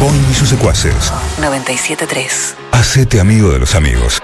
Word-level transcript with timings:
Boing 0.00 0.24
y 0.30 0.34
sus 0.34 0.48
secuaces. 0.48 1.12
973. 1.40 2.54
Hacete 2.72 3.20
amigo 3.20 3.50
de 3.50 3.58
los 3.58 3.74
amigos. 3.74 4.20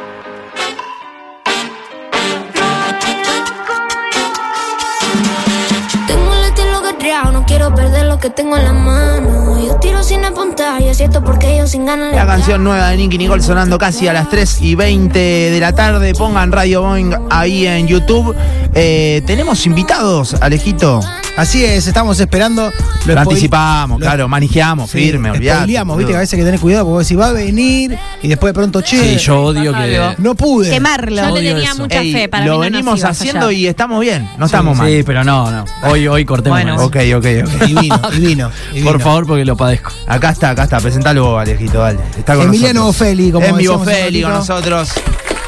Tengo 6.06 6.32
el 6.34 6.44
estilo 6.44 6.82
guerreado, 6.82 7.32
no 7.32 7.44
quiero 7.46 7.74
perder 7.74 8.06
lo 8.06 8.18
que 8.18 8.30
tengo 8.30 8.56
en 8.56 8.64
la 8.64 8.72
mano. 8.72 9.58
Yo 9.66 9.76
tiro 9.76 10.02
sin 10.02 10.24
apuntar 10.24 10.80
y 10.82 10.88
esto 10.88 11.22
porque 11.22 11.56
yo 11.56 11.66
sin 11.66 11.86
ganas. 11.86 12.14
La 12.14 12.26
canción 12.26 12.62
nueva 12.62 12.90
de 12.90 12.96
Nicky 12.96 13.18
Nicole 13.18 13.42
sonando 13.42 13.78
casi 13.78 14.06
a 14.08 14.12
las 14.12 14.28
3 14.28 14.60
y 14.62 14.74
20 14.74 15.18
de 15.18 15.60
la 15.60 15.74
tarde. 15.74 16.14
Pongan 16.14 16.52
Radio 16.52 16.82
Boing 16.82 17.14
ahí 17.30 17.66
en 17.66 17.86
YouTube. 17.86 18.34
Eh, 18.74 19.22
Tenemos 19.26 19.66
invitados, 19.66 20.34
Alejito. 20.40 21.00
Así 21.36 21.64
es, 21.64 21.86
estamos 21.88 22.18
esperando. 22.20 22.72
Lo 23.06 23.12
spoil- 23.14 23.18
anticipamos, 23.18 23.98
lo- 24.00 24.06
claro, 24.06 24.28
manejamos, 24.28 24.88
Sí, 24.90 24.98
firme, 24.98 25.30
olvidate. 25.32 25.66
viste 25.66 26.06
que 26.06 26.16
a 26.16 26.18
veces 26.20 26.32
hay 26.34 26.38
que 26.38 26.44
tener 26.44 26.60
cuidado 26.60 26.86
porque 26.86 27.04
si 27.04 27.16
va 27.16 27.28
a 27.28 27.32
venir 27.32 27.98
y 28.22 28.28
después 28.28 28.50
de 28.50 28.54
pronto, 28.54 28.80
che, 28.82 29.18
Sí, 29.18 29.24
yo 29.24 29.42
odio 29.42 29.72
que. 29.74 30.14
no 30.18 30.34
pude. 30.36 30.70
Quemarlo. 30.70 31.16
Yo 31.16 31.28
Yo 31.30 31.34
le 31.34 31.48
tenía 31.54 31.70
eso. 31.72 31.82
mucha 31.82 32.00
Ey, 32.00 32.12
fe 32.12 32.28
para 32.28 32.44
lo 32.46 32.52
mí 32.52 32.56
no 32.58 32.60
venimos 32.60 33.02
haciendo 33.04 33.50
y 33.50 33.66
estamos 33.66 34.00
bien, 34.00 34.28
no 34.38 34.46
estamos 34.46 34.76
mal. 34.78 34.88
Sí, 34.88 35.02
pero 35.04 35.24
no, 35.24 35.50
no. 35.50 35.64
Hoy, 35.82 36.06
hoy 36.06 36.24
cortemos. 36.24 36.56
Bueno. 36.62 36.76
eso. 36.76 36.84
Ok, 36.84 36.96
ok, 37.16 37.26
ok. 37.44 37.64
Divino, 37.66 38.00
divino, 38.12 38.50
divino. 38.72 38.90
Por 38.92 39.00
favor, 39.00 39.26
porque 39.26 39.44
lo 39.44 39.56
padezco. 39.56 39.90
Acá 40.06 40.30
está, 40.30 40.50
acá 40.50 40.62
está, 40.64 40.78
presentalo 40.80 41.24
vos, 41.30 41.42
Alejito, 41.42 41.78
dale. 41.80 41.98
Está 42.16 42.36
con 42.36 42.46
Emiliano 42.46 42.80
nosotros. 42.84 43.00
Bofelli, 43.08 43.32
como 43.32 43.46
decíamos 43.56 43.88
hace 43.88 43.96
Bofelli 43.98 44.22
con 44.22 44.32
nosotros, 44.32 44.88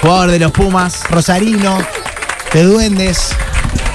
jugador 0.02 0.30
de 0.32 0.38
los 0.40 0.50
Pumas. 0.50 1.04
Rosarino, 1.10 1.78
de 2.52 2.62
Duendes 2.64 3.30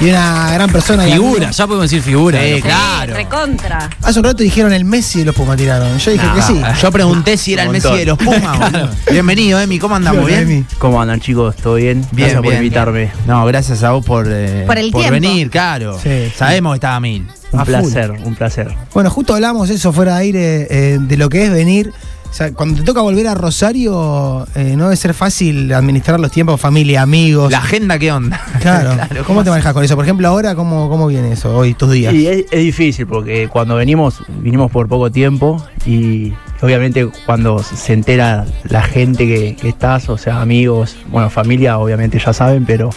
y 0.01 0.09
una 0.09 0.51
gran 0.53 0.69
persona. 0.71 1.03
Figura, 1.03 1.51
ya 1.51 1.67
podemos 1.67 1.89
decir 1.89 2.01
figura. 2.03 2.41
Sí, 2.41 2.55
¿no? 2.55 2.61
claro. 2.61 3.13
Recontra. 3.13 3.89
Hace 4.01 4.19
un 4.19 4.25
rato 4.25 4.41
dijeron 4.43 4.73
el 4.73 4.83
Messi 4.83 5.19
de 5.19 5.25
los 5.25 5.35
Pumas 5.35 5.57
tiraron. 5.57 5.97
Yo 5.99 6.11
dije 6.11 6.25
No, 6.25 6.35
que 6.35 6.41
sí. 6.41 6.59
Yo 6.81 6.91
pregunté 6.91 7.38
si 7.38 7.53
era 7.53 7.63
el 7.63 7.69
Messi 7.69 7.95
de 7.95 8.05
los 8.05 8.17
Pumas. 8.17 8.59
boludo. 8.71 8.89
Bienvenido, 9.11 9.59
Emi, 9.59 9.77
¿cómo 9.80 9.95
andamos? 9.95 10.25
¿Bien? 10.25 10.41
Emi. 10.41 10.66
¿Cómo 10.80 11.02
andan 11.02 11.19
chicos? 11.19 11.55
¿Todo 11.55 11.75
bien? 11.75 12.02
Bien, 12.11 12.30
Gracias 12.30 12.41
por 12.41 12.49
bien, 12.52 12.63
invitarme. 12.63 12.99
bien. 12.99 13.11
No, 13.27 13.45
gracias 13.45 13.83
a 13.83 13.91
vos 13.91 14.03
por, 14.05 14.27
eh, 14.30 14.63
Por 14.66 14.77
el 14.77 14.91
tiempo. 14.91 15.11
venir, 15.11 15.49
claro. 15.49 15.99
Sí. 16.02 16.31
Sabemos 16.36 16.73
que 16.73 16.75
estaba 16.77 16.95
a 16.95 16.99
mil. 16.99 17.27
Un 17.52 17.59
A 17.59 17.65
full. 17.65 17.73
placer, 17.73 18.11
un 18.11 18.36
placer. 18.36 18.73
Bueno, 18.93 19.09
justo 19.09 19.36
hablamos 19.36 19.69
eso 19.69 19.91
fuera 19.91 20.15
de 20.15 20.21
aire 20.21 20.67
eh, 20.69 20.97
de 20.99 21.17
lo 21.17 21.30
que 21.30 21.45
es 21.45 21.52
venir. 21.52 21.93
O 22.31 22.33
sea, 22.33 22.53
cuando 22.53 22.79
te 22.79 22.83
toca 22.83 23.01
volver 23.01 23.27
a 23.27 23.35
Rosario, 23.35 24.47
eh, 24.55 24.75
no 24.77 24.85
debe 24.85 24.95
ser 24.95 25.13
fácil 25.13 25.71
administrar 25.73 26.17
los 26.17 26.31
tiempos, 26.31 26.59
familia, 26.59 27.01
amigos. 27.01 27.51
La 27.51 27.57
agenda, 27.59 27.99
¿qué 27.99 28.11
onda? 28.11 28.41
Claro. 28.61 28.95
¿Cómo 29.27 29.43
te 29.43 29.49
manejas 29.49 29.73
con 29.73 29.83
eso? 29.83 29.95
Por 29.95 30.05
ejemplo, 30.05 30.27
ahora, 30.27 30.55
¿cómo, 30.55 30.89
cómo 30.89 31.07
viene 31.07 31.33
eso 31.33 31.55
hoy, 31.55 31.73
tus 31.73 31.91
días? 31.91 32.13
Y 32.13 32.27
es, 32.27 32.45
es 32.49 32.63
difícil 32.63 33.05
porque 33.05 33.49
cuando 33.49 33.75
venimos, 33.75 34.23
vinimos 34.39 34.71
por 34.71 34.87
poco 34.87 35.11
tiempo 35.11 35.61
y 35.85 36.33
obviamente 36.61 37.07
cuando 37.25 37.61
se 37.61 37.93
entera 37.93 38.45
la 38.63 38.81
gente 38.81 39.27
que, 39.27 39.55
que 39.55 39.69
estás, 39.69 40.07
o 40.09 40.17
sea, 40.17 40.41
amigos, 40.41 40.95
bueno, 41.09 41.29
familia 41.29 41.77
obviamente 41.79 42.17
ya 42.17 42.31
saben, 42.31 42.65
pero 42.65 42.91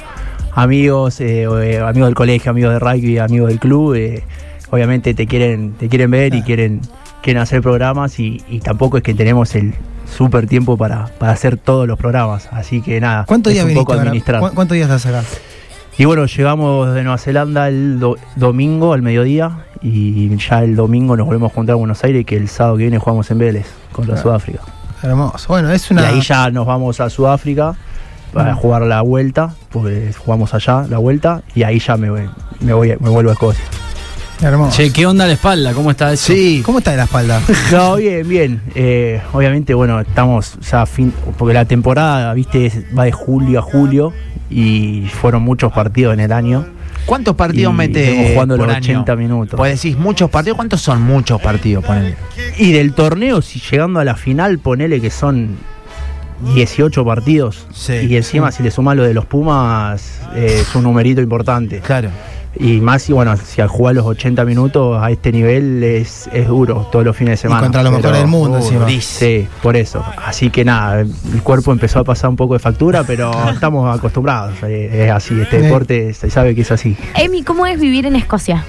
amigos, 0.54 1.20
eh, 1.20 1.42
eh, 1.42 1.78
amigos 1.80 2.08
del 2.08 2.14
colegio, 2.14 2.50
amigos 2.50 2.72
de 2.72 2.78
rugby, 2.78 3.18
amigos 3.18 3.48
del 3.48 3.58
club, 3.58 3.94
eh, 3.94 4.22
obviamente 4.70 5.14
te 5.14 5.26
quieren, 5.26 5.72
te 5.72 5.88
quieren 5.88 6.10
ver 6.10 6.34
y 6.34 6.42
quieren, 6.42 6.80
quieren 7.24 7.42
hacer 7.42 7.62
programas 7.62 8.20
y, 8.20 8.42
y 8.48 8.60
tampoco 8.60 8.98
es 8.98 9.02
que 9.02 9.14
tenemos 9.14 9.54
el 9.56 9.74
súper 10.16 10.46
tiempo 10.46 10.76
para, 10.76 11.06
para 11.18 11.32
hacer 11.32 11.56
todos 11.56 11.88
los 11.88 11.98
programas, 11.98 12.48
así 12.52 12.82
que 12.82 13.00
nada, 13.00 13.24
¿Cuántos 13.26 13.52
días 13.52 13.64
un 13.64 13.74
poco 13.74 13.94
administrar. 13.94 14.40
¿Cu- 14.40 14.50
¿Cuántos 14.54 14.74
días 14.76 14.88
estás 14.90 15.06
acá? 15.06 15.24
Y 15.96 16.04
bueno, 16.04 16.26
llegamos 16.26 16.92
de 16.94 17.02
Nueva 17.02 17.18
Zelanda 17.18 17.68
el 17.68 17.98
do- 17.98 18.16
domingo 18.36 18.92
al 18.92 19.00
mediodía 19.02 19.64
y 19.80 20.36
ya 20.36 20.62
el 20.62 20.76
domingo 20.76 21.16
nos 21.16 21.26
volvemos 21.26 21.50
a 21.52 21.54
juntar 21.54 21.74
a 21.74 21.76
Buenos 21.76 22.02
Aires 22.04 22.26
que 22.26 22.36
el 22.36 22.48
sábado 22.48 22.76
que 22.76 22.82
viene 22.84 22.98
jugamos 22.98 23.30
en 23.30 23.38
Vélez 23.38 23.66
contra 23.92 24.14
Claro. 24.14 24.22
Sudáfrica. 24.28 24.60
Hermoso. 25.02 25.46
Bueno, 25.48 25.70
es 25.70 25.90
una. 25.90 26.02
Y 26.02 26.04
ahí 26.06 26.20
ya 26.20 26.50
nos 26.50 26.66
vamos 26.66 27.00
a 27.00 27.08
Sudáfrica 27.10 27.74
para 28.32 28.54
jugar 28.54 28.82
la 28.82 29.00
vuelta, 29.02 29.54
porque 29.70 30.12
jugamos 30.18 30.52
allá 30.54 30.84
la 30.88 30.98
vuelta 30.98 31.42
y 31.54 31.62
ahí 31.62 31.78
ya 31.78 31.96
me, 31.96 32.10
voy- 32.10 32.28
me, 32.60 32.72
voy, 32.72 32.88
me 32.98 33.08
vuelvo 33.10 33.30
a 33.30 33.34
Escocia. 33.34 33.64
Hermoso. 34.40 34.76
Che, 34.76 34.92
¿qué 34.92 35.06
onda 35.06 35.26
la 35.26 35.34
espalda? 35.34 35.72
¿Cómo 35.72 35.90
está 35.90 36.12
eso? 36.12 36.32
Sí. 36.32 36.62
¿Cómo 36.64 36.78
está 36.78 36.90
de 36.90 36.96
la 36.98 37.04
espalda? 37.04 37.40
No, 37.72 37.96
bien, 37.96 38.28
bien. 38.28 38.62
Eh, 38.74 39.20
obviamente, 39.32 39.74
bueno, 39.74 40.00
estamos 40.00 40.58
ya 40.70 40.82
a 40.82 40.86
fin, 40.86 41.12
porque 41.38 41.54
la 41.54 41.64
temporada, 41.64 42.32
viste, 42.34 42.86
va 42.96 43.04
de 43.04 43.12
julio 43.12 43.58
a 43.60 43.62
julio 43.62 44.12
y 44.50 45.06
fueron 45.20 45.42
muchos 45.42 45.72
partidos 45.72 46.14
en 46.14 46.20
el 46.20 46.32
año. 46.32 46.66
¿Cuántos 47.06 47.34
partidos 47.36 47.72
Y 47.74 47.76
mete 47.76 48.30
jugando 48.32 48.56
por 48.56 48.66
los 48.66 48.76
año? 48.76 49.00
80 49.00 49.16
minutos. 49.16 49.56
Pues 49.58 49.80
decís, 49.82 49.98
muchos 49.98 50.30
partidos. 50.30 50.56
¿Cuántos 50.56 50.80
son 50.80 51.02
muchos 51.02 51.40
partidos? 51.40 51.84
Ponele? 51.84 52.16
Y 52.58 52.72
del 52.72 52.94
torneo, 52.94 53.42
si 53.42 53.60
llegando 53.60 54.00
a 54.00 54.04
la 54.04 54.16
final, 54.16 54.58
ponele 54.58 55.00
que 55.00 55.10
son 55.10 55.56
18 56.54 57.04
partidos. 57.04 57.66
Sí. 57.72 57.94
y 58.08 58.16
encima, 58.16 58.50
si 58.52 58.62
le 58.62 58.70
sumas 58.70 58.96
lo 58.96 59.02
de 59.04 59.12
los 59.14 59.26
Pumas, 59.26 60.20
eh, 60.34 60.60
es 60.62 60.74
un 60.74 60.84
numerito 60.84 61.20
importante. 61.20 61.80
Claro. 61.80 62.10
Y 62.58 62.80
más, 62.80 63.08
y 63.10 63.12
bueno, 63.12 63.36
si 63.36 63.60
al 63.60 63.68
jugar 63.68 63.94
los 63.96 64.06
80 64.06 64.44
minutos 64.44 64.96
a 65.02 65.10
este 65.10 65.32
nivel 65.32 65.82
es, 65.82 66.28
es 66.32 66.46
duro 66.46 66.88
todos 66.92 67.04
los 67.04 67.16
fines 67.16 67.32
de 67.32 67.36
semana. 67.38 67.60
contra 67.62 67.82
los 67.82 67.90
Pero- 67.92 67.98
mejores 68.02 68.20
del 68.20 68.28
mundo, 68.30 68.58
uh, 68.58 68.62
encima. 68.62 68.86
Sí, 69.00 69.48
por 69.62 69.76
eso. 69.76 70.04
Así 70.24 70.50
que 70.50 70.64
nada, 70.64 71.00
el 71.00 71.42
cuerpo 71.42 71.72
empezó 71.72 71.98
a 72.00 72.04
pasar 72.04 72.30
un 72.30 72.36
poco 72.36 72.54
de 72.54 72.60
factura, 72.60 73.02
pero 73.04 73.32
estamos 73.52 73.92
acostumbrados. 73.96 74.54
eh, 74.62 75.04
Es 75.06 75.10
así, 75.10 75.40
este 75.40 75.58
Sí. 75.58 75.62
deporte 75.64 76.14
se 76.14 76.30
sabe 76.30 76.54
que 76.54 76.60
es 76.62 76.70
así. 76.70 76.96
Emi, 77.16 77.42
¿cómo 77.42 77.66
es 77.66 77.80
vivir 77.80 78.06
en 78.06 78.16
Escocia? 78.16 78.64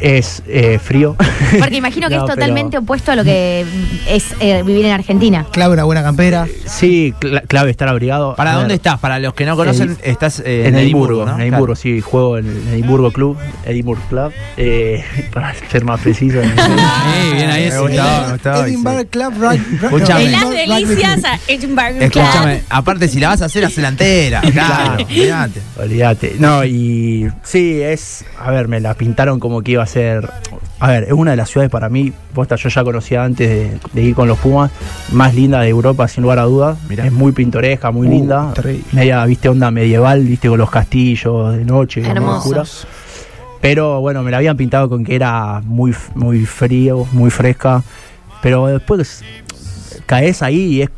Es 0.00 0.42
eh, 0.46 0.78
frío. 0.82 1.14
Porque 1.58 1.76
imagino 1.76 2.08
que 2.08 2.14
No, 2.16 2.22
es 2.22 2.26
pero- 2.26 2.34
totalmente 2.36 2.78
opuesto 2.78 3.12
a 3.12 3.16
lo 3.16 3.24
que 3.24 3.66
es 4.08 4.34
eh, 4.40 4.62
vivir 4.64 4.86
en 4.86 4.92
Argentina. 4.92 5.46
Clave 5.52 5.74
una 5.74 5.84
buena 5.84 6.02
campera. 6.02 6.46
Sí, 6.66 7.12
cla- 7.20 7.42
clave 7.46 7.70
estar 7.70 7.88
abrigado. 7.88 8.34
¿Para 8.34 8.52
A 8.52 8.54
dónde 8.54 8.68
ver, 8.68 8.76
estás? 8.76 8.98
Para 8.98 9.18
los 9.18 9.34
que 9.34 9.44
no 9.44 9.56
conocen, 9.56 9.98
estás 10.02 10.40
eh, 10.44 10.68
En 10.68 10.74
Edimburgo, 10.76 11.26
¿no? 11.26 11.34
en 11.34 11.40
Edimburgo, 11.42 11.76
sí, 11.76 12.00
juego 12.00 12.38
en 12.38 12.46
el 12.46 12.68
Edimburgo 12.68 13.10
Club, 13.12 13.36
Edimburgo 13.66 14.02
Club, 14.08 14.32
eh, 14.56 15.04
para 15.32 15.54
ser 15.70 15.84
más 15.84 16.00
preciso. 16.00 16.38
Sí, 16.50 17.34
bien 17.36 17.50
ahí 17.50 17.62
Me 17.62 17.68
ese. 17.68 17.78
gustaba, 17.80 18.26
me 18.26 18.32
gustaba, 18.32 18.66
Edinburgh 18.66 19.00
sí. 19.00 19.06
Club 19.10 19.32
Escúchame. 19.82 20.24
De 20.24 20.30
las 20.30 20.50
delicias 20.50 21.14
Club. 21.14 21.26
a 21.26 21.38
Edinburgh 21.52 22.02
Escúchame, 22.02 22.62
aparte 22.70 23.08
si 23.08 23.20
la 23.20 23.28
vas 23.28 23.42
a 23.42 23.46
hacer, 23.46 23.64
hacela 23.64 23.88
entera. 23.88 24.40
Claro, 24.40 25.04
olvídate. 25.04 25.60
Olvídate. 25.78 26.34
No, 26.38 26.64
y 26.64 27.28
sí, 27.42 27.80
es. 27.82 28.24
A 28.38 28.50
ver, 28.50 28.68
me 28.68 28.80
la 28.80 28.94
pintaron 28.94 29.38
como 29.40 29.62
que 29.62 29.72
iba 29.72 29.82
a 29.82 29.86
ser. 29.90 30.30
A 30.78 30.88
ver, 30.88 31.04
es 31.04 31.12
una 31.12 31.32
de 31.32 31.36
las 31.36 31.50
ciudades 31.50 31.70
para 31.70 31.88
mí, 31.90 32.12
posta, 32.34 32.56
yo 32.56 32.68
ya 32.70 32.82
conocía 32.84 33.22
antes 33.24 33.48
de, 33.48 33.78
de 33.92 34.02
ir 34.02 34.14
con 34.14 34.26
los 34.28 34.38
Pumas, 34.38 34.70
más 35.12 35.34
linda 35.34 35.60
de 35.60 35.68
Europa, 35.68 36.08
sin 36.08 36.22
lugar 36.22 36.38
a 36.38 36.44
dudas. 36.44 36.78
Mirá. 36.88 37.04
Es 37.06 37.12
muy 37.12 37.32
pintoresca, 37.32 37.90
muy 37.90 38.06
Uh, 38.08 38.10
linda. 38.10 38.52
terrible. 38.54 38.84
Media, 38.92 39.24
viste, 39.26 39.48
onda 39.48 39.70
medieval, 39.70 40.22
viste, 40.24 40.48
con 40.48 40.58
los 40.58 40.70
castillos 40.70 41.54
de 41.56 41.64
noche. 41.64 42.00
Hermosos. 42.00 42.38
oscuras. 42.46 42.86
Pero 43.60 44.00
bueno, 44.00 44.22
me 44.22 44.30
la 44.30 44.38
habían 44.38 44.56
pintado 44.56 44.88
con 44.88 45.04
que 45.04 45.14
era 45.14 45.60
muy, 45.64 45.94
muy 46.14 46.46
frío, 46.46 47.06
muy 47.12 47.28
fresca. 47.30 47.82
Pero 48.42 48.68
después 48.68 49.22
caes 50.10 50.42
ahí 50.42 50.56
y 50.76 50.82
es, 50.82 50.90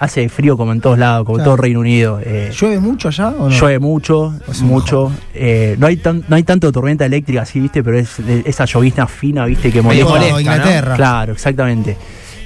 hace 0.00 0.28
frío 0.28 0.56
como 0.56 0.72
en 0.72 0.80
todos 0.80 0.98
lados, 0.98 1.24
como 1.24 1.38
en 1.38 1.44
Claro. 1.44 1.52
todo 1.56 1.62
Reino 1.62 1.78
Unido. 1.78 2.18
eh, 2.20 2.50
¿Llueve 2.58 2.80
mucho 2.80 3.06
allá 3.08 3.28
o 3.28 3.48
no? 3.48 3.50
Llueve 3.50 3.78
mucho, 3.78 4.34
Es 4.50 4.60
mucho. 4.60 5.12
Eh, 5.34 5.76
no, 5.78 5.86
hay 5.86 5.96
tan, 5.98 6.24
no 6.26 6.34
hay 6.34 6.42
tanto 6.42 6.72
tormenta 6.72 7.04
eléctrica 7.06 7.42
así, 7.42 7.60
¿viste? 7.60 7.84
Pero 7.84 7.96
es 7.96 8.16
de- 8.26 8.42
esa 8.44 8.64
llovizna 8.64 9.06
fina, 9.06 9.46
¿viste? 9.46 9.70
Que 9.70 9.82
molesta. 9.82 10.08
Molesta, 10.10 10.40
Inglaterra. 10.40 10.96
Claro, 10.96 11.32
exactamente. 11.32 11.96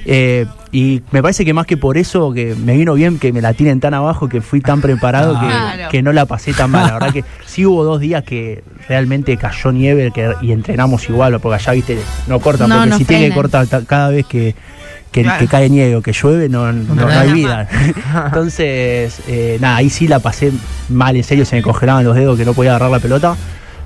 Eh, 0.05 0.45
y 0.73 1.03
me 1.11 1.23
parece 1.23 1.45
que 1.45 1.53
más 1.55 1.67
que 1.67 1.77
por 1.77 1.97
eso, 1.99 2.33
que 2.33 2.55
me 2.55 2.77
vino 2.77 2.95
bien 2.95 3.19
que 3.19 3.33
me 3.33 3.41
la 3.41 3.55
tienen 3.55 3.81
tan 3.81 3.93
abajo, 3.95 4.29
que 4.29 4.41
fui 4.43 4.61
tan 4.61 4.81
preparado 4.81 5.39
que, 5.41 5.47
Claro. 5.47 5.89
que 5.91 6.03
no 6.03 6.13
la 6.13 6.27
pasé 6.27 6.53
tan 6.53 6.71
mal. 6.71 6.87
La 6.87 6.93
verdad 6.95 7.13
que 7.13 7.25
sí 7.47 7.65
hubo 7.67 7.83
dos 7.85 8.01
días 8.01 8.25
que 8.25 8.63
realmente 8.89 9.37
cayó 9.37 9.73
nieve 9.73 10.11
que, 10.15 10.33
y 10.43 10.53
entrenamos 10.53 11.09
igual, 11.09 11.39
porque 11.41 11.57
allá, 11.57 11.73
viste, 11.73 11.99
no 12.29 12.41
cortan, 12.41 12.69
No, 12.69 12.77
porque 12.77 12.91
no 12.91 12.99
si 12.99 13.05
tiene 13.05 13.29
que 13.29 13.35
cortar 13.35 13.67
ta- 13.67 13.85
cada 13.85 14.11
vez 14.11 14.27
que, 14.27 14.55
que, 15.13 15.23
Claro. 15.23 15.39
que 15.41 15.49
cae 15.49 15.69
nieve 15.69 15.97
o 15.97 16.03
que 16.03 16.13
llueve, 16.13 16.49
no, 16.49 16.73
no, 16.73 16.95
no 16.95 17.07
hay 17.09 17.33
vida. 17.33 17.69
Entonces, 18.27 19.21
eh, 19.27 19.59
nada, 19.61 19.77
ahí 19.77 19.91
sí 19.91 20.07
la 20.09 20.21
pasé 20.21 20.53
mal, 20.89 21.17
en 21.17 21.25
serio, 21.25 21.45
se 21.45 21.57
me 21.57 21.63
congelaban 21.63 22.05
los 22.05 22.15
dedos 22.17 22.39
que 22.39 22.45
no 22.45 22.55
podía 22.55 22.71
agarrar 22.71 22.91
la 22.91 23.01
pelota. 23.01 23.37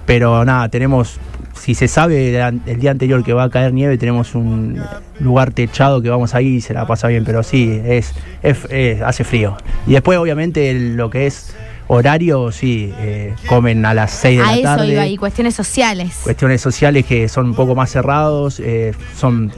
Pero 0.07 0.45
nada, 0.45 0.69
tenemos, 0.69 1.17
si 1.59 1.75
se 1.75 1.89
sabe 1.89 2.37
el, 2.39 2.79
día 2.79 2.91
anterior 2.91 3.25
que 3.25 3.33
va 3.33 3.45
a 3.45 3.49
caer 3.51 3.73
nieve, 3.73 3.97
tenemos 3.97 4.35
un 4.35 4.79
lugar 5.19 5.51
techado 5.53 6.03
que 6.03 6.11
vamos 6.11 6.35
ahí 6.35 6.57
y 6.57 6.61
se 6.61 6.75
la 6.75 6.87
pasa 6.87 7.09
bien. 7.09 7.25
Pero 7.25 7.43
sí, 7.43 7.81
es, 7.85 8.13
es- 8.43 8.67
es- 8.69 9.01
hace 9.01 9.25
frío. 9.25 9.57
Y 9.87 9.93
después, 9.93 10.19
obviamente, 10.19 10.71
el- 10.71 10.97
lo 10.97 11.09
que 11.09 11.27
es 11.27 11.55
horario, 11.87 12.53
sí, 12.53 12.93
eh, 12.99 13.35
comen 13.47 13.87
a 13.87 13.95
las 13.95 14.11
6 14.11 14.39
de 14.41 14.45
A 14.45 14.47
la 14.49 14.55
eso 14.57 14.63
tarde. 14.63 14.93
iba, 14.93 15.07
y 15.07 15.17
cuestiones 15.17 15.55
sociales. 15.55 16.21
Cuestiones 16.23 16.61
sociales 16.61 17.07
que 17.07 17.27
son 17.31 17.47
un 17.47 17.55
poco 17.55 17.75
más 17.75 17.91
cerrados, 17.91 18.61
eh, 18.61 18.93
son 19.17 19.53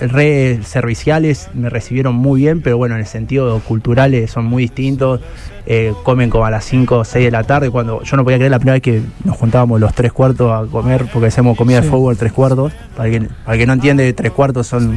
re 0.00 0.60
serviciales, 0.64 1.48
me 1.54 1.70
recibieron 1.70 2.14
muy 2.14 2.40
bien, 2.40 2.60
pero 2.62 2.76
bueno, 2.76 2.94
en 2.96 3.02
el 3.02 3.06
sentido 3.06 3.58
cultural 3.60 4.14
son 4.28 4.44
muy 4.46 4.64
distintos. 4.64 5.20
Eh, 5.66 5.94
comen 6.02 6.28
como 6.28 6.44
a 6.44 6.50
las 6.50 6.64
5 6.66 6.98
o 6.98 7.04
6 7.06 7.24
de 7.24 7.30
la 7.30 7.42
tarde, 7.44 7.70
cuando 7.70 8.02
yo 8.02 8.16
no 8.18 8.24
podía 8.24 8.36
creer 8.36 8.50
la 8.50 8.58
primera 8.58 8.74
vez 8.74 8.82
que 8.82 9.00
nos 9.24 9.36
juntábamos 9.38 9.80
los 9.80 9.94
tres 9.94 10.12
cuartos 10.12 10.52
a 10.52 10.70
comer, 10.70 11.06
porque 11.10 11.28
hacemos 11.28 11.56
comida 11.56 11.80
de 11.80 11.88
fútbol 11.88 12.18
tres 12.18 12.32
cuartos. 12.34 12.72
Para 12.96 13.08
el 13.08 13.20
que, 13.28 13.28
para 13.46 13.56
que 13.56 13.66
no 13.66 13.72
entiende, 13.72 14.12
tres 14.12 14.30
cuartos 14.32 14.66
son 14.66 14.94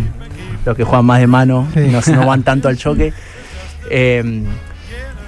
los 0.65 0.75
que 0.75 0.83
juegan 0.83 1.05
más 1.05 1.21
de 1.21 1.27
mano, 1.27 1.67
Sí. 1.73 1.79
no, 1.89 2.01
no 2.17 2.25
van 2.27 2.43
tanto 2.43 2.67
al 2.67 2.75
choque. 2.75 3.13
Eh, 3.89 4.43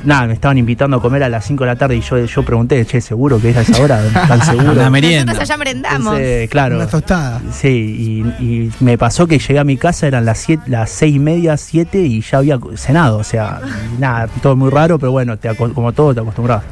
nada, 0.04 0.28
me 0.28 0.34
estaban 0.34 0.57
invitando 0.57 0.98
a 0.98 1.01
comer 1.01 1.24
a 1.24 1.30
las 1.30 1.46
5 1.46 1.63
de 1.63 1.68
la 1.69 1.75
tarde 1.75 1.96
y 1.98 2.01
yo, 2.01 2.18
yo 2.24 2.44
pregunté, 2.44 2.86
che, 2.86 3.01
¿seguro 3.01 3.40
que 3.40 3.50
es 3.51 3.57
a 3.57 3.62
esa 3.62 3.81
hora? 3.81 4.01
¿Tan 4.28 4.42
seguro? 4.44 4.72
Una 4.72 4.90
merienda. 4.90 5.34
Nosotros 5.34 5.50
allá 5.50 5.57
merendamos. 5.57 6.13
Entonces, 6.13 6.50
claro. 6.50 6.75
Una 6.78 6.88
tostada. 6.88 7.42
Sí, 7.51 7.68
y, 8.40 8.44
y 8.44 8.72
me 8.80 8.98
pasó 8.98 9.28
que 9.28 9.40
llegué 9.40 9.60
a 9.60 9.63
mi 9.63 9.78
casa, 9.78 10.07
eran 10.07 10.25
las, 10.25 10.38
siete, 10.40 10.63
las 10.68 10.90
seis 10.90 11.16
y 11.16 11.19
media, 11.19 11.57
siete, 11.57 12.00
y 12.01 12.22
ya 12.22 12.38
había 12.40 12.60
cenado. 12.75 13.18
O 13.18 13.24
sea, 13.24 13.62
nada, 14.00 14.28
todo 14.42 14.56
muy 14.56 14.69
raro, 14.69 15.00
pero 15.00 15.12
bueno, 15.12 15.38
te 15.38 15.54
como 15.56 15.92
todo 15.94 16.13
te 16.13 16.22
acostumbras. 16.22 16.63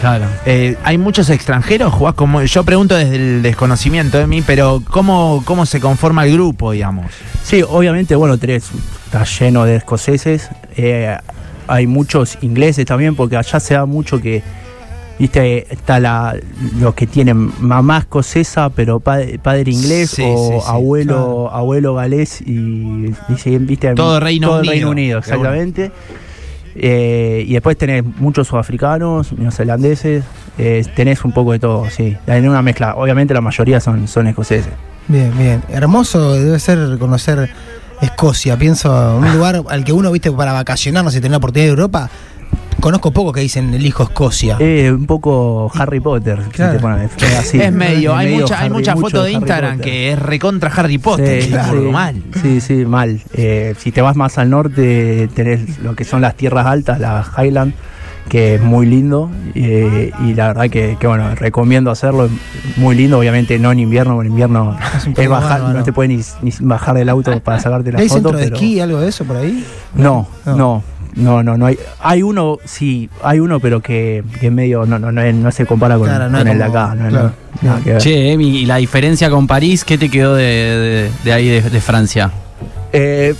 Claro. 0.00 0.26
Eh, 0.44 0.76
¿Hay 0.84 0.98
muchos 0.98 1.30
extranjeros? 1.30 1.92
¿Jugás 1.92 2.14
como.? 2.14 2.42
Yo 2.42 2.64
pregunto 2.64 2.94
desde 2.94 3.16
el 3.16 3.42
desconocimiento 3.42 4.18
de 4.18 4.26
mí, 4.26 4.42
pero 4.46 4.82
¿cómo, 4.90 5.42
cómo 5.46 5.64
se 5.64 5.80
conforma 5.80 6.26
el 6.26 6.34
grupo, 6.34 6.72
digamos? 6.72 7.06
Sí, 7.42 7.62
obviamente, 7.66 8.14
bueno, 8.14 8.36
tenés, 8.36 8.70
está 9.06 9.24
lleno 9.24 9.64
de 9.64 9.76
escoceses. 9.76 10.50
eh, 10.76 11.16
hay 11.66 11.86
muchos 11.86 12.38
ingleses 12.42 12.84
también, 12.86 13.14
porque 13.16 13.36
allá 13.36 13.60
se 13.60 13.74
da 13.74 13.86
mucho 13.86 14.20
que, 14.20 14.42
viste, 15.18 15.72
está 15.72 16.00
la, 16.00 16.36
los 16.80 16.94
que 16.94 17.06
tienen 17.06 17.52
mamá 17.60 17.98
escocesa, 17.98 18.70
pero 18.70 19.00
padre, 19.00 19.38
padre 19.38 19.70
inglés, 19.70 20.10
Sí, 20.10 20.24
o 20.26 20.36
sí, 20.36 20.60
sí, 20.60 20.64
abuelo, 20.66 21.50
abuelo 21.52 21.94
galés 21.94 22.40
y, 22.40 23.12
dice, 23.28 23.58
viste, 23.58 23.94
Todo 23.94 24.20
Reino 24.20 24.48
todo 24.48 24.56
el 24.56 24.60
Unido, 24.60 24.72
Reino 24.72 24.90
Unido, 24.90 25.18
exactamente. 25.18 25.90
Eh, 26.78 27.44
y 27.46 27.54
después 27.54 27.78
tenés 27.78 28.04
muchos 28.04 28.48
sudafricanos, 28.48 29.32
neozelandeses, 29.32 30.24
eh, 30.58 30.84
tenés 30.94 31.24
un 31.24 31.32
poco 31.32 31.52
de 31.52 31.58
todo, 31.58 31.88
sí. 31.88 32.16
En 32.26 32.48
una 32.48 32.60
mezcla, 32.60 32.96
obviamente 32.96 33.32
la 33.32 33.40
mayoría 33.40 33.80
son, 33.80 34.06
son 34.08 34.26
escoceses. 34.26 34.72
Bien, 35.08 35.32
bien. 35.38 35.62
Hermoso 35.70 36.34
debe 36.34 36.58
ser 36.58 36.98
conocer 36.98 37.48
Escocia. 38.00 38.56
Pienso, 38.56 39.16
un 39.18 39.32
lugar 39.32 39.62
al 39.68 39.84
que 39.84 39.92
uno, 39.92 40.10
viste, 40.12 40.30
para 40.32 40.52
vacacionar, 40.52 41.04
no 41.04 41.10
sé, 41.10 41.18
tener 41.18 41.32
la 41.32 41.36
oportunidad 41.38 41.66
de 41.66 41.70
Europa. 41.70 42.10
Conozco 42.80 43.10
poco 43.10 43.32
que 43.32 43.40
dicen 43.40 43.72
elijo 43.72 44.02
Escocia. 44.02 44.58
Eh, 44.60 44.92
un 44.92 45.06
poco 45.06 45.72
Harry 45.74 45.98
Potter, 45.98 46.40
si 46.44 46.50
Claro. 46.50 46.74
te 46.74 46.78
pones 46.78 47.10
así. 47.38 47.58
es 47.60 47.72
medio, 47.72 48.14
hay, 48.14 48.26
medio 48.26 48.42
mucha, 48.42 48.58
hay 48.60 48.66
Harry- 48.66 48.72
mucho 48.74 48.96
fotos 48.96 49.24
de 49.24 49.32
Instagram 49.32 49.78
Potter. 49.78 49.84
que 49.92 50.12
es 50.12 50.18
recontra 50.18 50.70
Harry 50.76 50.98
Potter. 50.98 51.42
Sí, 51.42 51.48
claro, 51.48 51.80
sí. 51.80 51.86
mal. 51.88 52.22
Sí, 52.42 52.60
sí, 52.60 52.74
mal. 52.84 53.20
Eh, 53.32 53.74
si 53.78 53.92
te 53.92 54.02
vas 54.02 54.14
más 54.14 54.36
al 54.36 54.50
norte, 54.50 55.28
tenés 55.34 55.78
lo 55.78 55.94
que 55.96 56.04
son 56.04 56.20
las 56.20 56.34
tierras 56.36 56.66
altas, 56.66 57.00
la 57.00 57.24
Highland, 57.38 57.72
que 58.28 58.56
es 58.56 58.60
muy 58.60 58.86
lindo. 58.86 59.30
eh, 59.54 60.10
y 60.24 60.34
la 60.34 60.48
verdad 60.48 60.68
que, 60.70 60.96
que, 60.98 61.06
bueno, 61.06 61.34
recomiendo 61.34 61.90
hacerlo. 61.90 62.26
es 62.26 62.76
Muy 62.78 62.94
lindo, 62.96 63.18
obviamente 63.18 63.58
no 63.58 63.70
en 63.72 63.78
invierno, 63.80 64.14
porque 64.14 64.26
en 64.26 64.32
invierno 64.32 64.76
Es 65.16 65.28
bajar, 65.28 65.60
no 65.62 65.82
te 65.84 65.92
puedes 65.92 66.36
ni, 66.42 66.50
ni 66.50 66.54
bajar 66.66 66.96
del 66.96 67.08
auto 67.08 67.38
para 67.40 67.60
sacarte 67.60 67.92
la 67.92 68.00
¿Hay 68.00 68.08
foto. 68.08 68.20
centro 68.30 68.38
de 68.38 68.44
esquí, 68.46 68.80
algo 68.80 69.00
de 69.00 69.08
eso 69.08 69.24
por 69.24 69.36
ahí? 69.36 69.64
No, 69.94 70.26
No. 70.44 70.56
no. 70.56 70.82
No, 71.16 71.42
no, 71.42 71.56
no 71.56 71.64
hay. 71.64 71.78
Hay 72.00 72.22
uno, 72.22 72.58
sí, 72.66 73.08
hay 73.22 73.40
uno, 73.40 73.58
pero 73.58 73.80
que, 73.80 74.22
que 74.38 74.50
medio 74.50 74.84
no, 74.84 74.98
no, 74.98 75.10
no, 75.10 75.50
se 75.50 75.64
compara 75.64 75.96
con, 75.96 76.08
Claro, 76.08 76.28
no 76.28 76.36
con 76.36 76.46
es 76.46 76.52
el 76.52 76.58
de 76.58 76.64
acá. 76.64 76.94
No, 76.94 77.08
claro. 77.08 77.32
ver. 77.86 77.96
Che, 78.02 78.32
Emi, 78.32 78.58
¿y 78.58 78.66
la 78.66 78.76
diferencia 78.76 79.30
con 79.30 79.46
París? 79.46 79.82
¿Qué 79.82 79.96
te 79.96 80.10
quedó 80.10 80.34
de, 80.34 80.42
de- 80.44 81.10
de 81.24 81.32
ahí, 81.32 81.48
de, 81.48 81.62
de 81.62 81.80
Francia? 81.80 82.30
Eh, 82.92 83.34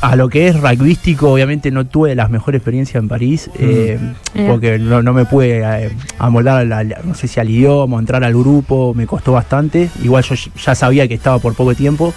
a 0.00 0.16
lo 0.16 0.28
que 0.28 0.48
es 0.48 0.58
rugbyístico, 0.60 1.30
obviamente 1.32 1.70
no 1.70 1.86
tuve 1.86 2.14
las 2.14 2.30
mejores 2.30 2.58
experiencias 2.60 3.00
en 3.02 3.08
París, 3.08 3.50
eh, 3.58 3.98
Mirá. 4.34 4.48
porque 4.50 4.78
no, 4.78 5.02
no 5.02 5.12
me 5.12 5.24
pude 5.26 5.60
eh, 5.62 5.90
amoldar, 6.18 6.58
a 6.58 6.64
la- 6.64 6.82
la- 6.84 6.98
no 7.04 7.14
sé 7.14 7.28
si 7.28 7.38
al 7.38 7.48
idioma, 7.50 7.98
entrar 7.98 8.24
al 8.24 8.32
grupo, 8.34 8.94
me 8.94 9.06
costó 9.06 9.32
bastante. 9.32 9.90
Igual 10.02 10.24
yo 10.24 10.34
ya 10.64 10.74
sabía 10.74 11.06
que 11.06 11.14
estaba 11.14 11.38
por 11.38 11.54
poco 11.54 11.74
tiempo. 11.74 12.12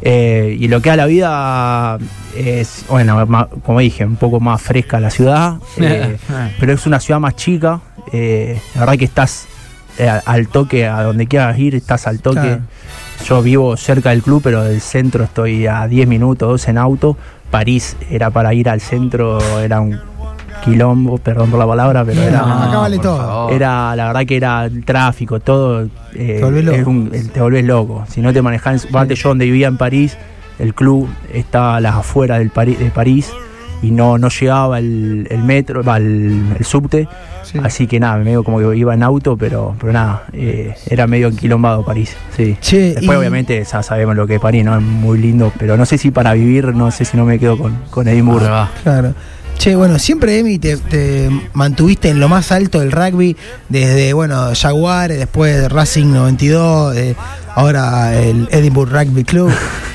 Eh, 0.00 0.56
y 0.60 0.68
lo 0.68 0.80
que 0.80 0.90
a 0.90 0.96
la 0.96 1.06
vida 1.06 1.98
es, 2.36 2.84
bueno, 2.88 3.26
como 3.64 3.80
dije, 3.80 4.04
un 4.06 4.14
poco 4.16 4.38
más 4.38 4.62
fresca 4.62 5.00
la 5.00 5.10
ciudad, 5.10 5.56
eh, 5.80 6.16
pero 6.60 6.72
es 6.72 6.86
una 6.86 7.00
ciudad 7.00 7.18
más 7.20 7.34
chica. 7.34 7.80
eh, 8.12 8.58
la 8.74 8.80
verdad 8.82 8.96
que 8.96 9.04
estás 9.04 9.46
eh, 9.98 10.08
al 10.24 10.46
toque, 10.48 10.86
a 10.86 11.02
donde 11.02 11.26
quieras 11.26 11.58
ir, 11.58 11.74
estás 11.74 12.06
al 12.06 12.20
toque. 12.20 12.40
Claro. 12.40 12.60
Yo 13.24 13.42
vivo 13.42 13.76
cerca 13.76 14.10
del 14.10 14.22
club, 14.22 14.40
pero 14.42 14.62
del 14.64 14.80
centro 14.80 15.24
estoy 15.24 15.66
a 15.66 15.86
10 15.86 16.08
minutos, 16.08 16.48
12 16.48 16.70
en 16.70 16.78
auto. 16.78 17.16
París 17.50 17.96
era 18.10 18.30
para 18.30 18.54
ir 18.54 18.68
al 18.68 18.80
centro, 18.80 19.38
era 19.60 19.80
un 19.80 19.98
quilombo, 20.64 21.18
perdón 21.18 21.50
por 21.50 21.58
la 21.58 21.66
palabra, 21.66 22.04
pero 22.04 22.20
No, 22.20 22.26
era, 22.26 22.40
acá 22.68 22.78
vale 22.78 22.98
todo. 22.98 23.16
favor. 23.18 23.52
era 23.52 23.94
la 23.96 24.06
verdad 24.08 24.26
que 24.26 24.36
era 24.36 24.64
el 24.64 24.84
tráfico, 24.84 25.40
todo. 25.40 25.82
eh, 26.14 26.36
Te 26.38 26.44
volvés 26.44 26.64
loco. 26.64 26.90
un- 26.90 27.10
eh, 27.12 27.24
te 27.32 27.40
volvés 27.40 27.64
loco. 27.64 28.04
Si 28.08 28.20
no 28.20 28.32
te 28.32 28.42
manejás, 28.42 28.86
yo 28.90 29.28
donde 29.28 29.44
vivía 29.46 29.68
en 29.68 29.76
París, 29.78 30.16
el 30.58 30.74
club 30.74 31.08
estaba 31.32 31.76
a 31.76 31.80
las 31.80 31.94
afueras 31.96 32.38
del 32.38 32.50
Pari- 32.50 32.76
de 32.76 32.90
París 32.90 33.30
y 33.82 33.90
no, 33.90 34.18
no 34.18 34.28
llegaba 34.28 34.78
el, 34.78 35.26
el 35.30 35.42
metro, 35.44 35.80
el, 35.96 36.42
el 36.58 36.64
subte. 36.64 37.08
Sí. 37.44 37.58
Así 37.62 37.86
que 37.86 37.98
nada, 37.98 38.18
medio 38.18 38.44
como 38.44 38.58
que 38.58 38.76
iba 38.76 38.92
en 38.92 39.02
auto, 39.02 39.36
pero, 39.36 39.74
pero 39.80 39.92
nada, 39.92 40.24
eh, 40.34 40.74
era 40.90 41.06
medio 41.06 41.28
enquilombado 41.28 41.82
París. 41.84 42.14
Sí. 42.36 42.56
Che, 42.60 42.94
Después, 42.94 43.04
y- 43.04 43.14
obviamente, 43.20 43.64
ya 43.64 43.82
sabemos 43.82 44.16
lo 44.16 44.26
que 44.26 44.34
es 44.34 44.40
París, 44.40 44.64
¿no? 44.64 44.76
Es 44.76 44.82
muy 44.82 45.16
lindo, 45.18 45.50
pero 45.58 45.76
no 45.76 45.86
sé 45.86 45.96
si 45.96 46.10
para 46.10 46.34
vivir, 46.34 46.66
no 46.74 46.90
sé 46.90 47.04
si 47.06 47.16
no 47.16 47.24
me 47.24 47.38
quedo 47.38 47.56
con, 47.56 47.78
con 47.90 48.06
Edimburgo. 48.06 48.68
Claro. 48.82 49.14
Che, 49.56 49.74
bueno, 49.74 49.98
siempre, 49.98 50.38
Emi, 50.38 50.58
te, 50.58 50.76
te 50.76 51.28
mantuviste 51.54 52.10
en 52.10 52.20
lo 52.20 52.28
más 52.28 52.52
alto 52.52 52.78
del 52.80 52.92
rugby, 52.92 53.36
desde, 53.68 54.12
bueno, 54.12 54.50
Jaguares, 54.54 55.18
después 55.18 55.68
Racing 55.72 56.12
92, 56.12 56.96
eh, 56.96 57.16
ahora 57.56 58.14
el 58.20 58.46
Edinburgh 58.52 58.92
Rugby 58.92 59.24
Club. 59.24 59.50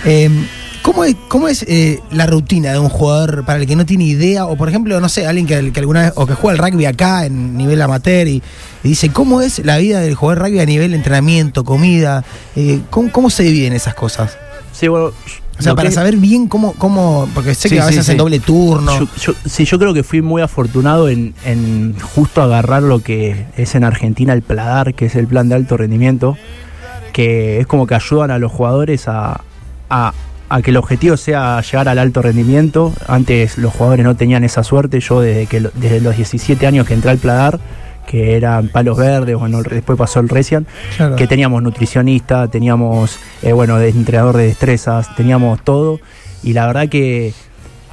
Eh, 0.05 0.29
¿Cómo 0.83 1.05
es, 1.05 1.15
cómo 1.29 1.47
es 1.47 1.63
eh, 1.63 2.01
la 2.11 2.25
rutina 2.27 2.73
de 2.73 2.79
un 2.79 2.89
jugador 2.89 3.45
para 3.45 3.57
el 3.59 3.65
que 3.65 3.75
no 3.75 3.85
tiene 3.85 4.03
idea? 4.03 4.45
O, 4.45 4.57
por 4.57 4.67
ejemplo, 4.67 4.99
no 4.99 5.07
sé, 5.07 5.25
alguien 5.25 5.47
que, 5.47 5.71
que 5.71 5.79
alguna 5.79 6.01
vez, 6.03 6.13
o 6.15 6.27
que 6.27 6.33
juega 6.33 6.57
el 6.67 6.71
rugby 6.73 6.85
acá 6.85 7.25
en 7.25 7.55
nivel 7.57 7.81
amateur 7.81 8.27
y, 8.27 8.43
y 8.83 8.89
dice, 8.89 9.09
¿cómo 9.09 9.41
es 9.41 9.59
la 9.65 9.77
vida 9.77 10.01
del 10.01 10.15
jugador 10.15 10.43
rugby 10.43 10.59
a 10.59 10.65
nivel 10.65 10.93
entrenamiento, 10.93 11.63
comida? 11.63 12.25
Eh, 12.57 12.81
¿cómo, 12.89 13.11
¿Cómo 13.13 13.29
se 13.29 13.43
dividen 13.43 13.71
esas 13.73 13.95
cosas? 13.95 14.37
Sí, 14.73 14.89
bueno. 14.89 15.11
O 15.57 15.61
sea, 15.61 15.73
para 15.75 15.87
que- 15.89 15.95
saber 15.95 16.17
bien 16.17 16.47
cómo, 16.47 16.73
cómo 16.73 17.29
porque 17.33 17.55
sé 17.55 17.69
Sí, 17.69 17.75
que 17.75 17.81
a 17.81 17.85
veces 17.85 18.01
hacen 18.01 18.15
sí. 18.15 18.17
doble 18.17 18.39
turno. 18.39 18.99
Yo, 18.99 19.07
yo- 19.21 19.33
sí, 19.45 19.63
yo 19.65 19.79
creo 19.79 19.93
que 19.93 20.03
fui 20.03 20.21
muy 20.21 20.41
afortunado 20.41 21.07
en, 21.07 21.33
en 21.45 21.95
justo 22.15 22.41
agarrar 22.41 22.83
lo 22.83 22.99
que 22.99 23.45
es 23.55 23.75
en 23.75 23.83
Argentina 23.85 24.33
el 24.33 24.41
PLADAR, 24.41 24.95
que 24.95 25.05
es 25.05 25.15
el 25.15 25.27
plan 25.27 25.47
de 25.47 25.55
alto 25.55 25.77
rendimiento, 25.77 26.37
que 27.13 27.59
es 27.59 27.67
como 27.67 27.87
que 27.87 27.95
ayudan 27.95 28.31
a 28.31 28.39
los 28.39 28.51
jugadores 28.51 29.07
a, 29.07 29.41
a- 29.89 30.13
a 30.55 30.61
que 30.61 30.69
el 30.69 30.77
objetivo 30.77 31.17
sea 31.17 31.59
llegar 31.61 31.89
al 31.89 31.97
alto 31.97 32.21
rendimiento. 32.21 32.93
Antes 33.07 33.57
los 33.57 33.73
jugadores 33.73 34.05
no 34.05 34.15
tenían 34.15 34.43
esa 34.43 34.63
suerte, 34.63 34.99
yo 34.99 35.19
desde, 35.19 35.47
que, 35.47 35.61
desde 35.73 35.99
los 35.99 36.15
17 36.15 36.67
años 36.67 36.85
que 36.87 36.93
entré 36.93 37.09
al 37.09 37.17
PLADAR, 37.17 37.59
que 38.05 38.35
eran 38.37 38.67
palos 38.67 38.97
verdes, 38.97 39.35
bueno, 39.35 39.63
después 39.63 39.97
pasó 39.97 40.19
el 40.19 40.29
Recian, 40.29 40.67
Claro. 40.97 41.15
que 41.15 41.25
teníamos 41.25 41.63
nutricionista, 41.63 42.47
teníamos, 42.49 43.17
eh, 43.41 43.51
bueno, 43.53 43.79
de- 43.79 43.89
entrenador 43.89 44.37
de 44.37 44.45
destrezas, 44.47 45.15
teníamos 45.15 45.63
todo, 45.63 45.99
y 46.43 46.53
la 46.53 46.67
verdad 46.67 46.87
que, 46.87 47.33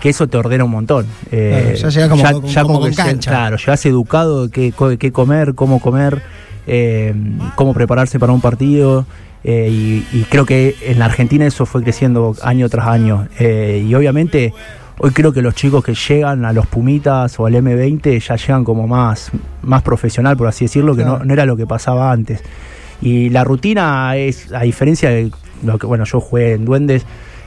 que 0.03 0.11
eso 0.11 0.27
te 0.27 0.37
ordena 0.37 0.65
un 0.65 0.73
montón. 0.73 1.07
Eh, 1.31 1.77
Claro, 1.79 1.89
ya 1.89 1.89
llegás 1.89 2.09
como- 2.11 2.41
como- 2.43 2.63
como 2.67 2.81
con 2.81 2.91
se- 2.93 3.03
cancha. 3.03 3.31
claro, 3.31 3.57
llegás 3.57 3.87
educado 3.87 4.49
de 4.49 4.51
qué, 4.53 4.97
qué 4.99 5.13
comer, 5.13 5.55
cómo 5.55 5.81
comer, 5.81 6.21
eh, 6.67 7.15
cómo 7.55 7.73
prepararse 7.73 8.19
para 8.19 8.33
un 8.33 8.41
partido. 8.43 9.07
Eh, 9.45 9.69
y, 9.71 10.07
y 10.13 10.23
creo 10.29 10.45
que 10.47 10.75
en 10.83 10.99
la 10.99 11.07
Argentina 11.07 11.47
eso 11.47 11.67
fue 11.67 11.83
creciendo 11.83 12.35
año 12.43 12.69
tras 12.69 12.87
año. 12.89 13.27
Eh, 13.39 13.85
y 13.89 13.95
obviamente 13.95 14.53
hoy 14.99 15.11
creo 15.13 15.33
que 15.33 15.41
los 15.43 15.55
chicos 15.55 15.83
que 15.83 15.95
llegan 15.95 16.45
a 16.45 16.53
los 16.53 16.67
Pumitas 16.67 17.41
o 17.41 17.47
al 17.47 17.55
M20 17.55 18.21
ya 18.21 18.37
llegan 18.37 18.65
como 18.65 18.87
más, 18.87 19.31
más 19.63 19.83
profesional, 19.83 20.37
por 20.37 20.47
así 20.47 20.67
decirlo, 20.67 20.95
que 20.95 21.05
no, 21.05 21.23
era 21.33 21.47
lo 21.47 21.57
que 21.57 21.67
pasaba 21.67 22.13
antes. 22.13 22.43
Y 23.01 23.31
la 23.31 23.45
rutina 23.45 24.15
es, 24.17 24.53
a 24.53 24.61
diferencia 24.61 25.09
de 25.09 25.31
lo 25.65 25.79
que, 25.79 25.87
bueno, 25.87 26.05
yo 26.05 26.21
jugué 26.21 26.53
en 26.53 26.67
Duendes, 26.67 27.07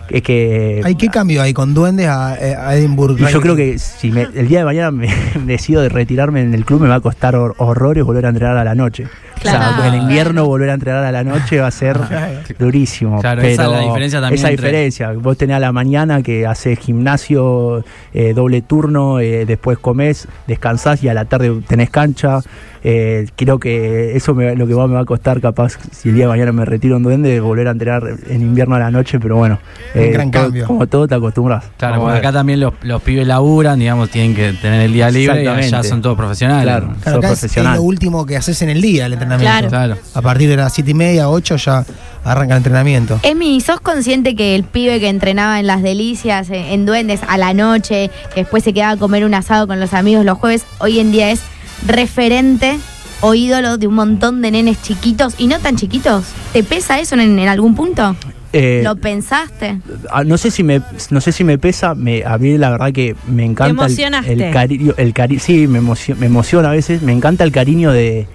es 0.09 0.21
que... 0.23 0.81
¿Hay 0.83 0.95
qué 0.95 1.07
cambio 1.09 1.41
hay 1.43 1.53
con 1.53 1.73
Duendes 1.75 2.07
a, 2.07 2.33
a 2.33 2.75
Edinburgh? 2.75 3.17
Y 3.19 3.23
yo 3.31 3.39
creo 3.39 3.55
que 3.55 3.77
si 3.77 4.11
me- 4.11 4.27
el 4.35 4.47
día 4.47 4.59
de 4.59 4.65
mañana 4.65 4.89
me, 4.91 5.07
me 5.45 5.53
decido 5.53 5.81
de 5.83 5.89
retirarme 5.89 6.41
en 6.41 6.53
el 6.55 6.65
club, 6.65 6.81
me 6.81 6.89
va 6.89 6.95
a 6.95 6.99
costar 7.01 7.35
hor- 7.35 7.53
horrores 7.57 8.03
volver 8.03 8.25
a 8.25 8.29
entrenar 8.29 8.57
a 8.57 8.63
la 8.63 8.73
noche. 8.75 9.05
O 9.49 9.51
Claro. 9.51 9.75
sea, 9.81 9.87
en 9.87 10.01
invierno 10.01 10.45
volver 10.45 10.69
a 10.69 10.73
entrenar 10.75 11.03
a 11.05 11.11
la 11.11 11.23
noche 11.23 11.59
va 11.59 11.67
a 11.67 11.71
ser 11.71 11.97
durísimo. 12.59 13.19
Claro, 13.21 13.41
pero 13.41 13.53
esa 13.53 13.63
es 13.65 13.71
la 13.71 13.79
diferencia 13.81 14.21
también 14.21 14.39
Esa 14.39 14.49
entre- 14.51 14.67
diferencia. 14.67 15.11
Vos 15.13 15.37
tenés 15.37 15.55
a 15.57 15.59
la 15.59 15.71
mañana 15.71 16.21
que 16.21 16.45
haces 16.47 16.79
gimnasio, 16.79 17.83
eh, 18.13 18.33
doble 18.33 18.61
turno, 18.61 19.19
eh, 19.19 19.45
después 19.45 19.77
comés, 19.77 20.27
descansás 20.47 21.03
y 21.03 21.09
a 21.09 21.13
la 21.13 21.25
tarde 21.25 21.51
tenés 21.67 21.89
cancha. 21.89 22.39
Eh, 22.85 23.27
creo 23.37 23.59
que 23.59 24.15
eso 24.17 24.33
me- 24.35 24.55
lo 24.57 24.67
que 24.67 24.75
más 24.75 24.89
me 24.89 24.95
va 24.95 25.01
a 25.01 25.05
costar, 25.05 25.39
capaz, 25.39 25.77
si 25.91 26.09
el 26.09 26.15
día 26.15 26.25
de 26.25 26.29
mañana 26.31 26.51
me 26.51 26.65
retiro 26.65 26.97
en 26.97 27.03
duende, 27.03 27.39
volver 27.39 27.69
a 27.69 27.71
entrenar 27.71 28.03
en 28.29 28.41
invierno 28.41 28.75
a 28.75 28.79
la 28.79 28.91
noche, 28.91 29.19
pero 29.21 29.37
bueno. 29.37 29.57
eh, 29.95 30.07
Un 30.07 30.11
gran 30.13 30.31
todo- 30.31 30.43
cambio. 30.43 30.67
Como 30.67 30.87
todo 30.87 31.07
te 31.07 31.15
acostumbras. 31.15 31.63
Claro, 31.77 32.01
porque 32.01 32.17
acá 32.17 32.33
también 32.33 32.59
los, 32.59 32.73
los 32.81 33.01
pibes 33.01 33.25
laburan, 33.25 33.79
digamos, 33.79 34.09
tienen 34.09 34.35
que 34.35 34.51
tener 34.53 34.81
el 34.81 34.91
día 34.91 35.09
libre 35.09 35.43
y 35.43 35.47
allá 35.47 35.81
son 35.83 36.01
todos 36.01 36.17
profesionales. 36.17 36.63
Claro. 36.63 36.93
Claro, 37.01 37.21
es, 37.33 37.55
lo 37.57 37.81
último 37.83 38.25
que 38.25 38.35
haces 38.35 38.61
en 38.61 38.69
el 38.69 38.81
día, 38.81 39.05
el 39.05 39.13
entrenamiento. 39.13 39.32
Entrenamiento. 39.33 39.69
Claro. 39.69 39.97
A 40.13 40.21
partir 40.21 40.49
de 40.49 40.57
las 40.57 40.73
siete 40.73 40.91
y 40.91 40.93
media, 40.93 41.29
8 41.29 41.55
ya 41.57 41.85
arranca 42.23 42.53
el 42.53 42.57
entrenamiento. 42.57 43.19
Emi, 43.23 43.59
¿sos 43.61 43.81
consciente 43.81 44.35
que 44.35 44.55
el 44.55 44.63
pibe 44.63 44.99
que 44.99 45.09
entrenaba 45.09 45.59
en 45.59 45.67
las 45.67 45.81
delicias, 45.83 46.49
en, 46.49 46.55
en 46.65 46.85
Duendes, 46.85 47.19
a 47.27 47.37
la 47.37 47.53
noche, 47.53 48.09
que 48.33 48.41
después 48.41 48.63
se 48.63 48.73
quedaba 48.73 48.93
a 48.93 48.97
comer 48.97 49.25
un 49.25 49.33
asado 49.33 49.67
con 49.67 49.79
los 49.79 49.93
amigos 49.93 50.23
los 50.25 50.37
jueves, 50.37 50.65
hoy 50.79 50.99
en 50.99 51.11
día 51.11 51.31
es 51.31 51.41
referente 51.85 52.77
o 53.21 53.33
ídolo 53.33 53.77
de 53.77 53.87
un 53.87 53.95
montón 53.95 54.41
de 54.41 54.51
nenes 54.51 54.81
chiquitos 54.81 55.35
y 55.37 55.47
no 55.47 55.59
tan 55.59 55.75
chiquitos? 55.75 56.25
¿Te 56.51 56.63
pesa 56.63 56.99
eso 56.99 57.15
en, 57.15 57.37
en 57.39 57.47
algún 57.47 57.75
punto? 57.75 58.15
Eh, 58.55 58.81
¿Lo 58.83 58.95
pensaste? 58.95 59.79
ah, 60.11 60.23
no 60.23 60.37
sé 60.37 60.51
si 60.51 60.61
me 60.61 60.79
no 61.09 61.21
sé 61.21 61.31
si 61.31 61.43
me 61.43 61.57
pesa 61.57 61.95
me 61.95 62.23
a 62.23 62.37
mí 62.37 62.55
la 62.59 62.69
verdad 62.69 62.91
que 62.91 63.15
me 63.25 63.45
encanta 63.45 63.65
el- 63.71 63.71
emocionaste. 63.89 64.33
el, 64.33 64.53
cariño 64.53 64.93
el 64.97 65.11
cari 65.11 65.39
sí 65.39 65.65
me 65.65 65.79
emociona, 65.79 66.19
me 66.19 66.27
emociona 66.27 66.69
a 66.69 66.71
veces 66.71 67.01
me 67.01 67.13
encanta 67.13 67.43
el 67.45 67.51
cariño 67.51 67.91
de, 67.91 68.27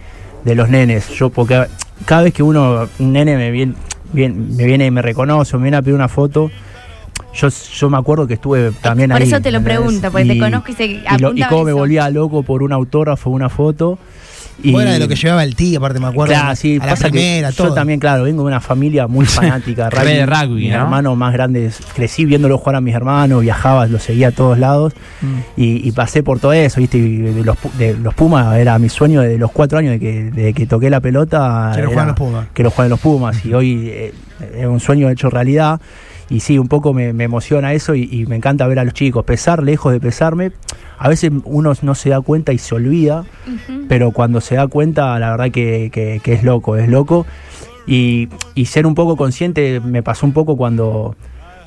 de 0.49 0.55
los 0.55 0.69
nenes. 0.69 1.09
Yo 1.11 1.31
porque 1.31 1.67
cada 2.05 2.23
vez 2.23 2.33
que 2.35 2.43
uno 2.43 2.89
un 2.99 3.13
nene 3.13 3.37
me 3.37 3.51
viene 3.51 3.75
bien, 4.13 4.57
me 4.57 4.65
viene 4.65 4.87
y 4.87 4.91
me 4.91 5.03
reconoce 5.03 5.57
me 5.57 5.65
viene 5.65 5.77
a 5.77 5.83
pedir 5.83 5.95
una 5.95 6.09
foto 6.09 6.51
yo, 7.35 7.49
yo 7.49 7.91
me 7.91 7.99
acuerdo 7.99 8.27
que 8.27 8.35
estuve 8.35 8.73
también 8.81 9.11
Por 9.11 9.21
ahí 9.21 9.29
eso 9.29 9.41
te 9.43 9.51
lo 9.51 9.59
¿entendés? 9.59 9.79
pregunto, 9.83 10.11
porque 10.11 10.25
te 10.27 10.35
Y- 10.35 10.39
conozco 10.41 10.73
y 10.73 10.75
que 10.75 10.85
y, 10.87 11.19
lo- 11.19 11.35
y 11.35 11.43
cómo 11.43 11.65
me 11.65 11.73
volvía 11.73 12.09
loco 12.11 12.43
por 12.43 12.63
un 12.63 12.73
autógrafo 12.73 13.29
una 13.31 13.49
foto 13.51 13.99
y 14.63 14.73
Fuera 14.73 14.93
de 14.93 14.99
lo 14.99 15.07
que 15.09 15.15
llevaba 15.15 15.45
el 15.45 15.55
tío, 15.55 15.79
aparte 15.79 16.01
me 16.01 16.07
acuerdo. 16.09 16.33
Claro, 16.35 16.57
sí, 16.57 16.79
a 16.83 16.87
la 16.87 16.95
que 16.97 17.03
primera, 17.11 17.53
todo. 17.53 17.69
Yo 17.69 17.75
también, 17.75 18.01
claro, 18.01 18.25
vengo 18.25 18.43
de 18.43 18.49
una 18.49 18.61
familia 18.61 19.07
muy 19.07 19.25
fanática 19.27 19.89
rugby. 19.89 20.07
de 20.13 20.27
rugby, 20.27 20.63
Mis 20.65 20.73
¿no? 20.73 20.79
hermanos 20.81 21.17
más 21.17 21.33
grandes, 21.33 21.79
crecí 21.95 22.25
viéndolo 22.25 22.59
jugar 22.59 22.77
a 22.77 22.81
mis 22.81 22.95
hermanos, 22.95 23.43
viajaba, 23.43 23.87
los 23.87 24.03
seguía 24.03 24.29
a 24.29 24.33
todos 24.33 24.59
lados 24.59 24.95
Mm. 25.21 25.39
y, 25.57 25.89
y 25.89 25.93
pasé 25.93 26.23
por 26.23 26.39
todo 26.41 26.53
eso, 26.53 26.81
¿viste? 26.81 26.99
Y 26.99 27.17
de 27.19 27.45
los, 27.45 27.57
de 27.79 27.95
los 27.95 28.15
Pumas 28.15 28.57
era 28.57 28.79
mi 28.79 28.89
sueño 28.89 29.21
de 29.21 29.39
los 29.39 29.51
cuatro 29.53 29.79
años 29.79 29.93
de 29.93 30.01
que, 30.01 30.25
de 30.31 30.53
que 30.53 30.67
toqué 30.67 30.91
la 30.91 31.01
pelota. 31.01 31.71
Quiero 31.75 31.89
era 31.89 31.89
jugar 31.91 32.03
en 32.05 32.09
los 32.09 32.17
Pumas. 32.17 32.47
Que 32.55 32.63
lo 32.63 32.71
jueguen 32.71 32.91
los 32.91 33.01
Pumas 33.01 33.45
y 33.45 33.53
hoy 33.55 33.89
eh, 33.89 34.15
es 34.57 34.67
un 34.67 34.81
sueño 34.81 35.09
hecho 35.11 35.29
realidad. 35.31 35.81
Y 36.31 36.41
sí, 36.41 36.59
un 36.59 36.69
poco 36.69 36.93
me, 36.93 37.13
me 37.13 37.25
emociona 37.25 37.73
eso 37.73 37.95
y, 37.95 38.03
y 38.13 38.27
me 38.27 38.37
encanta 38.37 38.67
ver 38.67 38.79
a 38.79 38.85
los 38.85 38.93
chicos 38.95 39.25
pesar, 39.25 39.63
lejos 39.63 39.93
de 39.93 40.01
pesarme. 40.01 40.53
A 40.99 41.09
veces 41.09 41.31
uno 41.45 41.73
no 41.83 41.95
se 41.95 42.11
da 42.11 42.21
cuenta 42.21 42.53
y 42.53 42.59
se 42.59 42.75
olvida, 42.75 43.25
pero 43.89 44.11
cuando 44.11 44.41
se 44.41 44.57
da 44.57 44.67
cuenta, 44.67 45.19
la 45.19 45.31
verdad 45.31 45.51
que, 45.51 45.91
que- 45.93 46.21
que 46.23 46.33
es 46.35 46.43
loco, 46.45 46.77
es 46.77 46.89
loco. 46.89 47.25
Y, 47.87 48.29
y 48.55 48.67
ser 48.67 48.87
un 48.87 48.95
poco 48.95 49.17
consciente 49.17 49.81
me 49.81 50.03
pasó 50.03 50.27
un 50.27 50.33
poco 50.33 50.57
cuando 50.57 51.17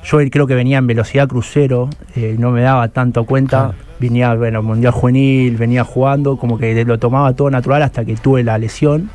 yo 0.04 0.18
creo 0.30 0.46
que 0.46 0.54
venía 0.54 0.78
en 0.78 0.86
velocidad 0.86 1.26
crucero, 1.28 1.88
eh, 2.14 2.36
no 2.38 2.50
me 2.52 2.62
daba 2.62 2.88
tanto 2.88 3.24
cuenta. 3.24 3.72
Venía, 3.98 4.34
bueno, 4.34 4.62
Mundial 4.62 4.92
Juvenil, 4.92 5.56
venía 5.56 5.84
jugando, 5.84 6.36
como 6.36 6.58
que 6.58 6.84
lo 6.84 6.98
tomaba 6.98 7.32
todo 7.34 7.50
natural 7.50 7.82
hasta 7.82 8.04
que 8.04 8.14
tuve 8.16 8.42
la 8.44 8.58
lesión. 8.58 9.10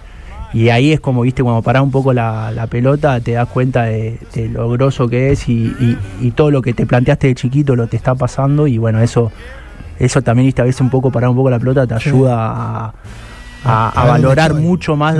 Y 0.57 0.69
ahí 0.69 0.91
es 0.91 0.99
como, 0.99 1.21
viste, 1.21 1.43
cuando 1.43 1.61
parás 1.61 1.83
un 1.83 1.91
poco 1.91 2.13
la, 2.13 2.51
la 2.51 2.67
pelota, 2.67 3.19
te 3.19 3.33
das 3.33 3.47
cuenta 3.47 3.83
de, 3.83 4.17
de 4.33 4.49
lo 4.49 4.69
grosso 4.69 5.07
que 5.07 5.31
es 5.31 5.47
y, 5.49 5.53
y- 5.79 5.97
y 6.21 6.31
todo 6.31 6.49
lo 6.51 6.61
que 6.61 6.73
te 6.73 6.85
planteaste 6.85 7.27
de 7.27 7.35
chiquito 7.35 7.75
lo 7.75 7.87
te 7.87 7.97
está 7.97 8.15
pasando. 8.15 8.65
Y 8.67 8.77
bueno, 8.77 9.01
eso 9.01 9.31
eso 9.99 10.21
también, 10.21 10.47
viste, 10.47 10.61
a 10.61 10.65
veces 10.65 10.81
un 10.81 10.89
poco 10.89 11.11
parar 11.11 11.29
un 11.29 11.35
poco 11.35 11.49
la 11.49 11.59
pelota 11.59 11.85
te 11.85 11.93
ayuda 11.95 12.35
a, 12.35 12.85
a- 12.85 12.93
A- 13.65 13.87
a 13.87 13.89
a 13.89 14.03
ver 14.05 14.13
dónde 14.13 14.27
valorar 14.27 14.53
mucho 14.53 14.95
más 14.95 15.15
Sí. 15.15 15.19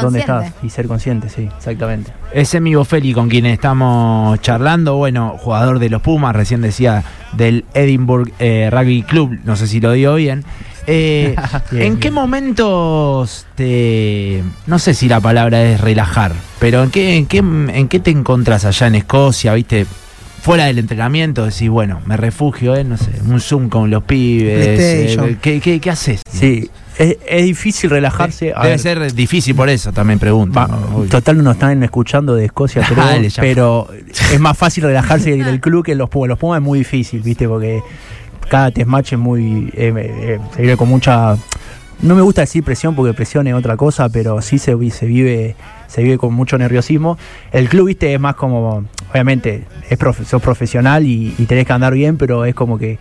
dónde, 0.00 0.20
estás 0.20 0.52
y 0.62 0.70
ser 0.70 0.86
consciente, 0.86 1.28
sí, 1.28 1.48
exactamente. 1.56 2.12
Es 2.32 2.54
Emi 2.54 2.74
Bofeli 2.76 3.12
con 3.12 3.28
quien 3.28 3.44
estamos 3.46 4.40
charlando, 4.40 4.96
bueno, 4.96 5.34
jugador 5.38 5.78
de 5.80 5.90
los 5.90 6.00
Pumas, 6.00 6.34
recién 6.34 6.62
decía 6.62 7.02
del 7.32 7.64
Edinburgh 7.74 8.32
eh, 8.38 8.70
Rugby 8.72 9.02
Club, 9.02 9.36
no 9.44 9.56
sé 9.56 9.66
si 9.66 9.80
lo 9.80 9.92
digo 9.92 10.14
bien. 10.14 10.44
Eh, 10.86 11.34
Bien, 11.70 11.82
¿En 11.84 11.96
qué 11.98 12.08
bien. 12.10 12.14
momentos 12.14 13.46
te, 13.54 14.42
no 14.66 14.78
sé 14.78 14.94
si 14.94 15.08
la 15.08 15.20
palabra 15.20 15.62
es 15.62 15.80
relajar, 15.80 16.32
pero 16.58 16.82
en 16.82 16.90
qué, 16.90 17.16
en 17.16 17.26
qué, 17.26 17.38
en 17.38 17.88
qué 17.88 18.00
te 18.00 18.10
encontrás 18.10 18.64
allá 18.64 18.86
en 18.88 18.96
Escocia, 18.96 19.54
viste? 19.54 19.86
Fuera 20.42 20.64
del 20.64 20.80
entrenamiento, 20.80 21.44
decís, 21.46 21.68
bueno, 21.68 22.00
me 22.04 22.16
refugio, 22.16 22.74
eh, 22.74 22.82
no 22.82 22.96
sé, 22.96 23.12
un 23.28 23.40
Zoom 23.40 23.68
con 23.68 23.90
los 23.90 24.02
pibes. 24.02 24.76
PlayStation. 24.76 25.28
eh, 25.30 25.36
¿qué, 25.40 25.60
qué, 25.60 25.78
qué 25.78 25.90
haces? 25.90 26.20
Sí, 26.28 26.68
es, 26.98 27.16
es 27.28 27.44
difícil 27.44 27.88
relajarse. 27.90 28.52
a 28.52 28.62
Debe 28.62 28.70
ver, 28.70 28.78
ser 28.80 29.14
difícil 29.14 29.54
por 29.54 29.68
eso, 29.68 29.92
también 29.92 30.18
pregunto. 30.18 30.58
va, 30.58 30.66
¿no? 30.66 31.04
Total 31.08 31.36
no 31.36 31.44
nos 31.44 31.54
están 31.54 31.80
escuchando 31.84 32.34
de 32.34 32.46
Escocia, 32.46 32.82
Dale, 32.96 33.28
ya 33.28 33.40
pero 33.40 33.86
es 34.32 34.40
más 34.40 34.58
fácil 34.58 34.82
relajarse 34.82 35.32
en 35.32 35.42
el 35.42 35.60
club 35.60 35.84
que 35.84 35.92
en 35.92 35.98
los 35.98 36.10
Pumas. 36.10 36.30
Los 36.30 36.38
Pumas 36.40 36.58
es 36.58 36.64
muy 36.64 36.80
difícil, 36.80 37.20
viste, 37.22 37.46
porque 37.46 37.80
cada 38.48 38.70
test 38.70 38.86
match 38.86 39.12
es 39.14 39.18
muy. 39.18 39.70
eh, 39.74 39.92
eh, 39.96 40.38
se 40.54 40.62
vive 40.62 40.76
con 40.76 40.88
mucha. 40.88 41.36
No 42.00 42.16
me 42.16 42.22
gusta 42.22 42.40
decir 42.40 42.64
presión 42.64 42.96
porque 42.96 43.14
presión 43.14 43.46
es 43.46 43.54
otra 43.54 43.76
cosa, 43.76 44.08
pero 44.08 44.42
sí 44.42 44.58
se, 44.58 44.74
vi- 44.74 44.90
se 44.90 45.06
vive 45.06 45.54
se 45.86 46.02
vive 46.02 46.18
con 46.18 46.34
mucho 46.34 46.58
nerviosismo. 46.58 47.16
El 47.52 47.68
club, 47.68 47.86
viste, 47.88 48.12
es 48.14 48.18
más 48.18 48.34
como, 48.34 48.84
obviamente, 49.12 49.64
es 49.88 49.98
profe- 49.98 50.24
sos 50.24 50.40
profesional 50.42 51.04
y, 51.06 51.34
y 51.38 51.44
tenés 51.44 51.66
que 51.66 51.72
andar 51.74 51.92
bien, 51.92 52.16
pero 52.16 52.44
es 52.44 52.54
como 52.54 52.78
que, 52.78 52.98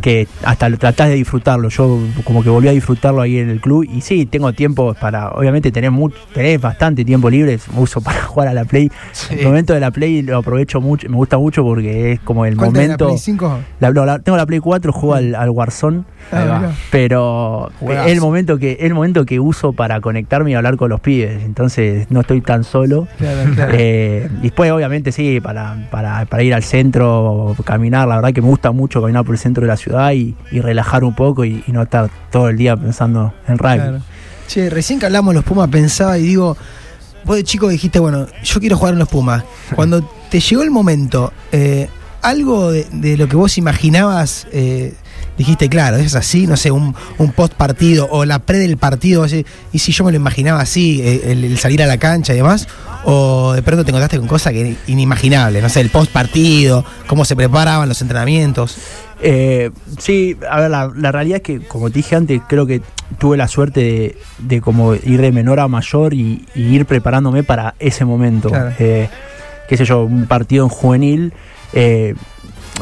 que 0.00 0.26
hasta 0.44 0.68
lo 0.68 0.78
tratás 0.78 1.08
de 1.08 1.14
disfrutarlo. 1.14 1.68
Yo 1.68 2.00
como 2.24 2.42
que 2.42 2.50
volví 2.50 2.68
a 2.68 2.72
disfrutarlo 2.72 3.20
ahí 3.20 3.38
en 3.38 3.50
el 3.50 3.60
club 3.60 3.84
y 3.84 4.00
sí, 4.00 4.26
tengo 4.26 4.52
tiempo 4.52 4.94
para, 4.94 5.30
obviamente 5.30 5.70
tenés, 5.70 5.92
mucho, 5.92 6.16
tenés 6.34 6.60
bastante 6.60 7.04
tiempo 7.04 7.30
libre, 7.30 7.58
uso 7.76 8.00
para 8.02 8.22
jugar 8.22 8.48
a 8.48 8.54
la 8.54 8.64
Play. 8.64 8.90
Sí. 9.12 9.36
El 9.38 9.46
momento 9.46 9.72
de 9.74 9.80
la 9.80 9.90
Play 9.90 10.22
lo 10.22 10.38
aprovecho 10.38 10.80
mucho, 10.80 11.08
me 11.08 11.16
gusta 11.16 11.38
mucho 11.38 11.62
porque 11.62 12.12
es 12.12 12.20
como 12.20 12.46
el 12.46 12.56
¿Cuál 12.56 12.72
tenés, 12.72 12.88
la 12.88 12.92
momento... 12.96 13.06
Play 13.08 13.18
5? 13.18 13.58
La- 13.80 13.90
no, 13.92 14.04
la- 14.04 14.18
tengo 14.20 14.36
la 14.38 14.46
Play 14.46 14.60
4, 14.60 14.92
juego 14.92 15.14
al, 15.14 15.34
al 15.34 15.50
Warzone. 15.50 16.04
Ah. 16.32 16.70
Pero 16.90 17.70
Juegazo. 17.80 18.06
es 18.08 18.12
el 18.14 18.20
momento 18.20 18.56
que 18.58 18.72
es 18.72 18.82
el 18.84 18.94
momento 18.94 19.26
que 19.26 19.40
uso 19.40 19.72
para 19.72 20.00
conectarme 20.00 20.52
y 20.52 20.54
hablar 20.54 20.76
con 20.76 20.88
los 20.90 21.00
pibes. 21.00 21.42
Entonces 21.44 22.06
no 22.10 22.20
estoy 22.20 22.40
tan 22.40 22.64
solo. 22.64 23.08
Claro, 23.18 23.50
claro. 23.54 23.72
Eh, 23.76 24.28
después, 24.40 24.70
obviamente, 24.70 25.10
sí, 25.12 25.40
para, 25.40 25.88
para, 25.90 26.24
para 26.26 26.42
ir 26.42 26.54
al 26.54 26.62
centro, 26.62 27.54
caminar. 27.64 28.06
La 28.08 28.16
verdad 28.16 28.32
que 28.32 28.40
me 28.40 28.48
gusta 28.48 28.70
mucho 28.72 29.00
caminar 29.00 29.24
por 29.24 29.34
el 29.34 29.38
centro 29.40 29.62
de 29.62 29.68
la 29.68 29.76
ciudad 29.76 29.81
y, 30.14 30.34
y 30.50 30.60
relajar 30.60 31.04
un 31.04 31.14
poco 31.14 31.44
y, 31.44 31.64
y 31.66 31.72
no 31.72 31.82
estar 31.82 32.10
todo 32.30 32.48
el 32.48 32.56
día 32.56 32.76
pensando 32.76 33.32
en 33.48 33.58
rugby. 33.58 33.76
Claro. 33.76 34.00
Che, 34.48 34.70
recién 34.70 34.98
que 34.98 35.06
hablamos 35.06 35.32
de 35.32 35.36
los 35.36 35.44
Pumas 35.44 35.68
pensaba 35.68 36.18
y 36.18 36.22
digo, 36.22 36.56
vos 37.24 37.36
de 37.36 37.44
chico 37.44 37.68
dijiste, 37.68 37.98
bueno, 37.98 38.26
yo 38.42 38.60
quiero 38.60 38.76
jugar 38.76 38.94
en 38.94 38.98
los 38.98 39.08
Pumas. 39.08 39.44
Cuando 39.74 40.02
te 40.30 40.40
llegó 40.40 40.62
el 40.62 40.70
momento, 40.70 41.32
eh, 41.52 41.88
algo 42.20 42.70
de, 42.70 42.86
de 42.92 43.16
lo 43.16 43.28
que 43.28 43.36
vos 43.36 43.56
imaginabas, 43.58 44.46
eh, 44.52 44.94
dijiste, 45.38 45.68
claro, 45.68 45.96
es 45.96 46.14
así, 46.14 46.46
no 46.46 46.56
sé, 46.56 46.70
un, 46.70 46.94
un 47.18 47.32
post 47.32 47.54
partido 47.54 48.08
o 48.10 48.24
la 48.24 48.40
pre 48.40 48.58
del 48.58 48.76
partido, 48.76 49.26
y 49.72 49.78
si 49.78 49.92
yo 49.92 50.04
me 50.04 50.12
lo 50.12 50.16
imaginaba 50.16 50.60
así, 50.60 51.00
eh, 51.02 51.32
el, 51.32 51.44
el 51.44 51.58
salir 51.58 51.82
a 51.82 51.86
la 51.86 51.98
cancha 51.98 52.32
y 52.34 52.36
demás, 52.36 52.68
o 53.04 53.52
de 53.54 53.62
pronto 53.62 53.84
te 53.84 53.90
encontraste 53.90 54.18
con 54.18 54.28
cosas 54.28 54.52
que 54.52 54.76
inimaginables, 54.86 55.62
no 55.62 55.68
sé, 55.68 55.80
el 55.80 55.90
post 55.90 56.12
partido, 56.12 56.84
cómo 57.06 57.24
se 57.24 57.34
preparaban 57.34 57.88
los 57.88 58.00
entrenamientos. 58.02 58.76
Eh, 59.22 59.70
sí, 59.98 60.36
a 60.50 60.60
ver, 60.60 60.70
la, 60.70 60.92
la 60.96 61.12
realidad 61.12 61.36
es 61.36 61.42
que, 61.42 61.60
como 61.60 61.88
te 61.90 61.94
dije 62.00 62.16
antes, 62.16 62.40
creo 62.48 62.66
que 62.66 62.82
tuve 63.18 63.36
la 63.36 63.46
suerte 63.46 63.80
de, 63.80 64.16
de 64.38 64.60
como 64.60 64.94
ir 64.94 65.20
de 65.20 65.30
menor 65.30 65.60
a 65.60 65.68
mayor 65.68 66.12
y, 66.12 66.44
y 66.54 66.62
ir 66.74 66.86
preparándome 66.86 67.44
para 67.44 67.74
ese 67.78 68.04
momento. 68.04 68.48
Claro. 68.48 68.72
Eh, 68.78 69.08
qué 69.68 69.76
sé 69.76 69.84
yo, 69.84 70.02
un 70.02 70.26
partido 70.26 70.64
en 70.64 70.70
juvenil. 70.70 71.32
eh, 71.72 72.14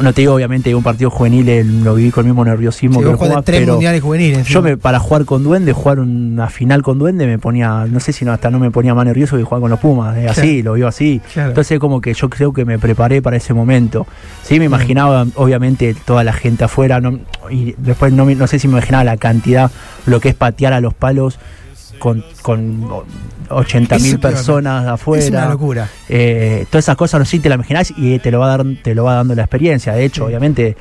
no 0.02 0.12
te 0.14 0.23
digo, 0.23 0.35
obviamente, 0.35 0.75
un 0.75 0.82
partido 0.82 1.11
juvenil 1.11 1.49
eh, 1.49 1.62
lo 1.64 1.94
viví 1.94 2.11
con 2.11 2.25
el 2.25 2.32
mismo 2.32 2.44
nerviosismo 2.44 3.00
Si 3.00 3.04
que 3.06 3.12
jugás 3.12 3.28
Pumas, 3.28 3.44
tres 3.44 3.61
pero 3.61 3.73
mundiales 3.75 4.00
juveniles. 4.02 4.47
yo 4.47 4.62
me, 4.62 4.76
para 4.78 4.99
jugar 4.99 5.25
con 5.26 5.42
Duende, 5.44 5.73
jugar 5.73 6.00
una 6.00 6.49
final 6.49 6.82
con 6.82 6.99
Duende, 6.99 7.26
me 7.26 7.38
ponía, 7.38 7.87
no 7.90 8.00
sé 8.00 8.12
si 8.12 8.25
no, 8.25 8.32
hasta 8.32 8.50
no 8.50 8.59
me 8.59 8.70
ponía 8.70 8.94
más 8.94 9.04
nervioso 9.04 9.37
que 9.37 9.42
jugar 9.42 9.61
con 9.61 9.70
los 9.70 9.78
Pumas. 9.80 10.16
Es 10.16 10.30
así, 10.30 10.62
lo 10.62 10.73
vio 10.75 10.88
así. 10.88 11.20
Claro. 11.35 11.50
Entonces 11.50 11.78
como 11.78 12.00
que 12.00 12.14
yo 12.14 12.30
creo 12.30 12.52
que 12.52 12.64
me 12.64 12.78
preparé 12.78 13.20
para 13.20 13.37
ese 13.37 13.52
momento. 13.52 14.06
Sí, 14.42 14.59
me 14.59 14.64
imaginaba 14.66 15.26
obviamente 15.35 15.94
toda 16.04 16.25
la 16.25 16.32
gente 16.32 16.64
afuera 16.64 17.00
no- 17.00 17.18
y 17.50 17.75
después 17.76 18.12
no, 18.12 18.25
me- 18.25 18.37
no 18.37 18.47
sé 18.47 18.59
si 18.59 18.68
me 18.68 18.73
imaginaba 18.78 19.04
la 19.04 19.16
cantidad, 19.18 19.70
lo 20.06 20.20
que 20.20 20.30
es 20.30 20.35
patear 20.35 20.73
a 20.73 20.80
los 20.80 20.94
palos 20.94 21.38
con, 22.00 22.25
con 22.42 22.85
80 23.49 23.95
Eso 23.97 24.04
mil 24.04 24.19
personas 24.19 24.88
afuera. 24.88 25.23
Es 25.25 25.30
una 25.30 25.49
locura. 25.50 25.88
Eh, 26.09 26.66
todas 26.71 26.85
esas 26.85 26.97
cosas 26.97 27.21
no 27.21 27.25
sí 27.25 27.38
te 27.38 27.49
las 27.49 27.54
imaginás 27.57 27.92
y 27.97 28.19
te 28.19 28.33
lo 28.33 28.40
va 28.40 28.47
a 28.52 28.57
dar, 28.57 28.66
te 28.83 28.95
lo 28.97 29.04
va 29.04 29.14
dando 29.14 29.37
la 29.37 29.42
experiencia. 29.42 29.92
De 29.92 30.04
hecho, 30.04 30.23
Sí. 30.23 30.26
obviamente, 30.26 30.76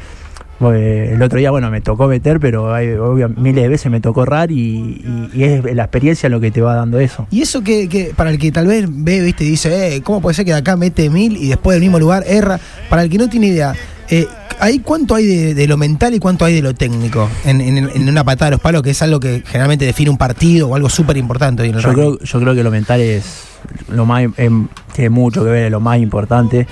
eh, 0.61 1.11
el 1.13 1.21
otro 1.21 1.39
día, 1.39 1.51
bueno, 1.51 1.71
me 1.71 1.79
tocó 1.81 2.07
meter, 2.07 2.39
pero 2.39 2.73
hay, 2.73 2.87
obvia- 2.89 3.29
miles 3.29 3.63
de 3.63 3.69
veces 3.69 3.91
me 3.91 4.01
tocó 4.01 4.23
errar 4.23 4.51
y, 4.51 4.55
y- 4.57 5.29
y 5.33 5.43
es 5.43 5.63
la 5.75 5.83
experiencia 5.83 6.27
lo 6.29 6.39
que 6.39 6.51
te 6.51 6.61
va 6.61 6.75
dando 6.75 6.99
eso. 6.99 7.27
Y 7.31 7.41
eso 7.41 7.61
que, 7.63 7.87
que 7.87 8.13
para 8.15 8.29
el 8.31 8.37
que 8.39 8.51
tal 8.51 8.67
vez 8.67 8.85
ve, 8.89 9.21
viste, 9.21 9.45
y 9.45 9.49
dice, 9.51 9.95
eh, 9.95 10.01
¿cómo 10.01 10.21
puede 10.21 10.33
ser 10.35 10.45
que 10.45 10.51
de 10.51 10.57
acá 10.57 10.75
mete 10.75 11.09
mil 11.09 11.37
y 11.37 11.47
después 11.47 11.75
del 11.75 11.81
mismo 11.81 11.97
lugar 11.99 12.23
erra? 12.27 12.59
Para 12.89 13.03
el 13.03 13.09
que 13.09 13.17
no 13.17 13.29
tiene 13.29 13.47
idea, 13.47 13.73
eh, 14.09 14.27
¿ahí 14.59 14.79
cuánto 14.79 15.15
hay 15.15 15.25
de, 15.25 15.53
de 15.53 15.67
lo 15.67 15.77
mental 15.77 16.13
y 16.13 16.19
cuánto 16.19 16.43
hay 16.43 16.55
de 16.55 16.61
lo 16.61 16.73
técnico 16.73 17.29
en, 17.45 17.61
en- 17.61 17.77
en 17.93 18.09
una 18.09 18.23
patada 18.25 18.47
de 18.47 18.51
los 18.55 18.59
palos, 18.61 18.81
que 18.83 18.89
es 18.89 19.01
algo 19.01 19.19
que 19.19 19.43
generalmente 19.45 19.85
define 19.85 20.09
un 20.09 20.17
partido 20.17 20.67
o 20.69 20.75
algo 20.75 20.89
súper 20.89 21.15
importante 21.17 21.71
Yo 21.71 21.79
creo, 21.93 22.19
yo 22.19 22.39
creo 22.41 22.53
que 22.55 22.63
lo 22.63 22.71
mental 22.71 22.99
es 23.01 23.45
lo 23.89 24.05
más 24.05 24.23
em, 24.37 24.67
tiene 24.93 25.09
mucho 25.09 25.43
que 25.43 25.51
ver, 25.51 25.65
es 25.65 25.71
lo 25.71 25.79
más 25.79 25.99
importante. 25.99 26.65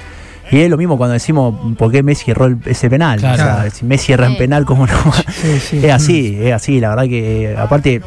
Y 0.51 0.59
es 0.59 0.69
lo 0.69 0.77
mismo 0.77 0.97
cuando 0.97 1.13
decimos 1.13 1.55
por 1.77 1.91
qué 1.91 2.03
Messi 2.03 2.31
erró 2.31 2.55
ese 2.65 2.89
penal. 2.89 3.19
Claro. 3.19 3.33
O 3.35 3.45
sea, 3.61 3.69
si 3.69 3.85
Messi 3.85 4.13
erra 4.13 4.27
en 4.27 4.37
penal, 4.37 4.65
¿cómo 4.65 4.87
no? 4.87 4.93
Sí, 5.31 5.59
sí. 5.59 5.77
Es 5.85 5.91
así, 5.91 6.37
es 6.41 6.53
así, 6.53 6.79
la 6.79 6.89
verdad 6.89 7.03
que 7.05 7.55
aparte 7.57 8.01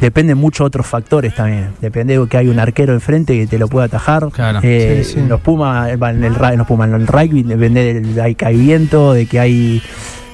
depende 0.00 0.34
mucho 0.34 0.64
de 0.64 0.68
otros 0.68 0.86
factores 0.86 1.34
también. 1.34 1.70
Depende 1.80 2.18
de 2.18 2.26
que 2.26 2.36
hay 2.38 2.48
un 2.48 2.58
arquero 2.58 2.92
enfrente 2.94 3.38
que 3.38 3.46
te 3.46 3.58
lo 3.58 3.68
pueda 3.68 3.86
atajar. 3.86 4.28
Claro. 4.32 4.60
Eh, 4.62 5.02
Sí, 5.04 5.12
sí. 5.14 5.18
En 5.20 5.28
los 5.28 5.40
Pumas, 5.40 5.90
en 5.90 6.02
el, 6.24 6.34
en 6.42 6.58
los 6.58 6.66
Pumas, 6.66 6.88
en 6.88 6.94
el 6.94 7.06
rugby 7.06 7.42
depende 7.42 7.94
del- 7.94 8.14
de 8.14 8.34
que 8.34 8.46
hay 8.46 8.56
viento, 8.56 9.12
de 9.12 9.26
que 9.26 9.38
hay. 9.38 9.82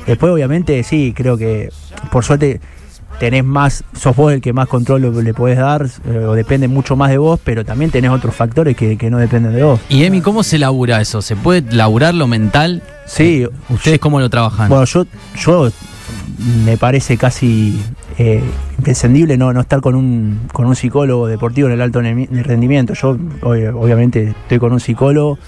Después, 0.06 0.32
obviamente, 0.32 0.82
sí, 0.84 1.12
creo 1.16 1.36
que 1.36 1.70
por 2.12 2.24
suerte 2.24 2.60
tenés 3.18 3.44
más, 3.44 3.84
sos 3.98 4.14
vos 4.16 4.32
el 4.32 4.40
que 4.40 4.52
más 4.52 4.68
control 4.68 5.24
le, 5.24 5.34
podés 5.34 5.58
dar, 5.58 5.86
eh, 6.06 6.18
o 6.18 6.34
depende 6.34 6.68
mucho 6.68 6.96
más 6.96 7.10
de 7.10 7.18
vos, 7.18 7.40
pero 7.42 7.64
también 7.64 7.90
tenés 7.90 8.10
otros 8.10 8.34
factores 8.34 8.76
que, 8.76 8.96
que 8.96 9.10
no 9.10 9.18
dependen 9.18 9.54
de 9.54 9.62
vos. 9.62 9.80
Y 9.88 10.04
Emi, 10.04 10.20
¿cómo 10.20 10.42
se 10.42 10.58
labura 10.58 11.00
eso? 11.00 11.22
¿Se 11.22 11.36
puede 11.36 11.62
laburar 11.72 12.14
lo 12.14 12.26
mental? 12.26 12.82
Sí, 13.06 13.46
¿Ustedes 13.68 13.98
cómo 13.98 14.20
lo 14.20 14.28
trabajan? 14.28 14.68
Bueno, 14.68 14.84
yo, 14.84 15.06
yo 15.36 15.70
me 16.64 16.76
parece 16.76 17.16
casi 17.16 17.80
eh, 18.18 18.42
imprescindible 18.78 19.36
no, 19.36 19.52
no 19.52 19.60
estar 19.60 19.80
con 19.80 19.94
un, 19.94 20.40
con 20.52 20.66
un 20.66 20.76
psicólogo 20.76 21.26
deportivo 21.26 21.68
en 21.68 21.74
el 21.74 21.80
alto 21.80 22.00
rendimiento. 22.00 22.94
Yo 22.94 23.16
ob- 23.16 23.74
obviamente 23.74 24.30
estoy 24.42 24.58
con 24.58 24.72
un 24.72 24.80
psicólogo 24.80 25.38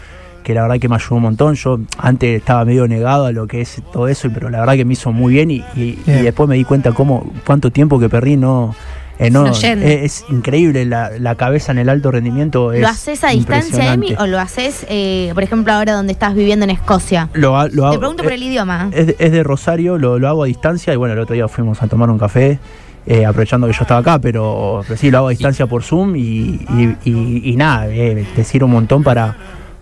que 0.42 0.54
la 0.54 0.62
verdad 0.62 0.78
que 0.78 0.88
me 0.88 0.94
ayudó 0.96 1.16
un 1.16 1.22
montón. 1.22 1.54
Yo 1.54 1.78
antes 1.98 2.38
estaba 2.38 2.64
medio 2.64 2.86
negado 2.88 3.26
a 3.26 3.32
lo 3.32 3.46
que 3.46 3.60
es 3.60 3.82
todo 3.92 4.08
eso, 4.08 4.28
pero 4.32 4.50
la 4.50 4.60
verdad 4.60 4.74
que 4.74 4.84
me 4.84 4.92
hizo 4.94 5.12
muy 5.12 5.34
bien 5.34 5.50
y, 5.50 5.56
y- 5.76 5.80
y 5.80 5.98
Bien. 6.06 6.24
después 6.24 6.48
me 6.48 6.56
di 6.56 6.64
cuenta 6.64 6.92
cómo 6.92 7.30
cuánto 7.46 7.70
tiempo 7.70 7.98
que 7.98 8.08
perdí 8.08 8.36
no... 8.36 8.74
eh, 9.18 9.30
no, 9.30 9.50
yendo. 9.52 9.84
es, 9.84 10.22
es 10.22 10.24
increíble 10.30 10.84
la, 10.84 11.10
la 11.18 11.34
cabeza 11.34 11.72
en 11.72 11.78
el 11.78 11.88
alto 11.88 12.10
rendimiento. 12.12 12.68
¿Lo 12.70 12.74
es 12.78 12.86
haces 12.86 13.24
a 13.24 13.30
distancia, 13.30 13.92
Emi, 13.92 14.14
o 14.18 14.26
lo 14.28 14.38
haces, 14.38 14.86
eh, 14.88 15.32
por 15.34 15.42
ejemplo, 15.42 15.72
ahora 15.72 15.92
donde 15.94 16.12
estás 16.12 16.34
viviendo 16.34 16.64
en 16.64 16.70
Escocia? 16.70 17.28
Lo, 17.34 17.58
ha- 17.58 17.66
lo 17.68 17.70
Te 17.70 17.80
hago- 17.88 17.98
pregunto 17.98 18.22
eh, 18.22 18.26
por 18.26 18.32
el 18.32 18.42
idioma. 18.44 18.88
es 18.92 19.08
de, 19.08 19.16
es 19.18 19.32
de 19.32 19.42
Rosario, 19.42 19.98
lo, 19.98 20.18
lo 20.20 20.28
hago 20.28 20.44
a 20.44 20.46
distancia 20.46 20.92
y 20.94 20.96
bueno, 20.96 21.14
el 21.14 21.20
otro 21.20 21.34
día 21.34 21.48
fuimos 21.48 21.82
a 21.82 21.88
tomar 21.88 22.08
un 22.10 22.18
café, 22.18 22.58
eh, 23.06 23.26
aprovechando 23.26 23.66
que 23.66 23.72
yo 23.72 23.80
estaba 23.82 24.00
acá, 24.00 24.18
pero, 24.20 24.82
pero 24.86 24.96
sí, 24.96 25.10
lo 25.10 25.18
hago 25.18 25.26
a 25.28 25.30
distancia 25.30 25.66
por 25.66 25.82
Zoom 25.82 26.14
y, 26.14 26.20
y- 26.20 26.96
y- 27.04 27.42
y 27.52 27.56
nada, 27.56 27.88
eh, 27.88 28.24
te 28.36 28.44
sirve 28.44 28.66
un 28.66 28.72
montón 28.72 29.02
para, 29.02 29.34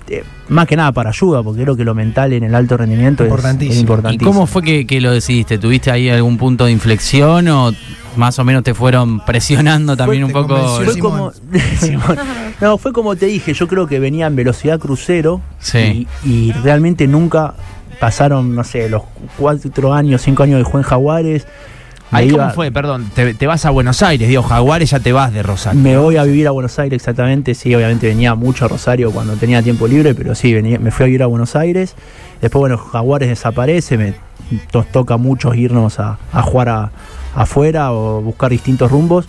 eh, 0.09 0.25
más 0.49 0.67
que 0.67 0.77
nada 0.77 0.93
para 0.93 1.11
ayuda, 1.11 1.43
porque 1.43 1.63
creo 1.63 1.77
que 1.77 1.85
lo 1.85 1.95
mental 1.95 2.33
en 2.33 2.45
el 2.45 2.55
alto 2.55 2.77
rendimiento 2.77 3.25
es- 3.25 3.29
Importantísimo. 3.31 3.73
es 3.73 3.77
¿Y 3.79 3.81
importantísimo. 3.81 4.31
cómo 4.33 4.47
fue 4.47 4.63
que, 4.63 4.87
que 4.87 5.01
lo 5.01 5.11
decidiste? 5.13 5.59
¿Tuviste 5.59 5.91
ahí 5.91 6.09
algún 6.09 6.37
punto 6.39 6.65
de 6.67 6.73
inflexión 6.73 7.49
o 7.49 7.73
más 8.17 8.39
o 8.39 8.45
menos 8.45 8.63
te 8.63 8.73
fueron 8.75 9.21
presionando 9.25 9.97
también 9.97 10.25
un 10.25 10.33
poco? 10.33 10.57
Fue 10.77 10.95
Simón. 10.95 11.11
como, 11.11 11.33
Simón. 11.81 12.17
no, 12.61 12.79
fue 12.79 12.93
como 12.93 13.17
te 13.17 13.27
dije, 13.27 13.53
yo 13.55 13.67
creo 13.69 13.87
que 13.87 13.99
venía 13.99 14.27
en 14.27 14.37
velocidad 14.37 14.79
crucero 14.79 15.41
Sí. 15.59 16.07
y, 16.25 16.29
y 16.31 16.53
realmente 16.53 17.07
nunca 17.07 17.55
pasaron, 18.01 18.55
no 18.55 18.63
sé, 18.65 18.89
los 18.89 19.03
cuatro 19.39 19.93
años, 19.95 20.23
cinco 20.23 20.43
años 20.43 20.59
de 20.59 20.65
Juan 20.65 20.83
Jaguares. 20.83 21.47
Ahí 22.13 22.29
iba- 22.29 22.39
cómo 22.39 22.51
fue, 22.55 22.71
perdón, 22.71 23.11
te, 23.15 23.35
te 23.35 23.47
vas 23.47 23.65
a 23.67 23.71
Buenos 23.71 24.03
Aires, 24.03 24.29
digo, 24.29 24.43
Jaguares 24.43 24.91
ya 24.91 25.01
te 25.01 25.13
vas 25.13 25.33
de 25.33 25.43
Rosario. 25.43 25.81
Me 25.81 25.97
voy 25.99 26.17
a 26.17 26.25
vivir 26.25 26.47
a 26.47 26.51
Buenos 26.53 26.79
Aires 26.79 26.97
exactamente, 27.03 27.55
sí, 27.55 27.75
obviamente 27.75 28.07
venía 28.09 28.35
mucho 28.35 28.65
a 28.65 28.69
Rosario 28.69 29.11
cuando 29.11 29.35
tenía 29.35 29.63
tiempo 29.63 29.87
libre, 29.89 30.15
pero 30.15 30.35
sí, 30.35 30.53
venía, 30.55 30.79
me 30.79 30.91
fui 30.91 31.05
a 31.05 31.07
vivir 31.07 31.23
a 31.23 31.27
Buenos 31.27 31.57
Aires. 31.57 31.95
Después, 32.41 32.61
bueno, 32.61 32.79
Jaguares 32.79 33.29
desaparece, 33.29 33.97
me, 33.99 34.15
nos 34.73 34.87
toca 34.93 35.17
mucho 35.17 35.55
irnos 35.55 35.99
a, 35.99 36.19
a 36.33 36.43
jugar 36.43 36.69
a- 36.69 36.91
afuera 37.35 37.93
o 37.93 38.21
buscar 38.23 38.51
distintos 38.51 38.91
rumbos. 38.91 39.27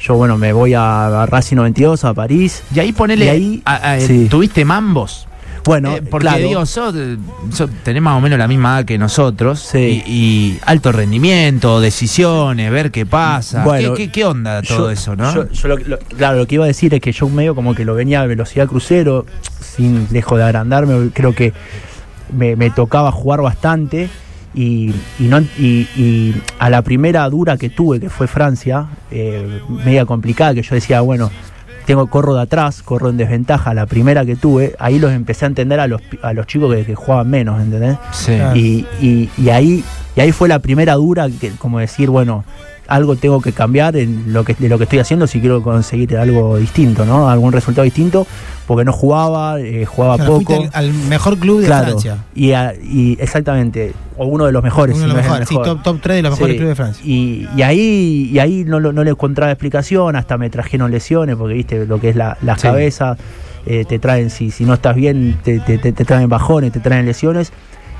Yo, 0.00 0.14
bueno, 0.14 0.36
me 0.38 0.52
voy 0.52 0.74
a, 0.74 1.22
a 1.22 1.26
Racing 1.26 1.56
92, 1.56 2.04
a 2.04 2.14
París. 2.14 2.62
Y 2.74 2.78
ahí 2.80 2.92
ponele, 2.92 3.24
Y 3.24 3.28
ahí- 3.28 3.62
a- 3.64 3.92
a- 3.92 4.00
sí. 4.00 4.26
¿tuviste 4.30 4.64
mambos? 4.64 5.27
Bueno, 5.68 5.94
Eh, 5.96 6.02
porque 6.02 6.24
claro, 6.28 6.48
digo, 6.48 6.66
sos, 6.66 6.94
sos- 7.52 7.70
tenés 7.84 8.02
más 8.02 8.16
o 8.16 8.20
menos 8.20 8.38
la 8.38 8.48
misma 8.48 8.78
edad 8.78 8.84
que 8.86 8.98
nosotros. 8.98 9.60
Sí. 9.60 10.02
Y, 10.06 10.10
y 10.12 10.58
alto 10.64 10.90
rendimiento, 10.92 11.80
decisiones, 11.80 12.70
ver 12.70 12.90
qué 12.90 13.04
pasa. 13.06 13.62
Bueno, 13.64 13.94
¿Qué, 13.94 14.06
qué, 14.06 14.12
qué 14.12 14.24
onda 14.24 14.62
todo 14.62 14.86
yo- 14.86 14.90
eso, 14.90 15.14
no? 15.14 15.32
yo- 15.34 15.50
yo 15.50 15.68
lo- 15.68 15.76
lo- 15.76 15.98
claro, 15.98 16.38
lo 16.38 16.46
que 16.46 16.54
iba 16.56 16.64
a 16.64 16.68
decir 16.68 16.92
es 16.94 17.00
que 17.00 17.12
yo 17.12 17.28
medio 17.28 17.54
como 17.54 17.74
que 17.74 17.84
lo 17.84 17.94
venía 17.94 18.22
a 18.22 18.26
velocidad 18.26 18.66
crucero, 18.66 19.26
sin 19.60 20.08
lejos 20.10 20.38
de 20.38 20.44
agrandarme, 20.44 21.10
creo 21.12 21.34
que 21.34 21.52
me, 22.32 22.56
me 22.56 22.70
tocaba 22.70 23.12
jugar 23.12 23.42
bastante 23.42 24.08
y, 24.54 24.92
y 25.20 25.24
no, 25.24 25.40
y, 25.58 25.86
y 25.96 26.34
a 26.58 26.70
la 26.70 26.82
primera 26.82 27.28
dura 27.28 27.56
que 27.58 27.68
tuve, 27.70 28.00
que 28.00 28.08
fue 28.10 28.26
Francia, 28.26 28.86
eh, 29.10 29.60
media 29.84 30.04
complicada, 30.06 30.54
que 30.54 30.62
yo 30.62 30.74
decía, 30.74 31.00
bueno, 31.02 31.30
tengo 31.88 32.06
corro 32.06 32.34
de 32.36 32.42
atrás, 32.42 32.82
corro 32.82 33.08
en 33.08 33.16
desventaja, 33.16 33.72
la 33.74 33.86
primera 33.86 34.24
que 34.26 34.36
tuve, 34.36 34.76
ahí 34.78 34.98
los 34.98 35.10
empecé 35.10 35.46
a 35.46 35.48
entender 35.48 35.80
a 35.80 35.86
los, 35.86 36.00
a 36.22 36.32
los 36.34 36.46
chicos 36.46 36.72
que, 36.74 36.84
que 36.84 36.94
jugaban 36.94 37.28
menos, 37.30 37.60
¿entendés? 37.60 37.96
sí. 38.12 38.34
Y, 38.54 38.86
y- 39.00 39.30
y 39.38 39.48
ahí, 39.48 39.82
y 40.14 40.20
ahí 40.20 40.30
fue 40.30 40.48
la 40.48 40.58
primera 40.58 40.94
dura, 40.94 41.28
que, 41.40 41.50
como 41.52 41.78
decir, 41.78 42.10
bueno, 42.10 42.44
algo 42.88 43.14
tengo 43.16 43.40
que 43.40 43.52
cambiar 43.52 43.96
en 43.96 44.32
lo 44.32 44.44
que, 44.44 44.54
de 44.54 44.68
lo 44.68 44.78
que 44.78 44.84
estoy 44.84 44.98
haciendo 44.98 45.26
si 45.26 45.40
quiero 45.40 45.62
conseguir 45.62 46.16
algo 46.16 46.56
distinto, 46.56 47.04
¿no? 47.04 47.28
Algún 47.28 47.52
resultado 47.52 47.84
distinto, 47.84 48.26
porque 48.66 48.84
no 48.84 48.92
jugaba, 48.92 49.60
eh, 49.60 49.84
jugaba 49.84 50.16
Claro, 50.16 50.38
poco. 50.38 50.54
al, 50.54 50.70
al 50.72 50.92
mejor 50.94 51.38
club 51.38 51.60
de 51.60 51.66
claro, 51.66 51.86
Francia. 51.88 52.24
y, 52.34 52.52
a- 52.52 52.74
y 52.74 53.16
exactamente, 53.20 53.92
o 54.16 54.26
uno 54.26 54.46
de 54.46 54.52
los 54.52 54.62
mejores. 54.62 54.96
Uno 54.96 55.02
de 55.02 55.08
los 55.08 55.16
no 55.18 55.22
mejores, 55.22 55.48
sí, 55.48 55.54
top, 55.54 55.82
top 55.82 55.98
3 56.00 56.16
de 56.16 56.22
los 56.22 56.32
mejores 56.32 56.54
Sí, 56.54 56.58
clubes 56.58 56.70
de 56.70 56.82
Francia. 56.82 57.02
Y, 57.06 57.46
y 57.56 57.62
ahí, 57.62 58.30
y 58.32 58.38
ahí 58.38 58.64
no, 58.66 58.80
no 58.80 59.04
le 59.04 59.10
encontraba 59.10 59.52
explicación, 59.52 60.16
hasta 60.16 60.38
me 60.38 60.48
trajeron 60.50 60.90
lesiones, 60.90 61.36
porque 61.36 61.54
viste 61.54 61.86
lo 61.86 62.00
que 62.00 62.08
es 62.08 62.16
la, 62.16 62.38
las 62.42 62.60
Sí. 62.60 62.66
cabezas, 62.68 63.18
eh, 63.66 63.84
te 63.86 63.98
traen, 63.98 64.30
si, 64.30 64.50
si 64.50 64.64
no 64.64 64.72
estás 64.74 64.96
bien, 64.96 65.36
te, 65.44 65.60
te- 65.60 65.76
te- 65.76 65.92
te 65.92 66.04
traen 66.06 66.28
bajones, 66.30 66.72
te 66.72 66.80
traen 66.80 67.04
lesiones. 67.04 67.52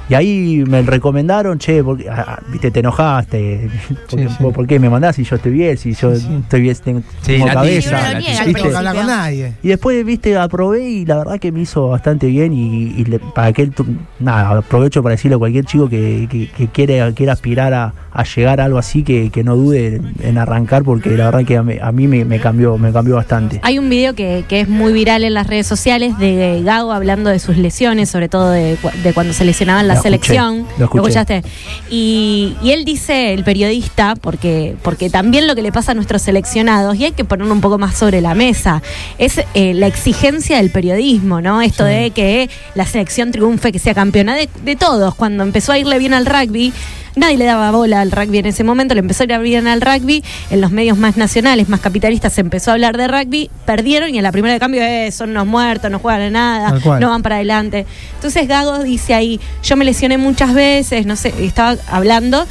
Y 0.08 0.14
ahí 0.14 0.64
me 0.66 0.80
recomendaron, 0.82 1.58
che, 1.58 1.82
porque, 1.84 2.08
ah, 2.08 2.40
viste, 2.50 2.70
te 2.70 2.80
enojaste, 2.80 3.68
porque, 4.10 4.28
sí. 4.28 4.34
¿por, 4.40 4.52
por 4.52 4.66
qué 4.66 4.78
me 4.78 4.88
mandás 4.88 5.16
si 5.16 5.24
yo 5.24 5.36
estoy 5.36 5.52
bien, 5.52 5.76
si 5.76 5.92
yo 5.94 6.14
Sí. 6.16 6.26
estoy 6.42 6.60
bien, 6.62 6.76
tengo, 6.82 7.00
Sí, 7.22 7.32
tengo 7.32 7.46
la 7.46 7.54
cabeza? 7.54 9.30
Y 9.32 9.68
después, 9.68 10.04
viste, 10.04 10.36
aprobé 10.36 10.88
y 10.88 11.04
la 11.04 11.18
verdad 11.18 11.38
que 11.38 11.52
me 11.52 11.60
hizo 11.60 11.88
bastante 11.88 12.26
bien 12.28 12.52
y, 12.52 12.94
y 12.96 13.04
le- 13.04 13.18
para 13.18 13.48
aquel, 13.48 13.70
tu- 13.72 13.86
nada, 14.20 14.58
aprovecho 14.58 15.02
para 15.02 15.14
decirle 15.14 15.34
a 15.34 15.38
cualquier 15.38 15.64
chico 15.64 15.88
que, 15.88 16.26
que, 16.30 16.48
que 16.48 16.68
quiere, 16.68 17.12
quiere 17.14 17.32
aspirar 17.32 17.74
a, 17.74 17.92
a 18.12 18.24
llegar 18.24 18.60
a 18.60 18.64
algo 18.64 18.78
así, 18.78 19.02
que, 19.02 19.30
que 19.30 19.44
no 19.44 19.56
dude 19.56 19.96
en, 19.96 20.12
en 20.22 20.38
arrancar 20.38 20.82
porque 20.84 21.10
la 21.16 21.26
verdad 21.26 21.44
que 21.44 21.56
a 21.56 21.62
mí, 21.62 21.74
a 21.80 21.92
mí 21.92 22.08
me, 22.08 22.24
me 22.24 22.40
cambió, 22.40 22.78
me 22.78 22.92
cambió 22.92 23.16
bastante. 23.16 23.60
Hay 23.62 23.78
un 23.78 23.88
video 23.90 24.14
que, 24.14 24.44
que 24.48 24.60
es 24.60 24.68
muy 24.68 24.92
viral 24.92 25.24
en 25.24 25.34
las 25.34 25.46
redes 25.46 25.66
sociales 25.66 26.18
de 26.18 26.62
Gago 26.64 26.92
hablando 26.92 27.30
de 27.30 27.38
sus 27.38 27.56
lesiones, 27.58 28.08
sobre 28.08 28.28
todo 28.28 28.50
de, 28.50 28.76
cu- 28.80 28.90
de 29.02 29.12
cuando 29.12 29.32
se 29.32 29.44
lesionaba 29.44 29.80
en 29.80 29.88
la 29.88 29.94
Lo 29.94 29.97
escuché, 29.98 30.26
selección. 30.26 30.66
lo 30.78 30.84
escuché. 30.84 31.08
escuchaste? 31.08 31.42
Y, 31.90 32.56
y 32.62 32.70
él 32.70 32.84
dice, 32.84 33.34
el 33.34 33.44
periodista, 33.44 34.14
porque, 34.16 34.76
porque 34.82 35.10
también 35.10 35.46
lo 35.46 35.54
que 35.54 35.62
le 35.62 35.72
pasa 35.72 35.92
a 35.92 35.94
nuestros 35.94 36.22
seleccionados, 36.22 36.96
y 36.96 37.04
hay 37.04 37.12
que 37.12 37.24
ponerlo 37.24 37.52
un 37.52 37.60
poco 37.60 37.78
más 37.78 37.96
sobre 37.96 38.20
la 38.20 38.34
mesa, 38.34 38.82
es 39.18 39.40
eh, 39.54 39.74
la 39.74 39.86
exigencia 39.86 40.58
del 40.58 40.70
periodismo, 40.70 41.40
¿no? 41.40 41.62
Esto 41.62 41.84
de 41.84 42.10
que 42.10 42.48
la 42.74 42.86
selección 42.86 43.32
triunfe, 43.32 43.72
que 43.72 43.78
sea 43.78 43.94
campeona 43.94 44.34
de, 44.34 44.48
de 44.64 44.76
todos. 44.76 45.14
Cuando 45.14 45.42
empezó 45.42 45.72
a 45.72 45.78
irle 45.78 45.98
bien 45.98 46.14
al 46.14 46.26
rugby, 46.26 46.72
Nadie 47.18 47.36
le 47.36 47.46
daba 47.46 47.72
bola 47.72 48.00
al 48.00 48.12
rugby 48.12 48.38
en 48.38 48.46
ese 48.46 48.62
momento, 48.62 48.94
le 48.94 49.00
empezó 49.00 49.24
a 49.24 49.26
ir 49.26 49.38
bien 49.40 49.66
al 49.66 49.80
rugby, 49.80 50.22
en 50.50 50.60
los 50.60 50.70
medios 50.70 50.96
más 50.98 51.16
nacionales, 51.16 51.68
más 51.68 51.80
capitalistas, 51.80 52.32
se 52.32 52.42
empezó 52.42 52.70
a 52.70 52.74
hablar 52.74 52.96
de 52.96 53.08
rugby, 53.08 53.50
perdieron 53.66 54.14
y 54.14 54.18
en 54.18 54.22
la 54.22 54.30
primera 54.30 54.54
de 54.54 54.60
cambio 54.60 54.82
eh, 54.82 55.10
son 55.10 55.30
unos 55.30 55.46
muertos, 55.46 55.90
no 55.90 55.98
juegan 55.98 56.22
a 56.22 56.30
nada, 56.30 56.98
no 57.00 57.10
van 57.10 57.22
para 57.22 57.36
adelante. 57.36 57.86
Entonces 58.14 58.46
Gago 58.46 58.84
dice 58.84 59.14
ahí, 59.14 59.40
yo 59.64 59.76
me 59.76 59.84
lesioné 59.84 60.16
muchas 60.16 60.54
veces, 60.54 61.06
no 61.06 61.16
sé, 61.16 61.34
estaba 61.40 61.76
hablando 61.88 62.46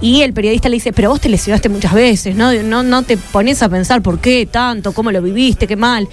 y 0.00 0.22
el 0.22 0.32
periodista 0.32 0.68
le 0.68 0.74
dice, 0.74 0.92
pero 0.92 1.10
vos 1.10 1.20
te 1.20 1.28
lesionaste 1.28 1.68
muchas 1.68 1.92
veces, 1.92 2.36
¿no? 2.36 2.52
No, 2.62 2.82
no 2.82 3.02
te 3.02 3.16
pones 3.16 3.60
a 3.62 3.68
pensar 3.68 4.02
por 4.02 4.20
qué 4.20 4.46
tanto, 4.46 4.92
cómo 4.92 5.10
lo 5.10 5.20
viviste, 5.20 5.66
qué 5.66 5.76
mal. 5.76 6.08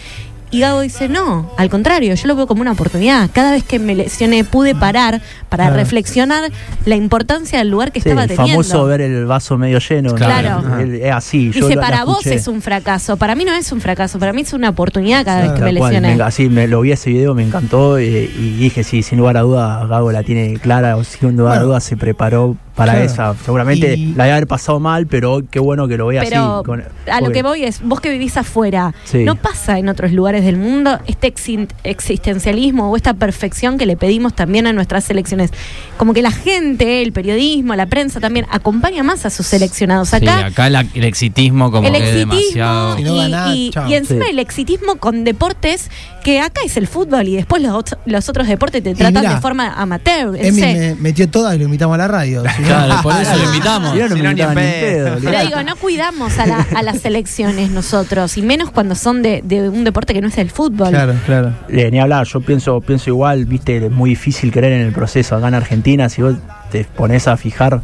Y 0.51 0.61
Gago 0.61 0.81
dice, 0.81 1.07
no, 1.09 1.51
al 1.57 1.69
contrario, 1.69 2.15
yo 2.15 2.27
lo 2.27 2.35
veo 2.35 2.47
como 2.47 2.61
una 2.61 2.71
oportunidad. 2.71 3.29
Cada 3.31 3.51
vez 3.51 3.63
que 3.63 3.77
me 3.77 3.93
lesioné 3.93 4.43
pude 4.43 4.73
parar 4.73 5.21
para 5.47 5.65
Claro. 5.65 5.75
reflexionar 5.77 6.51
la 6.85 6.95
importancia 6.95 7.59
del 7.59 7.69
lugar 7.69 7.91
que 7.91 8.01
Sí, 8.01 8.09
estaba 8.09 8.23
el 8.23 8.29
teniendo. 8.29 8.63
famoso 8.63 8.85
ver 8.87 9.01
el 9.01 9.25
vaso 9.27 9.57
medio 9.59 9.77
lleno. 9.79 10.09
¿no? 10.09 10.15
Claro. 10.15 10.79
El- 10.79 10.95
Es 10.95 11.11
así. 11.13 11.51
yo 11.51 11.67
Dice, 11.67 11.75
la 11.75 11.81
para 11.81 12.03
vos 12.03 12.25
es 12.25 12.47
un 12.47 12.63
fracaso. 12.63 13.15
Para 13.17 13.35
mí 13.35 13.45
no 13.45 13.53
es 13.53 13.71
un 13.71 13.79
fracaso. 13.79 14.17
Para 14.17 14.33
mí 14.33 14.41
es 14.41 14.53
una 14.53 14.69
oportunidad 14.69 15.23
cada 15.23 15.41
Claro. 15.41 15.51
vez 15.53 15.59
que 15.59 15.71
me 15.73 15.77
cual, 15.79 15.91
lesioné. 15.93 16.15
me- 16.15 16.23
así 16.23 16.49
me 16.49 16.67
lo 16.67 16.81
vi 16.81 16.93
ese 16.93 17.11
video, 17.11 17.35
me 17.35 17.43
encantó 17.43 17.99
eh, 17.99 18.23
y 18.35 18.57
dije, 18.57 18.83
sí, 18.83 19.03
sin 19.03 19.19
lugar 19.19 19.37
a 19.37 19.41
duda, 19.41 19.85
Gago 19.85 20.11
la 20.11 20.23
tiene 20.23 20.53
clara, 20.57 20.97
o 20.97 21.03
sin 21.03 21.37
lugar 21.37 21.59
a 21.59 21.61
duda 21.61 21.79
se 21.79 21.95
preparó 21.95 22.57
para 22.79 22.93
Claro. 22.93 23.05
esa. 23.05 23.35
Seguramente 23.45 23.95
Y- 23.95 24.13
la 24.15 24.23
debe 24.23 24.33
haber 24.37 24.47
pasado 24.47 24.79
mal, 24.79 25.05
pero 25.07 25.41
qué 25.51 25.59
bueno 25.59 25.87
que 25.87 25.97
lo 25.97 26.07
vea 26.07 26.23
Pero 26.23 26.55
así. 26.57 26.65
con- 26.65 26.83
a 27.11 27.21
lo 27.21 27.31
que 27.31 27.43
voy 27.43 27.63
es, 27.63 27.81
vos 27.83 27.99
que 28.01 28.09
vivís 28.09 28.35
afuera, 28.37 28.93
Sí. 29.03 29.23
¿no 29.23 29.35
pasa 29.35 29.77
en 29.79 29.89
otros 29.89 30.11
lugares 30.11 30.43
del 30.45 30.57
mundo 30.57 30.99
este 31.07 31.33
exin- 31.33 31.67
existencialismo 31.83 32.89
o 32.91 32.95
esta 32.95 33.13
perfección 33.13 33.77
que 33.77 33.85
le 33.85 33.95
pedimos 33.97 34.33
también 34.33 34.67
a 34.67 34.73
nuestras 34.73 35.03
selecciones? 35.03 35.51
Como 35.97 36.13
que 36.13 36.21
la 36.21 36.31
gente, 36.31 37.01
el 37.01 37.11
periodismo, 37.11 37.75
la 37.75 37.85
prensa 37.85 38.19
también 38.19 38.45
acompaña 38.51 39.03
más 39.03 39.25
a 39.25 39.29
sus 39.29 39.45
seleccionados. 39.45 40.09
Sí, 40.09 40.15
Acá 40.17 40.45
acá 40.47 40.69
la- 40.69 40.85
el 40.93 41.03
exitismo 41.03 41.71
como 41.71 41.87
el 41.87 41.93
que 41.93 41.99
es 41.99 42.03
exitismo 42.05 42.33
demasiado. 42.35 42.95
Si 42.97 43.03
no 43.03 43.15
y, 43.15 43.17
ganás, 43.19 43.55
y- 43.55 43.69
chao. 43.71 43.89
y 43.89 43.93
encima 43.95 44.25
Sí. 44.25 44.31
el 44.31 44.39
exitismo 44.39 44.95
con 44.95 45.23
deportes 45.23 45.89
que 46.23 46.39
acá 46.41 46.61
es 46.65 46.77
el 46.77 46.87
fútbol 46.87 47.27
y 47.27 47.35
después 47.35 47.61
los, 47.61 47.71
ot- 47.73 47.97
los 48.05 48.27
otros 48.29 48.47
deportes 48.47 48.83
te 48.83 48.93
tratan 48.93 49.21
mirá, 49.23 49.35
de 49.35 49.41
forma 49.41 49.73
amateur. 49.73 50.35
Emi 50.35 50.61
me 50.61 50.95
metió 50.99 51.29
todas 51.29 51.55
y 51.55 51.59
lo 51.59 51.65
invitamos 51.65 51.95
a 51.95 51.97
la 51.97 52.07
radio. 52.07 52.43
Claro, 52.69 52.95
por 53.03 53.13
eso 53.21 53.35
lo 53.35 53.43
invitamos. 53.45 53.91
Si 53.93 53.97
no, 53.99 54.07
no 54.09 54.15
Si 54.15 54.21
me 54.21 54.27
no, 54.27 54.33
ni 54.33 54.41
en 54.41 54.47
invitaban 54.49 54.55
ni 54.55 54.61
en 54.61 54.71
pedo. 54.81 55.05
pedo, 55.15 55.31
Pero 55.31 55.45
digo, 55.45 55.63
no 55.63 55.75
cuidamos 55.75 56.37
a, 56.39 56.45
la- 56.45 56.67
a 56.75 56.83
las 56.83 56.99
selecciones 56.99 57.69
nosotros, 57.71 58.37
y 58.37 58.41
menos 58.41 58.71
cuando 58.71 58.95
son 58.95 59.21
de, 59.21 59.41
de 59.43 59.69
un 59.69 59.83
deporte 59.83 60.13
que 60.13 60.21
no 60.21 60.27
es 60.27 60.37
el 60.37 60.49
fútbol. 60.51 60.89
Claro, 60.89 61.13
claro. 61.25 61.53
Eh, 61.69 61.89
ni 61.91 61.99
hablar, 61.99 62.25
yo 62.27 62.41
pienso, 62.41 62.79
pienso 62.81 63.09
igual, 63.09 63.45
viste, 63.45 63.77
es 63.85 63.91
muy 63.91 64.11
difícil 64.11 64.51
creer 64.51 64.73
en 64.73 64.81
el 64.81 64.93
proceso 64.93 65.35
acá 65.35 65.47
en 65.47 65.55
Argentina, 65.55 66.07
si 66.09 66.21
vos 66.21 66.35
te 66.71 66.83
pones 66.85 67.27
a 67.27 67.35
fijar 67.35 67.81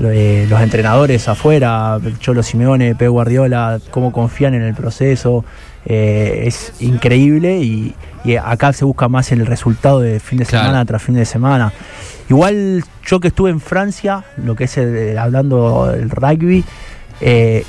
eh, 0.00 0.46
los 0.50 0.60
entrenadores 0.60 1.26
afuera, 1.28 1.98
Cholo 2.20 2.42
Simeone, 2.42 2.94
Pep 2.94 3.08
Guardiola, 3.08 3.78
cómo 3.90 4.12
confían 4.12 4.52
en 4.54 4.62
el 4.62 4.74
proceso, 4.74 5.44
eh, 5.86 6.42
es 6.46 6.72
increíble 6.80 7.58
y, 7.60 7.94
y 8.24 8.36
acá 8.36 8.72
se 8.74 8.84
busca 8.84 9.08
más 9.08 9.32
el 9.32 9.46
resultado 9.46 10.00
de 10.00 10.20
fin 10.20 10.38
de 10.38 10.44
Claro. 10.44 10.64
semana 10.66 10.84
tras 10.84 11.02
fin 11.02 11.14
de 11.14 11.24
semana. 11.24 11.72
Igual 12.28 12.82
yo 13.04 13.20
que 13.20 13.28
estuve 13.28 13.50
en 13.50 13.60
Francia, 13.60 14.24
lo 14.36 14.56
que 14.56 14.64
es 14.64 14.76
el- 14.78 15.16
hablando 15.18 15.86
del 15.86 16.10
rugby, 16.10 16.64
eh, 17.20 17.64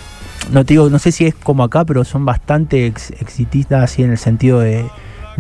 no 0.52 0.66
te 0.66 0.74
digo, 0.74 0.90
no 0.90 1.00
sé 1.00 1.12
si 1.12 1.26
es 1.26 1.36
como 1.36 1.64
acá, 1.64 1.86
pero 1.86 2.04
son 2.04 2.26
bastante 2.26 2.86
ex- 2.88 3.12
exitistas 3.20 3.84
así 3.84 4.04
en 4.04 4.12
el 4.12 4.18
sentido 4.18 4.60
de, 4.60 4.86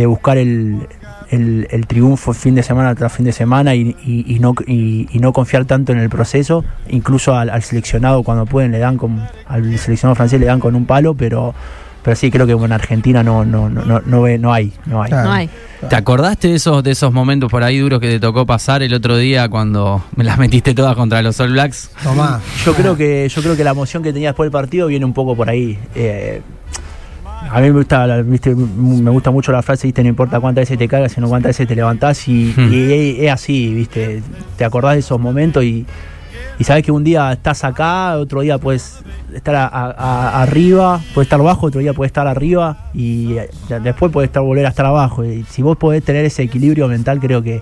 buscar 0.06 0.38
el, 0.38 0.88
el- 1.32 1.68
el 1.72 1.88
triunfo 1.88 2.32
fin 2.34 2.54
de 2.54 2.62
semana 2.62 2.94
tras 2.94 3.12
fin 3.12 3.26
de 3.26 3.32
semana 3.32 3.74
y, 3.74 3.96
no, 4.40 4.54
y, 4.68 5.08
y 5.12 5.20
no 5.20 5.34
confiar 5.34 5.66
tanto 5.66 5.92
en 5.92 5.98
el 5.98 6.10
proceso. 6.10 6.64
Incluso 6.90 7.34
al, 7.36 7.50
al 7.50 7.64
seleccionado 7.64 8.22
cuando 8.22 8.46
pueden 8.46 8.72
le 8.72 8.78
dan 8.80 8.98
con, 8.98 9.20
al 9.48 9.64
seleccionado 9.80 10.14
francés 10.16 10.40
le 10.40 10.46
dan 10.46 10.60
con 10.60 10.76
un 10.76 10.86
palo, 10.86 11.16
pero 11.16 11.56
pero 12.08 12.15
sí 12.15 12.32
creo 12.32 12.48
que 12.48 12.54
en 12.54 12.72
Argentina 12.72 13.22
no 13.22 13.43
no 13.43 13.67
no 13.70 13.84
no, 13.84 14.02
no, 14.06 14.22
ve- 14.22 14.38
no 14.38 14.54
hay 14.54 14.72
no 14.86 15.04
hay. 15.04 15.10
Claro. 15.10 15.28
No 15.28 15.34
hay. 15.36 15.50
¿Te 15.89 15.96
acordaste 15.98 16.48
de 16.48 16.56
esos, 16.56 16.82
de 16.82 16.91
esos 16.91 17.12
momentos 17.12 17.52
por 17.52 17.63
ahí 17.63 17.80
duros 17.80 18.00
que 18.00 18.08
te 18.08 18.17
tocó 18.22 18.46
pasar 18.46 18.82
el 18.82 18.93
otro 18.93 19.17
día 19.17 19.50
cuando 19.50 20.02
me 20.15 20.24
las 20.24 20.38
metiste 20.38 20.74
todas 20.74 20.96
contra 20.96 21.22
los 21.22 21.38
All 21.41 21.52
Blacks? 21.52 21.91
Tomá. 22.02 22.39
Yo 22.65 22.74
creo 22.76 22.96
que 22.96 23.28
yo 23.28 23.41
creo 23.41 23.58
que 23.58 23.63
la 23.65 23.72
emoción 23.72 24.04
que 24.04 24.13
tenía 24.13 24.30
después 24.30 24.46
del 24.46 24.54
partido 24.54 24.88
viene 24.88 25.04
un 25.04 25.12
poco 25.13 25.36
por 25.36 25.50
ahí. 25.50 25.78
Eh, 25.96 26.41
a 27.52 27.60
mí 27.60 27.67
me 27.67 27.78
gusta, 27.80 28.22
viste, 28.22 28.56
me 28.56 29.12
gusta 29.12 29.30
mucho 29.30 29.52
la 29.52 29.62
frase, 29.62 29.88
viste, 29.88 30.02
no 30.02 30.08
importa 30.10 30.39
cuántas 30.39 30.62
veces 30.62 30.78
te 30.78 30.88
cagas, 30.88 31.12
sino 31.12 31.28
cuántas 31.28 31.50
veces 31.50 31.67
te 31.67 31.76
levantás 31.76 32.26
y, 32.30 32.54
Hmm. 32.56 32.74
y 32.74 32.91
es, 32.93 33.20
es 33.26 33.32
así, 33.32 33.74
viste, 33.74 34.24
te 34.58 34.63
acordás 34.63 34.93
de 34.93 35.00
esos 35.00 35.20
momentos 35.20 35.62
y, 35.63 35.86
y 36.60 36.63
sabes 36.63 36.84
que 36.84 36.91
un 36.91 37.04
día 37.04 37.34
estás 37.34 37.63
acá, 37.63 38.17
otro 38.17 38.41
día 38.41 38.58
puedes 38.58 39.04
estar 39.34 39.56
arriba, 39.56 41.02
puedes 41.13 41.28
estar 41.28 41.39
abajo, 41.39 41.67
otro 41.67 41.82
día 41.82 41.93
puedes 41.93 42.10
estar 42.10 42.28
arriba 42.28 42.89
y 42.93 43.38
eh, 43.38 43.50
después 43.84 44.12
puedes 44.12 44.30
estar 44.30 44.41
volver 44.41 44.65
a 44.65 44.70
estar 44.70 44.86
abajo. 44.86 45.24
Y 45.24 45.43
si 45.43 45.62
vos 45.62 45.78
podés 45.78 46.04
tener 46.04 46.26
ese 46.26 46.43
equilibrio 46.43 46.88
mental, 46.88 47.20
creo 47.20 47.41
que 47.43 47.62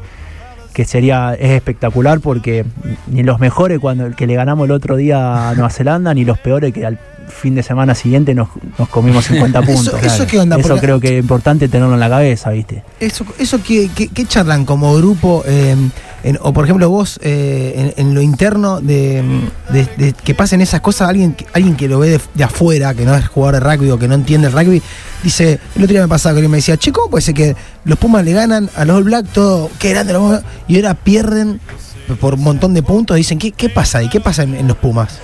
que 0.76 0.84
sería 0.84 1.34
es 1.36 1.52
espectacular 1.52 2.20
porque 2.20 2.66
ni 3.08 3.24
los 3.24 3.40
mejores 3.40 3.80
cuando 3.80 4.08
el 4.08 4.16
que 4.16 4.28
le 4.28 4.36
ganamos 4.36 4.66
el 4.66 4.72
otro 4.72 4.98
día 4.98 5.50
a 5.50 5.54
Nueva 5.54 5.70
Zelanda 5.70 6.14
ni 6.14 6.26
los 6.26 6.38
peores 6.38 6.74
que 6.74 6.86
al 6.86 7.00
fin 7.28 7.56
de 7.56 7.64
semana 7.64 7.96
siguiente 7.96 8.34
nos, 8.34 8.50
nos 8.78 8.90
comimos 8.90 9.26
50 9.28 9.60
Eso- 9.60 9.72
puntos. 9.92 10.04
eso 10.04 10.28
qué 10.28 10.40
onda, 10.40 10.58
Eso 10.58 10.68
porque- 10.70 10.82
creo 10.82 11.00
que 11.00 11.18
es 11.18 11.22
importante 11.24 11.68
tenerlo 11.68 11.94
en 11.94 12.00
la 12.00 12.10
cabeza, 12.10 12.50
¿viste? 12.52 12.84
Eso, 13.00 13.26
eso 13.38 13.62
que, 13.64 13.90
que- 13.90 14.08
que 14.10 14.26
charlan 14.26 14.66
como 14.66 14.96
grupo, 14.96 15.44
eh, 15.46 15.76
en- 16.24 16.40
o 16.42 16.54
por 16.54 16.66
ejemplo 16.66 16.90
vos, 16.90 17.20
eh, 17.22 17.94
en, 17.98 18.08
en 18.08 18.14
lo 18.16 18.22
interno 18.22 18.82
de, 18.82 19.24
de- 19.70 19.88
de 19.98 20.14
que 20.14 20.34
pasen 20.34 20.62
esas 20.62 20.82
cosas, 20.82 21.10
alguien, 21.10 21.34
que- 21.34 21.46
alguien 21.54 21.76
que 21.76 21.88
lo 21.88 22.00
ve 22.00 22.10
de, 22.10 22.22
de 22.34 22.44
afuera, 22.44 22.94
que 22.94 23.06
no 23.06 23.16
es 23.16 23.28
jugador 23.28 23.64
de 23.64 23.70
rugby 23.76 23.92
o 23.92 24.00
que 24.00 24.08
no 24.08 24.16
entiende 24.16 24.48
el 24.48 24.54
rugby, 24.54 24.82
dice, 25.24 25.60
el 25.76 25.84
otro 25.84 25.94
día 25.94 26.02
me 26.02 26.08
pasaba 26.08 26.34
que 26.34 26.38
alguien 26.40 26.52
me 26.52 26.58
decía, 26.58 26.78
che, 26.78 26.92
¿cómo 26.92 27.10
puede 27.10 27.22
ser 27.22 27.34
que 27.36 27.56
los 27.84 27.98
Pumas 28.00 28.24
le 28.26 28.34
ganan 28.34 28.70
a 28.76 28.86
los 28.86 28.98
All 28.98 29.04
Black 29.04 29.28
todo, 29.34 29.70
qué 29.80 29.90
grande 29.92 30.14
los 30.14 30.22
Pumas", 30.24 30.42
y 30.68 30.76
ahora 30.78 30.94
pierden 30.96 31.60
por 32.20 32.36
un 32.36 32.42
montón 32.44 32.74
de 32.74 32.82
puntos? 32.84 33.18
Dicen, 33.18 33.38
¿qué, 33.40 33.52
qué 33.52 33.70
pasa 33.70 34.00
ahí? 34.00 34.10
¿Qué 34.10 34.20
pasa 34.20 34.44
en, 34.44 34.56
en 34.56 34.68
los 34.68 34.78
Pumas? 34.78 35.20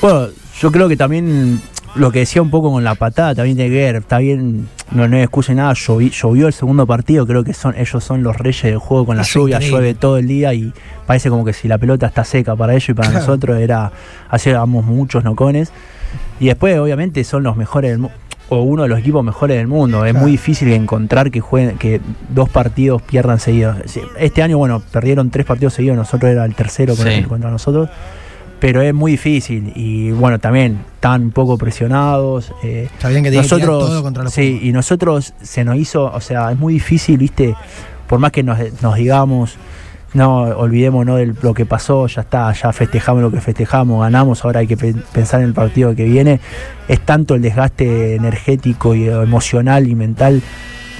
Bueno, 0.00 0.28
yo 0.60 0.70
creo 0.72 0.88
que 0.88 0.96
también 0.96 1.60
lo 1.94 2.10
que 2.12 2.20
decía 2.20 2.42
un 2.42 2.50
poco 2.50 2.70
con 2.70 2.84
la 2.84 2.94
patada 2.94 3.34
también 3.34 3.56
tiene 3.56 3.70
que 3.74 3.76
ver, 3.80 3.96
está 3.96 4.18
bien, 4.18 4.68
no, 4.92 5.08
no 5.08 5.16
hay 5.16 5.22
excusa 5.22 5.52
ni 5.52 5.56
nada, 5.56 5.72
llovi- 5.72 6.10
llovió 6.10 6.46
el 6.46 6.52
segundo 6.52 6.86
partido, 6.86 7.26
creo 7.26 7.42
que 7.44 7.54
son 7.54 7.74
ellos 7.76 8.04
son 8.04 8.22
los 8.22 8.36
reyes 8.36 8.62
del 8.62 8.78
juego 8.78 9.06
con 9.06 9.16
la 9.16 9.22
Eso 9.22 9.40
lluvia, 9.40 9.56
increíble. 9.56 9.78
llueve 9.78 9.94
todo 9.94 10.18
el 10.18 10.26
día 10.28 10.52
y 10.54 10.72
parece 11.06 11.30
como 11.30 11.44
que 11.44 11.52
si 11.52 11.66
la 11.68 11.78
pelota 11.78 12.06
está 12.06 12.24
seca 12.24 12.54
para 12.56 12.72
ellos 12.74 12.88
y 12.90 12.94
para 12.94 13.08
Claro. 13.10 13.24
nosotros 13.26 13.58
era, 13.58 13.90
hacíamos 14.28 14.84
muchos 14.84 15.24
nocones. 15.24 15.72
Y 16.40 16.46
después 16.46 16.78
obviamente 16.78 17.24
son 17.24 17.42
los 17.42 17.56
mejores 17.56 17.90
del 17.90 17.98
mundo. 18.00 18.16
O 18.50 18.62
uno 18.62 18.84
de 18.84 18.88
los 18.88 18.98
equipos 19.00 19.22
mejores 19.22 19.58
del 19.58 19.66
mundo. 19.66 20.04
Es 20.06 20.12
Claro. 20.12 20.22
muy 20.24 20.32
difícil 20.32 20.72
encontrar 20.72 21.30
que 21.30 21.40
jueguen, 21.40 21.76
que 21.76 22.00
dos 22.30 22.48
partidos 22.48 23.02
pierdan 23.02 23.40
seguidos. 23.40 23.76
Este 24.18 24.42
año, 24.42 24.56
bueno, 24.56 24.80
perdieron 24.90 25.28
tres 25.30 25.44
partidos 25.44 25.74
seguidos, 25.74 25.96
nosotros 25.98 26.30
era 26.30 26.44
el 26.46 26.54
tercero 26.54 26.96
con- 26.96 27.06
Sí. 27.06 27.22
contra 27.24 27.50
nosotros 27.50 27.90
pero 28.60 28.82
es 28.82 28.92
muy 28.94 29.12
difícil 29.12 29.72
y 29.76 30.10
bueno 30.10 30.38
también 30.38 30.80
están 30.94 31.22
un 31.22 31.30
poco 31.30 31.56
presionados 31.58 32.52
eh, 32.62 32.88
Sabían 32.98 33.22
que 33.22 33.30
tenían 33.30 33.44
que 33.44 33.50
nosotros 33.54 33.84
todo 33.86 34.02
contra 34.02 34.24
los 34.24 34.32
sí 34.32 34.58
y 34.62 34.72
nosotros 34.72 35.34
se 35.42 35.64
nos 35.64 35.76
hizo 35.76 36.04
o 36.12 36.20
sea 36.20 36.50
es 36.52 36.58
muy 36.58 36.74
difícil 36.74 37.18
viste 37.18 37.54
por 38.08 38.18
más 38.18 38.32
que 38.32 38.42
nos, 38.42 38.58
nos 38.82 38.96
digamos 38.96 39.56
no 40.14 40.40
olvidemos 40.42 41.04
no 41.04 41.16
de 41.16 41.34
lo 41.42 41.52
que 41.52 41.66
pasó 41.66 42.06
ya 42.06 42.22
está 42.22 42.50
ya 42.52 42.72
festejamos 42.72 43.22
lo 43.22 43.30
que 43.30 43.40
festejamos 43.42 44.00
ganamos 44.00 44.44
ahora 44.44 44.60
hay 44.60 44.66
que 44.66 44.76
pe- 44.76 44.94
pensar 45.12 45.40
en 45.40 45.46
el 45.48 45.52
partido 45.54 45.94
que 45.94 46.04
viene. 46.04 46.40
Es 46.88 47.00
tanto 47.00 47.34
el 47.34 47.42
desgaste 47.42 48.14
energético 48.14 48.94
y 48.94 49.06
emocional 49.06 49.86
y 49.86 49.94
mental 49.94 50.40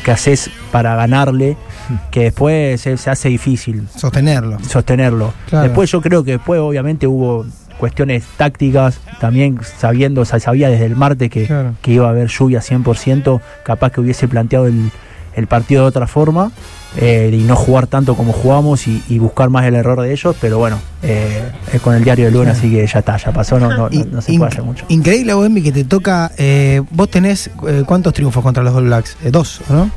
que 0.05 0.11
haces 0.11 0.51
para 0.71 0.95
ganarle 0.95 1.57
que 2.11 2.25
después 2.25 2.81
se- 2.81 2.97
se 2.97 3.11
hace 3.11 3.29
difícil 3.29 3.87
Sostenerlo. 3.95 4.59
sostenerlo. 4.61 5.33
Claro. 5.49 5.65
Después 5.69 5.91
yo 5.91 6.01
creo 6.01 6.25
que 6.25 6.33
después 6.33 6.61
obviamente 6.61 7.07
hubo 7.07 7.47
cuestiones 7.79 8.25
tácticas, 8.37 8.99
también 9.21 9.59
sabiendo, 9.79 10.25
sabía 10.25 10.69
desde 10.69 10.87
el 10.87 10.97
martes 10.97 11.31
que, 11.31 11.47
Claro. 11.47 11.75
que 11.81 11.93
iba 11.93 12.07
a 12.07 12.11
haber 12.11 12.27
lluvia 12.29 12.61
100%, 12.61 13.41
capaz 13.65 13.93
que 13.93 14.01
hubiese 14.01 14.27
planteado 14.27 14.67
el, 14.67 14.91
el 15.37 15.47
partido 15.47 15.83
de 15.83 15.89
otra 15.89 16.09
forma 16.09 16.51
eh, 16.97 17.31
y 17.33 17.45
no 17.45 17.55
jugar 17.55 17.87
tanto 17.87 18.17
como 18.17 18.33
jugamos 18.33 18.89
y, 18.89 19.01
y 19.09 19.21
buscar 19.21 19.51
más 19.51 19.65
el 19.67 19.77
error 19.77 20.01
de 20.01 20.11
ellos, 20.13 20.35
pero 20.41 20.59
bueno, 20.59 20.81
eh, 21.05 21.53
es 21.73 21.81
con 21.81 21.95
el 21.95 22.03
diario 22.03 22.25
de 22.25 22.33
Luna, 22.33 22.51
así 22.51 22.69
que 22.69 22.85
ya 22.85 22.99
está, 22.99 23.17
ya 23.17 23.31
pasó, 23.31 23.61
no, 23.61 23.69
no, 23.69 23.89
no, 23.91 24.21
se 24.23 24.37
puede 24.37 24.51
hacer 24.51 24.65
mucho. 24.65 24.85
Increíble, 24.89 25.35
Bohembi, 25.35 25.63
que 25.63 25.71
te 25.71 25.85
toca. 25.85 26.33
eh, 26.37 26.83
vos 26.91 27.09
tenés 27.11 27.49
eh, 27.69 27.85
cuántos 27.87 28.13
triunfos 28.13 28.43
contra 28.43 28.65
los 28.65 28.75
All 28.75 28.87
Blacks? 28.87 29.17
Eh, 29.23 29.31
dos, 29.31 29.61
¿no? 29.69 29.89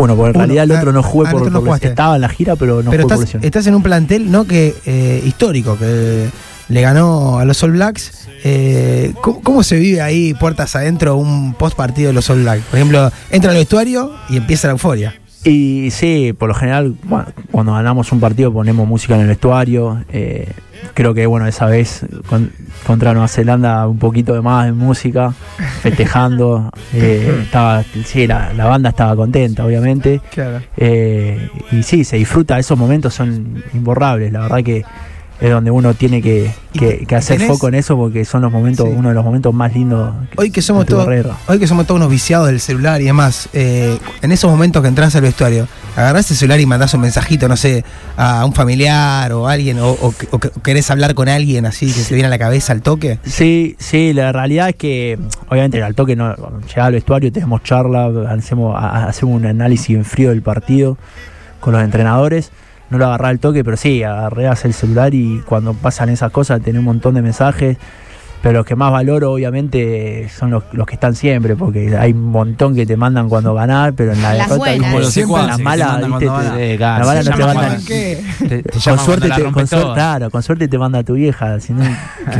Bueno, 0.00 0.16
porque 0.16 0.30
en 0.30 0.36
Uno. 0.36 0.46
realidad 0.46 0.64
el 0.64 0.72
otro 0.72 0.92
no 0.92 1.02
jugué 1.02 1.28
ah, 1.28 1.32
por, 1.32 1.52
no 1.52 1.76
estaba 1.76 2.14
en 2.14 2.22
la 2.22 2.28
gira, 2.30 2.56
pero 2.56 2.82
no 2.82 2.90
Pero 2.90 3.02
jugué 3.02 3.24
estás, 3.24 3.44
estás 3.44 3.66
en 3.66 3.74
un 3.74 3.82
plantel 3.82 4.30
no 4.30 4.46
que 4.46 4.74
eh, 4.86 5.22
histórico, 5.26 5.76
que 5.76 6.30
le 6.68 6.80
ganó 6.80 7.38
a 7.38 7.44
los 7.44 7.62
All 7.62 7.72
Blacks. 7.72 8.28
Eh, 8.42 9.12
¿cómo, 9.20 9.42
cómo 9.42 9.62
se 9.62 9.76
vive 9.76 10.00
ahí, 10.00 10.32
puertas 10.32 10.74
adentro, 10.74 11.16
un 11.16 11.52
post 11.52 11.76
partido 11.76 12.08
de 12.08 12.14
los 12.14 12.30
All 12.30 12.40
Blacks? 12.40 12.62
Por 12.62 12.78
ejemplo, 12.78 13.12
entra 13.30 13.50
al 13.50 13.58
vestuario 13.58 14.12
y 14.30 14.38
empieza 14.38 14.68
la 14.68 14.72
euforia. 14.72 15.14
Y 15.44 15.88
sí, 15.90 16.34
por 16.38 16.48
lo 16.48 16.54
general, 16.54 16.94
bueno, 17.04 17.26
cuando 17.50 17.72
ganamos 17.72 18.12
un 18.12 18.20
partido 18.20 18.52
ponemos 18.52 18.86
música 18.86 19.14
en 19.14 19.22
el 19.22 19.26
vestuario. 19.28 20.04
eh, 20.12 20.48
creo 20.94 21.14
que, 21.14 21.24
bueno, 21.26 21.46
esa 21.46 21.66
vez 21.66 22.04
con- 22.26 22.52
contra 22.86 23.12
Nueva 23.12 23.28
Zelanda 23.28 23.86
un 23.86 23.98
poquito 23.98 24.34
de 24.34 24.40
más 24.42 24.66
de 24.66 24.72
música, 24.72 25.32
festejando. 25.82 26.70
eh, 26.92 27.40
estaba, 27.44 27.82
sí, 28.04 28.26
la, 28.26 28.52
la 28.52 28.66
banda 28.66 28.90
estaba 28.90 29.16
contenta, 29.16 29.64
obviamente. 29.64 30.20
Claro. 30.32 30.60
eh, 30.76 31.48
y 31.72 31.82
sí, 31.82 32.04
se 32.04 32.16
disfruta, 32.16 32.58
esos 32.58 32.78
momentos 32.78 33.14
son 33.14 33.62
imborrables. 33.72 34.32
La 34.32 34.40
verdad 34.40 34.62
que 34.62 34.84
es 35.40 35.50
donde 35.50 35.70
uno 35.70 35.94
tiene 35.94 36.20
que, 36.20 36.52
¿Y 36.74 36.78
que- 37.06 37.16
hacer 37.16 37.38
tenés- 37.40 37.48
foco 37.48 37.68
en 37.68 37.74
eso 37.74 37.96
porque 37.96 38.24
son 38.24 38.42
los 38.42 38.52
momentos, 38.52 38.86
Sí. 38.88 38.94
uno 38.96 39.08
de 39.08 39.14
los 39.14 39.24
momentos 39.24 39.54
más 39.54 39.72
lindos. 39.74 40.14
Hoy 40.36 40.50
que 40.50 40.60
somos 40.62 40.84
todos, 40.86 41.08
hoy 41.46 41.58
que 41.58 41.66
somos 41.66 41.86
todos 41.86 41.98
unos 41.98 42.10
viciados 42.10 42.48
del 42.48 42.60
celular 42.60 43.00
y 43.00 43.04
demás, 43.06 43.48
eh, 43.52 43.98
en 44.22 44.32
esos 44.32 44.50
momentos 44.50 44.82
que 44.82 44.88
entras 44.88 45.14
al 45.16 45.22
vestuario, 45.22 45.66
agarrás 45.96 46.30
el 46.30 46.36
celular 46.36 46.60
y 46.60 46.66
mandás 46.66 46.92
un 46.94 47.00
mensajito, 47.00 47.48
no 47.48 47.56
sé, 47.56 47.84
a 48.16 48.44
un 48.44 48.52
familiar 48.52 49.32
o 49.32 49.48
a 49.48 49.52
alguien, 49.52 49.78
o, 49.78 49.90
o 49.90 50.12
que- 50.12 50.28
o 50.30 50.38
que- 50.38 50.48
o 50.48 50.62
querés 50.62 50.90
hablar 50.90 51.14
con 51.14 51.28
alguien 51.28 51.64
así 51.66 51.90
que 51.92 52.02
te 52.02 52.14
viene 52.14 52.26
a 52.26 52.30
la 52.30 52.38
cabeza 52.38 52.72
al 52.72 52.82
toque. 52.82 53.18
Sí, 53.24 53.76
sí, 53.78 54.12
la 54.12 54.32
realidad 54.32 54.68
es 54.68 54.76
que 54.76 55.18
obviamente 55.48 55.82
al 55.82 55.94
toque 55.94 56.16
no 56.16 56.34
llega 56.68 56.84
al 56.86 56.92
vestuario, 56.92 57.32
tenemos 57.32 57.62
charla, 57.62 58.10
hacemos, 58.30 58.76
hacemos 58.78 59.36
un 59.36 59.46
análisis 59.46 59.96
en 59.96 60.04
frío 60.04 60.28
del 60.30 60.42
partido 60.42 60.98
con 61.60 61.72
los 61.72 61.82
entrenadores. 61.82 62.50
No 62.90 62.98
lo 62.98 63.06
agarré 63.06 63.28
al 63.28 63.38
toque, 63.38 63.64
pero 63.64 63.76
sí, 63.76 64.02
agarré 64.02 64.46
el 64.46 64.74
celular 64.74 65.14
y 65.14 65.40
cuando 65.46 65.74
pasan 65.74 66.08
esas 66.08 66.32
cosas 66.32 66.60
tenés 66.60 66.80
un 66.80 66.86
montón 66.86 67.14
de 67.14 67.22
mensajes. 67.22 67.78
Pero 68.42 68.58
los 68.58 68.66
que 68.66 68.74
más 68.76 68.90
valoro 68.92 69.32
obviamente 69.32 70.28
son 70.36 70.50
los, 70.50 70.64
los 70.72 70.86
que 70.86 70.94
están 70.94 71.14
siempre, 71.14 71.56
porque 71.56 71.96
hay 71.96 72.12
un 72.12 72.30
montón 72.30 72.74
que 72.74 72.86
te 72.86 72.96
mandan 72.96 73.28
cuando 73.28 73.54
ganar, 73.54 73.92
pero 73.94 74.12
en 74.12 74.22
la 74.22 74.34
Las 74.34 74.48
derrota, 74.48 74.56
buenas. 74.58 74.86
Como 74.88 75.00
los 75.00 75.12
secuaces 75.12 75.48
las 75.48 75.58
malas, 75.60 75.96
viste, 76.06 76.18
te- 76.26 76.78
la 76.78 76.98
mala 77.04 77.22
no 77.22 77.30
te 77.36 77.40
Con 78.84 78.98
suerte, 78.98 79.28
te, 79.30 79.42
con 79.52 79.66
suerte- 79.66 79.92
claro, 79.94 80.30
con 80.30 80.42
suerte 80.42 80.68
te 80.68 80.78
manda 80.78 81.02
tu 81.02 81.14
vieja, 81.14 81.60
sino 81.60 81.82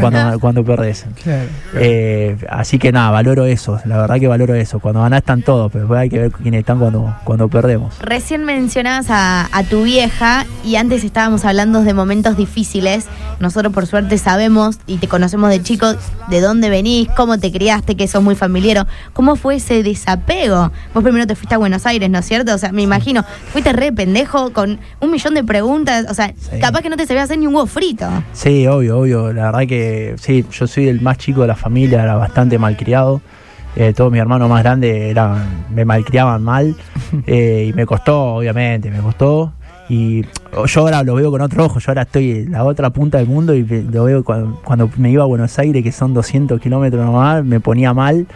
cuando, 0.01 0.39
cuando 0.41 0.65
perdés. 0.65 1.07
Claro. 1.23 1.49
Eh, 1.75 2.37
así 2.49 2.79
que 2.79 2.93
nada, 2.93 3.11
valoro 3.11 3.45
eso, 3.45 3.81
la 3.85 3.99
verdad 3.99 4.19
que 4.19 4.29
valoro 4.29 4.55
eso. 4.55 4.79
Cuando 4.81 5.03
ganás 5.03 5.19
están 5.21 5.43
todos, 5.43 5.71
pero 5.71 5.85
después 5.85 6.01
hay 6.01 6.09
que 6.09 6.19
ver 6.19 6.31
quiénes 6.33 6.61
están 6.61 6.79
cuando, 6.79 7.15
cuando 7.25 7.49
perdemos. 7.49 7.95
Recién 8.01 8.45
mencionabas 8.45 9.07
a, 9.11 9.49
a 9.53 9.63
tu 9.65 9.83
vieja 9.85 10.47
y 10.65 10.77
antes 10.77 11.05
estábamos 11.05 11.45
hablando 11.45 11.83
de 11.83 11.95
momentos 11.95 12.37
difíciles. 12.37 13.07
Nosotros 13.39 13.73
por 13.73 13.87
suerte 13.87 14.19
sabemos 14.19 14.79
y 14.87 14.99
te 14.99 15.09
conocemos 15.09 15.51
de 15.51 15.63
de 16.29 16.41
dónde 16.41 16.71
venís, 16.71 17.09
cómo 17.17 17.39
te 17.39 17.51
criaste, 17.53 17.95
que 17.97 18.07
sos 18.09 18.23
muy 18.23 18.35
familiar. 18.35 18.87
¿Cómo 19.13 19.37
fue 19.37 19.57
ese 19.57 19.83
desapego? 19.83 20.71
Vos 20.95 21.03
primero 21.03 21.27
te 21.27 21.35
fuiste 21.35 21.55
a 21.55 21.59
Buenos 21.59 21.87
Aires, 21.87 22.09
¿no 22.11 22.19
es 22.19 22.27
cierto? 22.27 22.55
O 22.55 22.59
sea, 22.59 22.73
me 22.73 22.83
imagino, 22.83 23.25
fuiste 23.53 23.73
re 23.73 23.93
pendejo 23.93 24.53
con 24.53 24.79
un 25.01 25.11
millón 25.11 25.35
de 25.35 25.45
preguntas. 25.45 26.07
O 26.09 26.15
sea, 26.15 26.33
Sí. 26.39 26.59
capaz 26.61 26.83
que 26.83 26.89
no 26.91 26.97
te 26.97 27.07
sabías 27.07 27.25
hacer 27.25 27.39
ni 27.39 27.47
un 27.47 27.55
huevo 27.55 27.67
frito. 27.67 28.07
Sí, 28.33 28.67
obvio, 28.67 28.99
obvio. 28.99 29.33
La 29.33 29.47
verdad 29.47 29.67
que 29.69 30.15
sí, 30.19 30.45
yo 30.53 30.67
soy 30.67 30.89
el 30.89 31.01
más 31.01 31.19
chico 31.19 31.43
de 31.43 31.49
la 31.49 31.57
familia, 31.57 32.03
era 32.03 32.15
bastante 32.17 32.59
malcriado. 32.59 33.21
Eh, 33.77 33.93
todos 33.97 34.11
mis 34.11 34.21
hermanos 34.21 34.51
más 34.51 34.65
grandes 34.65 34.93
eran, 35.11 35.65
me 35.73 35.85
malcriaban 35.85 36.43
mal 36.43 36.75
eh, 37.27 37.67
y 37.69 37.73
me 37.73 37.87
costó, 37.87 38.35
obviamente, 38.35 38.91
me 38.91 38.99
costó. 38.99 39.53
Y 39.93 40.23
yo 40.69 40.81
ahora 40.83 41.03
lo 41.03 41.17
veo 41.17 41.33
con 41.33 41.41
otro 41.41 41.65
ojo, 41.65 41.81
yo 41.81 41.91
ahora 41.91 42.03
estoy 42.03 42.31
en 42.31 42.53
la 42.53 42.63
otra 42.63 42.91
punta 42.91 43.19
del 43.19 43.27
mundo 43.27 43.55
y 43.57 43.65
lo 43.65 44.05
veo 44.05 44.23
cuando, 44.23 44.61
cuando 44.65 44.89
me 44.97 45.11
iba 45.11 45.25
a 45.25 45.27
Buenos 45.27 45.59
Aires, 45.59 45.83
que 45.83 45.91
son 45.91 46.15
200 46.15 46.61
kilómetros 46.61 47.05
nomás, 47.05 47.45
me 47.45 47.59
ponía 47.59 47.93
mal 47.93 48.27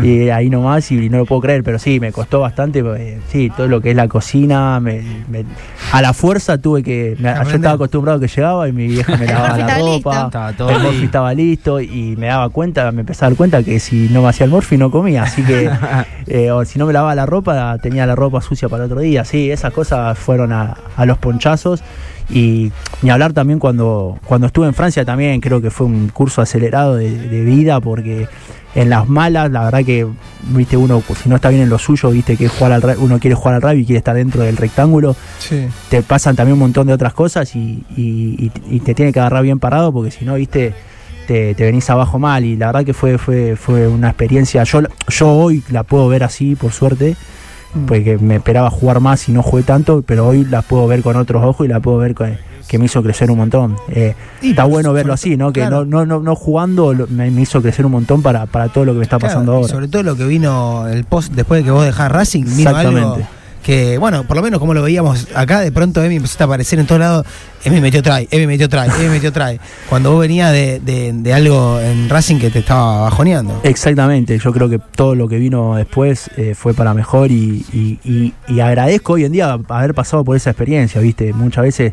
y 0.00 0.28
ahí 0.30 0.48
nomás 0.48 0.92
y 0.92 1.10
no 1.10 1.18
lo 1.18 1.26
puedo 1.26 1.40
creer, 1.40 1.64
pero 1.64 1.80
sí, 1.80 1.98
me 1.98 2.12
costó 2.12 2.38
bastante, 2.38 2.84
porque, 2.84 3.18
sí, 3.30 3.50
todo 3.56 3.66
lo 3.66 3.80
que 3.80 3.90
es 3.90 3.96
la 3.96 4.06
cocina, 4.06 4.78
me- 4.78 5.02
me- 5.28 5.44
a 5.90 6.00
la 6.02 6.12
fuerza 6.12 6.58
tuve 6.58 6.84
que, 6.84 7.16
me- 7.18 7.34
yo 7.34 7.50
estaba 7.56 7.74
acostumbrado 7.74 8.20
que 8.20 8.28
llegaba 8.28 8.68
y 8.68 8.72
mi 8.72 8.86
vieja 8.86 9.16
me 9.16 9.26
lavaba 9.26 9.58
la 9.58 9.78
ropa, 9.78 10.24
Estaba 10.26 10.52
todo 10.52 10.70
el 10.70 10.76
ahí. 10.76 10.82
morfi 10.84 11.04
estaba 11.04 11.34
listo 11.34 11.80
y 11.80 12.14
me 12.16 12.26
daba 12.28 12.48
cuenta, 12.50 12.92
me 12.92 13.00
empecé 13.00 13.24
a 13.24 13.28
dar 13.28 13.36
cuenta 13.36 13.62
que 13.64 13.80
si 13.80 14.08
no 14.08 14.22
me 14.22 14.28
hacía 14.28 14.44
el 14.44 14.52
morfi 14.52 14.76
no 14.78 14.88
comía, 14.92 15.24
así 15.24 15.42
que 15.42 15.68
eh, 16.28 16.52
o 16.52 16.64
si 16.64 16.78
no 16.78 16.86
me 16.86 16.92
lavaba 16.92 17.16
la 17.16 17.26
ropa 17.26 17.76
tenía 17.78 18.06
la 18.06 18.14
ropa 18.14 18.40
sucia 18.40 18.68
para 18.68 18.84
el 18.84 18.90
otro 18.90 19.00
día, 19.00 19.24
sí, 19.24 19.50
esas 19.50 19.72
cosas 19.72 20.16
fueron 20.16 20.52
a, 20.52 20.76
a 20.96 21.06
los 21.06 21.18
ponchazos 21.18 21.82
y 22.30 22.72
ni 23.02 23.10
hablar 23.10 23.32
también 23.32 23.58
cuando, 23.58 24.18
cuando 24.24 24.46
estuve 24.46 24.66
en 24.66 24.74
Francia 24.74 25.04
también 25.04 25.40
creo 25.40 25.60
que 25.60 25.70
fue 25.70 25.86
un 25.86 26.08
curso 26.08 26.40
acelerado 26.40 26.96
de, 26.96 27.10
de 27.28 27.44
vida 27.44 27.80
porque 27.80 28.28
en 28.74 28.88
las 28.88 29.08
malas 29.08 29.50
la 29.50 29.64
verdad 29.64 29.84
que 29.84 30.06
viste 30.48 30.76
uno 30.76 31.02
si 31.20 31.28
no 31.28 31.36
está 31.36 31.50
bien 31.50 31.62
en 31.62 31.68
lo 31.68 31.78
suyo 31.78 32.10
viste 32.10 32.36
que 32.36 32.48
jugar 32.48 32.72
al, 32.72 32.96
uno 32.98 33.18
quiere 33.18 33.34
jugar 33.34 33.54
al 33.56 33.62
rugby 33.62 33.80
y 33.82 33.84
quiere 33.84 33.98
estar 33.98 34.14
dentro 34.14 34.42
del 34.42 34.56
rectángulo 34.56 35.14
Sí. 35.40 35.66
te 35.90 36.02
pasan 36.02 36.36
también 36.36 36.54
un 36.54 36.60
montón 36.60 36.86
de 36.86 36.92
otras 36.94 37.12
cosas 37.12 37.54
y, 37.56 37.84
y- 37.96 38.50
y- 38.68 38.76
y 38.76 38.80
te 38.80 38.94
tiene 38.94 39.12
que 39.12 39.20
agarrar 39.20 39.42
bien 39.42 39.58
parado 39.58 39.92
porque 39.92 40.10
si 40.10 40.24
no, 40.24 40.34
viste, 40.36 40.72
te, 41.26 41.54
te 41.54 41.64
venís 41.64 41.88
abajo 41.90 42.18
mal. 42.18 42.44
Y 42.44 42.56
la 42.56 42.66
verdad 42.66 42.84
que 42.84 42.94
fue, 42.94 43.16
fue, 43.16 43.54
fue 43.56 43.86
una 43.86 44.08
experiencia. 44.08 44.64
Yo, 44.64 44.80
yo 45.08 45.28
hoy 45.32 45.62
la 45.70 45.84
puedo 45.84 46.08
ver 46.08 46.24
así, 46.24 46.56
por 46.56 46.72
suerte, 46.72 47.14
Mm. 47.74 47.86
porque 47.86 48.18
me 48.18 48.36
esperaba 48.36 48.70
jugar 48.70 49.00
más 49.00 49.28
y 49.28 49.32
no 49.32 49.42
jugué 49.42 49.62
tanto, 49.62 50.02
pero 50.06 50.26
hoy 50.28 50.44
la 50.44 50.62
puedo 50.62 50.86
ver 50.86 51.02
con 51.02 51.16
otros 51.16 51.42
ojos 51.44 51.64
y 51.66 51.68
la 51.68 51.80
puedo 51.80 51.98
ver 51.98 52.14
con, 52.14 52.36
que 52.68 52.78
me 52.78 52.84
hizo 52.86 53.02
crecer 53.02 53.30
un 53.30 53.38
montón. 53.38 53.76
Eh, 53.88 54.14
Y 54.40 54.50
está 54.50 54.64
bueno 54.64 54.92
verlo 54.92 55.12
así, 55.12 55.36
¿no? 55.36 55.52
Que 55.52 55.60
claro. 55.60 55.84
no, 55.84 56.04
no, 56.04 56.18
no, 56.18 56.20
no 56.20 56.36
jugando 56.36 56.94
me, 57.08 57.30
me 57.30 57.42
hizo 57.42 57.60
crecer 57.62 57.84
un 57.86 57.92
montón 57.92 58.22
para, 58.22 58.46
para 58.46 58.68
todo 58.68 58.84
lo 58.84 58.92
que 58.92 58.98
me 58.98 59.04
está 59.04 59.18
Claro, 59.18 59.32
pasando 59.34 59.52
y 59.52 59.56
ahora. 59.56 59.68
Sobre 59.68 59.88
todo 59.88 60.02
lo 60.02 60.16
que 60.16 60.24
vino 60.26 60.86
el 60.88 61.04
post 61.04 61.32
después 61.32 61.60
de 61.60 61.64
que 61.64 61.70
vos 61.70 61.84
dejás 61.84 62.10
Racing, 62.12 62.44
vino 62.44 62.70
algo 62.70 62.90
Exactamente. 62.90 63.28
Que, 63.62 63.96
bueno, 63.98 64.24
por 64.24 64.36
lo 64.36 64.42
menos 64.42 64.58
como 64.60 64.74
lo 64.74 64.82
veíamos 64.82 65.28
acá, 65.34 65.60
de 65.60 65.70
pronto 65.72 66.02
Emi 66.02 66.16
empezó 66.16 66.42
a 66.42 66.46
aparecer 66.46 66.78
en 66.78 66.86
todos 66.86 67.00
lados. 67.00 67.26
Emi 67.64 67.80
metió 67.80 68.02
try, 68.02 68.26
Emi 68.30 68.46
metió 68.46 68.68
try, 68.68 68.88
Emi 68.98 69.08
metió 69.08 69.32
try. 69.32 69.60
Cuando 69.88 70.10
vos 70.10 70.20
venías 70.20 70.50
de, 70.52 70.80
de- 70.80 71.12
de 71.12 71.32
algo 71.34 71.78
en 71.80 72.08
Racing 72.08 72.38
que 72.40 72.50
te 72.50 72.58
estaba 72.58 73.02
bajoneando. 73.02 73.60
Exactamente, 73.62 74.36
yo 74.38 74.52
creo 74.52 74.68
que 74.68 74.78
todo 74.78 75.14
lo 75.14 75.28
que 75.28 75.36
vino 75.38 75.76
después 75.76 76.28
eh, 76.36 76.54
fue 76.56 76.74
para 76.74 76.92
mejor 76.94 77.30
y, 77.30 77.64
y- 77.72 77.98
y- 78.04 78.34
y 78.48 78.60
agradezco 78.60 79.12
hoy 79.14 79.24
en 79.24 79.32
día 79.32 79.58
haber 79.68 79.94
pasado 79.94 80.24
por 80.24 80.36
esa 80.36 80.50
experiencia, 80.50 81.00
viste, 81.00 81.32
muchas 81.32 81.62
veces, 81.62 81.92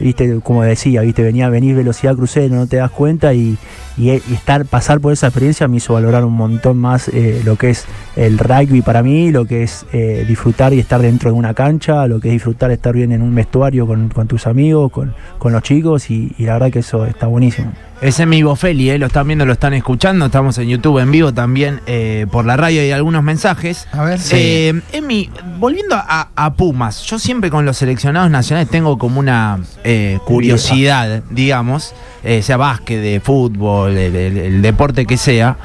viste, 0.00 0.40
como 0.42 0.62
decía, 0.62 1.02
viste, 1.02 1.22
venía, 1.22 1.48
venís 1.48 1.76
velocidad 1.76 2.14
crucero, 2.16 2.54
no 2.54 2.66
te 2.66 2.76
das 2.76 2.90
cuenta 2.90 3.34
y, 3.34 3.56
y- 3.96 4.10
y 4.10 4.34
estar, 4.34 4.64
pasar 4.66 5.00
por 5.00 5.12
esa 5.12 5.26
experiencia 5.28 5.68
me 5.68 5.76
hizo 5.78 5.94
valorar 5.94 6.24
un 6.24 6.34
montón 6.34 6.78
más 6.78 7.08
eh, 7.08 7.42
lo 7.44 7.56
que 7.56 7.70
es 7.70 7.84
el 8.16 8.38
rugby 8.38 8.82
para 8.82 9.02
mí, 9.02 9.30
lo 9.30 9.44
que 9.44 9.62
es 9.62 9.86
eh, 9.92 10.24
disfrutar 10.26 10.72
y 10.74 10.78
estar 10.80 11.00
dentro 11.00 11.30
de 11.30 11.36
una 11.38 11.54
cancha, 11.54 12.06
lo 12.06 12.20
que 12.20 12.28
es 12.28 12.32
disfrutar 12.34 12.70
estar 12.70 12.94
bien 12.94 13.12
en 13.12 13.22
un 13.22 13.34
vestuario 13.34 13.86
con, 13.86 14.08
con 14.08 14.26
tus 14.26 14.46
amigos, 14.46 14.90
con, 14.92 15.14
con 15.38 15.52
los 15.52 15.62
chicos 15.62 16.10
y 16.10 16.34
la 16.38 16.54
verdad 16.54 16.70
que 16.70 16.80
eso 16.80 17.04
está 17.06 17.26
buenísimo. 17.26 17.72
Ese 18.00 18.24
es 18.24 18.28
mi 18.28 18.42
Feli, 18.56 18.90
eh, 18.90 18.98
lo 18.98 19.06
están 19.06 19.26
viendo, 19.26 19.46
lo 19.46 19.52
están 19.54 19.72
escuchando. 19.72 20.26
Estamos 20.26 20.58
en 20.58 20.68
YouTube 20.68 20.98
en 20.98 21.10
vivo 21.10 21.32
también 21.32 21.80
eh, 21.86 22.26
por 22.30 22.44
la 22.44 22.56
radio 22.56 22.84
y 22.86 22.90
algunos 22.90 23.22
mensajes. 23.22 23.88
A 23.92 24.04
ver. 24.04 24.20
Eh, 24.32 24.80
Emi, 24.92 25.30
volviendo 25.58 25.94
a, 25.96 26.28
a 26.34 26.52
Pumas, 26.54 27.02
yo 27.04 27.18
siempre 27.18 27.48
con 27.50 27.64
los 27.64 27.78
seleccionados 27.78 28.30
nacionales 28.30 28.68
tengo 28.68 28.98
como 28.98 29.20
una 29.20 29.58
eh, 29.84 30.18
curiosidad, 30.26 31.22
digamos, 31.30 31.94
sea 32.42 32.56
básquet, 32.58 33.00
de 33.00 33.20
fútbol, 33.20 33.96
el, 33.96 34.14
el- 34.16 34.36
el 34.38 34.62
deporte 34.62 35.06
que 35.06 35.16
sea. 35.16 35.56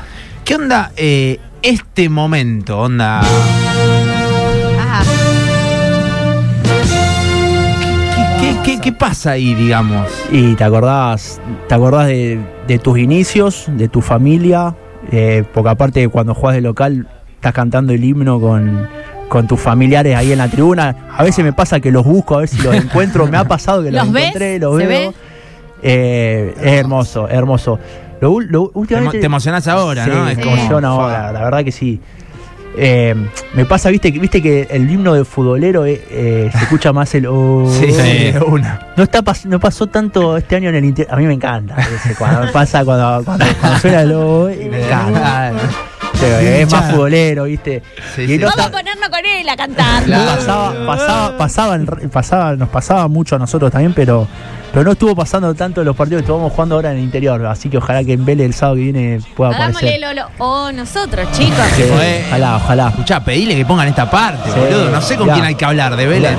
¿Qué 0.45 0.55
onda 0.55 0.91
este 1.61 2.07
momento? 2.09 2.79
Onda. 2.79 3.21
¿Qué, 8.63 8.79
qué- 8.79 8.91
pasa 8.93 9.31
ahí, 9.31 9.55
digamos? 9.55 10.07
Y 10.31 10.53
te 10.55 10.63
acordás, 10.63 11.39
te 11.67 11.73
acordás 11.75 12.07
de, 12.07 12.39
de 12.67 12.79
tus 12.79 12.97
inicios, 12.99 13.65
de 13.69 13.87
tu 13.87 14.01
familia, 14.01 14.75
eh, 15.11 15.43
porque 15.53 15.69
aparte 15.69 16.07
cuando 16.09 16.35
jugás 16.35 16.55
de 16.55 16.61
local 16.61 17.07
estás 17.35 17.53
cantando 17.53 17.93
el 17.93 18.03
himno 18.03 18.39
con, 18.39 18.87
con 19.29 19.47
tus 19.47 19.59
familiares 19.59 20.15
ahí 20.15 20.31
en 20.33 20.37
la 20.39 20.49
tribuna. 20.49 20.95
A 21.17 21.23
veces 21.23 21.43
me 21.45 21.53
pasa 21.53 21.79
que 21.79 21.91
los 21.91 22.05
busco 22.05 22.35
a 22.35 22.39
ver 22.39 22.49
si 22.49 22.61
los 22.61 22.75
encuentro. 22.83 23.25
Me 23.27 23.37
ha 23.37 23.45
pasado 23.45 23.81
que 23.83 23.91
los, 23.91 24.03
¿Los 24.03 24.13
ves? 24.13 24.23
encontré, 24.25 24.59
los 24.59 24.77
¿Se 24.77 24.85
veo. 24.87 25.09
ve? 25.11 25.15
Eh, 25.81 26.53
es 26.61 26.71
hermoso, 26.73 27.27
hermoso. 27.29 27.79
Lo, 28.21 28.39
lo- 28.41 28.67
Te, 28.69 28.77
últimamente, 28.79 29.19
te 29.19 29.25
emocionás 29.25 29.67
ahora, 29.67 30.03
Sí, 30.03 30.11
¿no? 30.11 30.27
Es 30.27 30.35
Sí. 30.37 30.41
emociona 30.47 30.89
ahora, 30.89 31.31
la 31.31 31.41
verdad 31.43 31.63
que 31.63 31.71
sí. 31.71 32.01
Eh, 32.77 33.15
me 33.55 33.65
pasa, 33.65 33.89
viste, 33.89 34.13
que 34.13 34.19
viste 34.19 34.41
que 34.41 34.67
el 34.69 34.89
himno 34.89 35.13
de 35.13 35.25
futbolero 35.25 35.85
eh, 35.85 36.01
eh, 36.09 36.49
se 36.51 36.57
escucha 36.59 36.93
más 36.93 37.13
el 37.15 37.25
oh, 37.27 37.69
Sí, 37.69 37.91
sí, 37.91 38.33
una. 38.45 38.87
no 38.95 39.03
está 39.03 39.21
pas- 39.21 39.45
no 39.45 39.59
pasó 39.59 39.87
tanto 39.87 40.37
este 40.37 40.55
año 40.55 40.69
en 40.69 40.75
el 40.75 40.85
interior. 40.85 41.13
A 41.13 41.17
mí 41.17 41.25
me 41.25 41.33
encanta. 41.33 41.75
ese, 41.77 42.15
Cuando 42.15 42.51
pasa, 42.51 42.85
cuando, 42.85 43.23
cuando, 43.25 43.45
cuando 43.59 43.79
suena 43.79 44.01
el 44.01 44.13
oh, 44.13 44.49
y 44.49 44.69
me 44.69 44.83
encanta. 44.85 45.51
Sí, 46.13 46.25
es 46.25 46.71
más 46.71 46.91
futbolero, 46.91 47.45
¿viste? 47.45 47.81
Sí, 48.15 48.23
Y 48.23 48.27
sí. 48.27 48.37
no 48.37 48.47
Vamos 48.47 48.65
a 48.65 48.71
ponernos 48.71 49.09
con 49.09 49.19
él 49.25 49.47
a 49.49 49.55
cantar. 49.55 50.03
pasaba, 50.05 50.73
pasaba, 50.85 51.37
pasaba, 51.37 51.75
en- 51.75 51.85
pasaba- 52.09 52.55
nos 52.55 52.69
pasaba 52.69 53.07
mucho 53.07 53.35
a 53.35 53.39
nosotros 53.39 53.71
también, 53.71 53.93
pero, 53.93 54.27
pero 54.71 54.83
no 54.85 54.91
estuvo 54.91 55.15
pasando 55.15 55.53
tanto 55.55 55.83
los 55.83 55.95
partidos 55.95 56.21
que 56.21 56.25
estuvamos 56.25 56.51
jugando 56.51 56.75
ahora 56.75 56.91
en 56.91 56.97
el 56.97 57.03
interior. 57.03 57.45
Así 57.47 57.69
que 57.69 57.77
ojalá 57.77 58.03
que 58.03 58.13
en 58.13 58.23
Vélez 58.25 58.45
el 58.47 58.53
sábado 58.53 58.75
que 58.75 58.81
viene 58.83 59.19
pueda 59.35 59.51
Hagámosle 59.51 59.95
aparecer. 59.95 60.15
Lolo. 60.15 60.29
O 60.37 60.71
nosotros, 60.71 61.31
chicos. 61.31 61.57
Sí, 61.75 61.83
ojalá, 62.27 62.57
ojalá. 62.57 62.89
Escuchá, 62.89 63.23
pedile 63.23 63.55
que 63.55 63.65
pongan 63.65 63.87
esta 63.87 64.09
parte, 64.09 64.49
Sí, 64.51 64.59
boludo. 64.59 64.89
No 64.91 65.01
sé 65.01 65.15
con 65.17 65.27
ya. 65.27 65.33
quién 65.33 65.45
hay 65.45 65.55
que 65.55 65.65
hablar, 65.65 65.95
de 65.95 66.05
Vélez. 66.07 66.37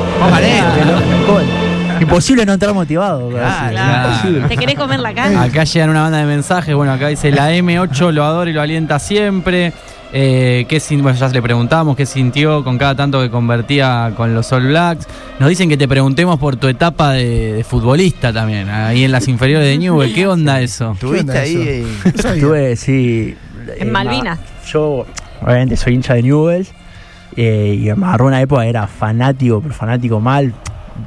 Imposible 2.00 2.46
no 2.46 2.54
entrar 2.54 2.72
motivado. 2.72 3.28
Claro, 3.28 3.70
Claro. 3.70 4.08
Imposible. 4.10 4.48
¿Te 4.48 4.56
querés 4.56 4.74
comer 4.76 5.00
la 5.00 5.12
cara? 5.12 5.42
Acá 5.42 5.64
llegan 5.64 5.90
una 5.90 6.02
banda 6.02 6.18
de 6.18 6.24
mensajes. 6.24 6.74
Bueno, 6.74 6.92
acá 6.92 7.08
dice 7.08 7.30
la 7.30 7.52
M8 7.52 8.10
lo 8.12 8.24
adora 8.24 8.48
y 8.50 8.54
lo 8.54 8.62
alienta 8.62 8.98
siempre. 8.98 9.72
Eh, 10.12 10.66
¿qué 10.68 10.80
sin- 10.80 11.02
bueno, 11.02 11.16
ya 11.16 11.28
le 11.28 11.40
preguntamos 11.40 11.96
qué 11.96 12.04
sintió 12.04 12.64
con 12.64 12.78
cada 12.78 12.96
tanto 12.96 13.20
que 13.20 13.30
convertía 13.30 14.12
con 14.16 14.34
los 14.34 14.50
All 14.52 14.66
Blacks. 14.66 15.06
Nos 15.38 15.48
dicen 15.48 15.68
que 15.68 15.76
te 15.76 15.86
preguntemos 15.86 16.38
por 16.38 16.56
tu 16.56 16.66
etapa 16.66 17.12
de, 17.12 17.52
de 17.54 17.64
futbolista 17.64 18.32
también, 18.32 18.68
ahí 18.68 19.04
en 19.04 19.12
las 19.12 19.28
inferiores 19.28 19.68
de 19.68 19.78
Newell. 19.78 20.12
¿Qué 20.12 20.26
onda 20.26 20.60
eso? 20.60 20.92
Estuviste 20.92 21.20
onda 21.30 21.40
ahí. 21.40 21.54
eso? 21.54 22.08
eh. 22.08 22.12
Estuve, 22.34 22.76
sí. 22.76 23.36
En 23.78 23.88
eh, 23.88 23.90
Malvinas. 23.90 24.38
ma- 24.38 24.44
Yo, 24.66 25.06
obviamente, 25.42 25.76
soy 25.76 25.94
hincha 25.94 26.14
de 26.14 26.22
Newell's. 26.24 26.72
eh, 27.36 27.78
y 27.80 27.84
me 27.96 28.06
agarró 28.06 28.26
una 28.26 28.40
época, 28.40 28.66
era 28.66 28.88
fanático, 28.88 29.60
pero 29.60 29.74
fanático 29.74 30.18
mal. 30.20 30.52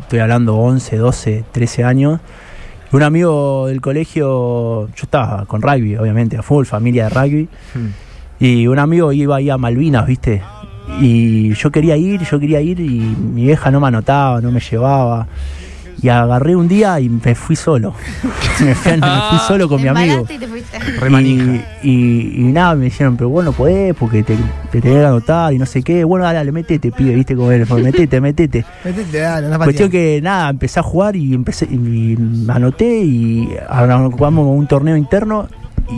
Estoy 0.03 0.19
hablando 0.19 0.55
11, 0.55 0.95
12, 0.95 1.43
13 1.51 1.83
años. 1.83 2.19
Un 2.93 3.03
amigo 3.03 3.67
del 3.67 3.81
colegio, 3.81 4.87
yo 4.87 5.03
estaba 5.03 5.45
con 5.45 5.61
rugby, 5.61 5.97
obviamente, 5.97 6.37
a 6.37 6.41
full, 6.41 6.63
familia 6.65 7.05
de 7.05 7.09
rugby. 7.09 7.49
Hmm. 7.75 7.87
Y 8.45 8.67
un 8.67 8.77
amigo 8.79 9.11
iba 9.13 9.37
ahí 9.37 9.49
a 9.49 9.57
Malvinas, 9.57 10.05
¿viste? 10.05 10.41
Y 10.99 11.53
yo 11.53 11.71
quería 11.71 11.95
ir, 11.95 12.21
yo 12.23 12.39
quería 12.39 12.59
ir 12.61 12.79
y 12.79 12.99
mi 12.99 13.43
vieja 13.45 13.71
no 13.71 13.79
me 13.79 13.87
anotaba, 13.87 14.41
no 14.41 14.51
me 14.51 14.59
llevaba. 14.59 15.27
Y 16.01 16.09
agarré 16.09 16.53
un 16.53 16.67
día 16.67 16.99
y 16.99 17.07
me 17.07 17.33
fui 17.35 17.55
solo. 17.55 17.93
me, 18.59 18.75
fui, 18.75 18.91
me 18.91 19.07
fui 19.29 19.39
solo 19.47 19.69
con 19.69 19.77
Te 19.77 19.83
mi 19.83 19.87
amigo. 19.89 20.25
y 20.29 20.37
te 20.37 20.47
fuiste. 20.47 20.77
Y, 21.21 21.61
y- 21.89 22.33
y 22.39 22.43
nada, 22.51 22.75
me 22.75 22.85
dijeron, 22.85 23.15
pero 23.15 23.29
bueno, 23.29 23.53
podés, 23.53 23.95
porque 23.95 24.21
te, 24.23 24.35
te 24.69 24.81
tenés 24.81 24.97
que 24.99 25.05
anotar 25.05 25.53
y 25.53 25.57
no 25.59 25.65
sé 25.65 25.81
qué. 25.81 26.03
Bueno, 26.03 26.25
dale, 26.25 26.39
dale, 26.39 26.51
metete, 26.51 26.91
pide, 26.91 27.15
viste 27.15 27.37
cómo 27.37 27.49
eres, 27.53 27.69
metete, 27.71 28.19
metete. 28.19 28.65
Metete, 28.83 29.19
dale, 29.19 29.57
Cuestión 29.57 29.89
que 29.89 30.19
nada, 30.21 30.49
empecé 30.49 30.81
a 30.81 30.83
jugar 30.83 31.15
y 31.15 31.33
empecé 31.33 31.65
y 31.71 31.77
me 31.77 32.51
anoté 32.51 32.99
y 33.05 33.49
ahora 33.69 33.97
jugamos 34.11 34.45
un 34.47 34.67
torneo 34.67 34.97
interno, 34.97 35.47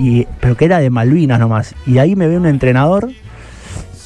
y, 0.01 0.27
pero 0.39 0.55
que 0.57 0.65
era 0.65 0.79
de 0.79 0.89
Malvinas 0.89 1.39
nomás. 1.39 1.75
Y 1.87 1.97
ahí 1.99 2.15
me 2.15 2.27
ve 2.27 2.37
un 2.37 2.45
entrenador 2.45 3.09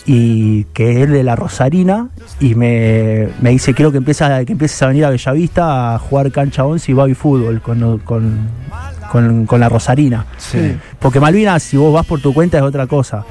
y 0.05 0.63
que 0.73 1.03
es 1.03 1.09
de 1.09 1.23
la 1.23 1.35
Rosarina 1.35 2.09
y 2.39 2.55
me, 2.55 3.27
me 3.41 3.51
dice 3.51 3.73
quiero 3.73 3.91
que 3.91 3.97
empieces, 3.97 4.27
que 4.45 4.53
empieces 4.53 4.81
a 4.81 4.87
venir 4.87 5.05
a 5.05 5.09
Bellavista 5.09 5.95
a 5.95 5.99
jugar 5.99 6.31
cancha 6.31 6.65
11 6.65 6.91
y 6.91 6.95
baby 6.95 7.13
fútbol 7.13 7.61
con, 7.61 7.99
con, 7.99 8.39
con- 9.11 9.45
con 9.45 9.59
la 9.59 9.69
Rosarina. 9.69 10.25
Sí. 10.37 10.75
Porque 10.99 11.19
Malvinas, 11.19 11.61
si 11.63 11.77
vos 11.77 11.93
vas 11.93 12.05
por 12.05 12.21
tu 12.21 12.33
cuenta, 12.33 12.57
es 12.57 12.63
otra 12.63 12.87
cosa. 12.87 13.23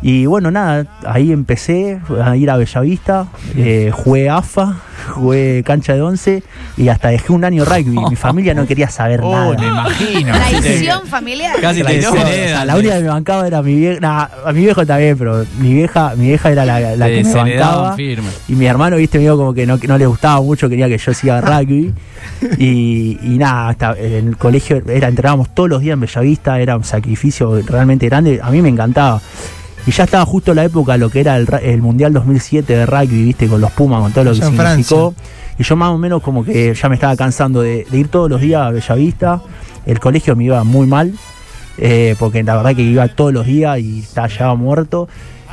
Y 0.00 0.26
bueno, 0.26 0.50
nada, 0.50 0.86
ahí 1.04 1.32
empecé 1.32 2.00
a 2.22 2.36
ir 2.36 2.50
a 2.50 2.56
Bellavista, 2.56 3.26
eh, 3.56 3.90
jugué 3.92 4.30
AFA, 4.30 4.76
jugué 5.14 5.62
cancha 5.66 5.94
de 5.94 6.02
11 6.02 6.42
y 6.76 6.88
hasta 6.88 7.08
dejé 7.08 7.32
un 7.32 7.44
año 7.44 7.64
rugby. 7.64 7.98
Mi 8.08 8.14
familia 8.14 8.54
no 8.54 8.64
quería 8.66 8.88
saber 8.90 9.20
Oh, 9.24 9.32
nada. 9.32 9.56
me 9.58 9.66
imagino. 9.66 10.32
Traición 10.34 11.06
familiar. 11.06 11.60
Casi 11.60 11.78
te 11.80 11.84
Traición. 11.84 12.12
O 12.12 12.16
sea, 12.16 12.24
desheredan. 12.26 12.66
la 12.68 12.76
única 12.76 12.94
que 12.96 13.02
me 13.02 13.08
bancaba 13.08 13.46
era 13.46 13.60
mi 13.62 13.74
vieja. 13.74 14.00
nah, 14.00 14.26
a 14.46 14.52
mi 14.52 14.60
viejo 14.60 14.86
también, 14.86 15.18
pero 15.18 15.44
mi 15.58 15.74
vieja, 15.74 16.14
mi 16.16 16.28
vieja 16.28 16.50
era 16.52 16.64
la, 16.64 17.06
que 17.08 17.24
me 17.24 17.34
bancaba. 17.34 17.96
firme. 17.96 18.28
Y 18.48 18.52
mi 18.52 18.66
hermano, 18.66 18.96
viste, 18.96 19.18
medio 19.18 19.36
como 19.36 19.52
que 19.52 19.66
no, 19.66 19.78
que 19.78 19.88
no 19.88 19.98
le 19.98 20.06
gustaba 20.06 20.40
mucho, 20.40 20.68
quería 20.68 20.86
que 20.88 20.98
yo 20.98 21.12
siga 21.14 21.40
rugby. 21.40 21.92
Y, 22.58 23.18
y 23.22 23.38
nada, 23.38 23.68
hasta 23.70 23.96
en 23.98 24.28
el 24.28 24.36
colegio 24.36 24.80
era, 24.88 25.08
entrenábamos 25.08 25.52
todos 25.54 25.68
los 25.68 25.80
días 25.80 25.94
en 25.94 26.00
Bellavista, 26.00 26.60
era 26.60 26.76
un 26.76 26.84
sacrificio 26.84 27.60
realmente 27.62 28.06
grande. 28.08 28.38
A 28.42 28.50
mí 28.50 28.62
me 28.62 28.68
encantaba. 28.68 29.20
Y 29.88 29.90
ya 29.90 30.04
estaba 30.04 30.24
justo 30.26 30.52
la 30.54 30.64
época, 30.64 30.96
lo 30.98 31.08
que 31.08 31.20
era 31.20 31.36
el, 31.36 31.80
Mundial 31.82 32.12
2007 32.12 32.76
de 32.76 32.84
rugby, 32.86 33.22
viste, 33.24 33.46
con 33.48 33.60
los 33.60 33.70
Pumas, 33.72 34.02
con 34.02 34.12
todo 34.12 34.24
lo 34.24 34.30
que 34.32 34.36
en 34.46 34.56
significó. 34.76 35.14
Y 35.58 35.62
yo 35.64 35.76
más 35.76 35.90
o 35.90 35.98
menos 35.98 36.22
como 36.22 36.44
que 36.44 36.74
ya 36.74 36.88
me 36.88 36.94
estaba 36.96 37.16
cansando 37.16 37.62
de, 37.62 37.86
de 37.90 37.98
ir 37.98 38.08
todos 38.08 38.28
los 38.30 38.40
días 38.40 38.60
a 38.62 38.70
Bellavista. 38.70 39.40
El 39.86 39.98
colegio 39.98 40.36
me 40.36 40.44
iba 40.44 40.62
muy 40.62 40.86
mal, 40.86 41.14
eh, 41.78 42.14
porque 42.18 42.42
la 42.42 42.56
verdad 42.56 42.76
que 42.76 42.82
iba 42.82 43.08
todos 43.08 43.32
los 43.32 43.46
días 43.46 43.78
y 43.80 44.00
estaba 44.00 44.28
ya 44.28 44.54
muerto. 44.54 45.08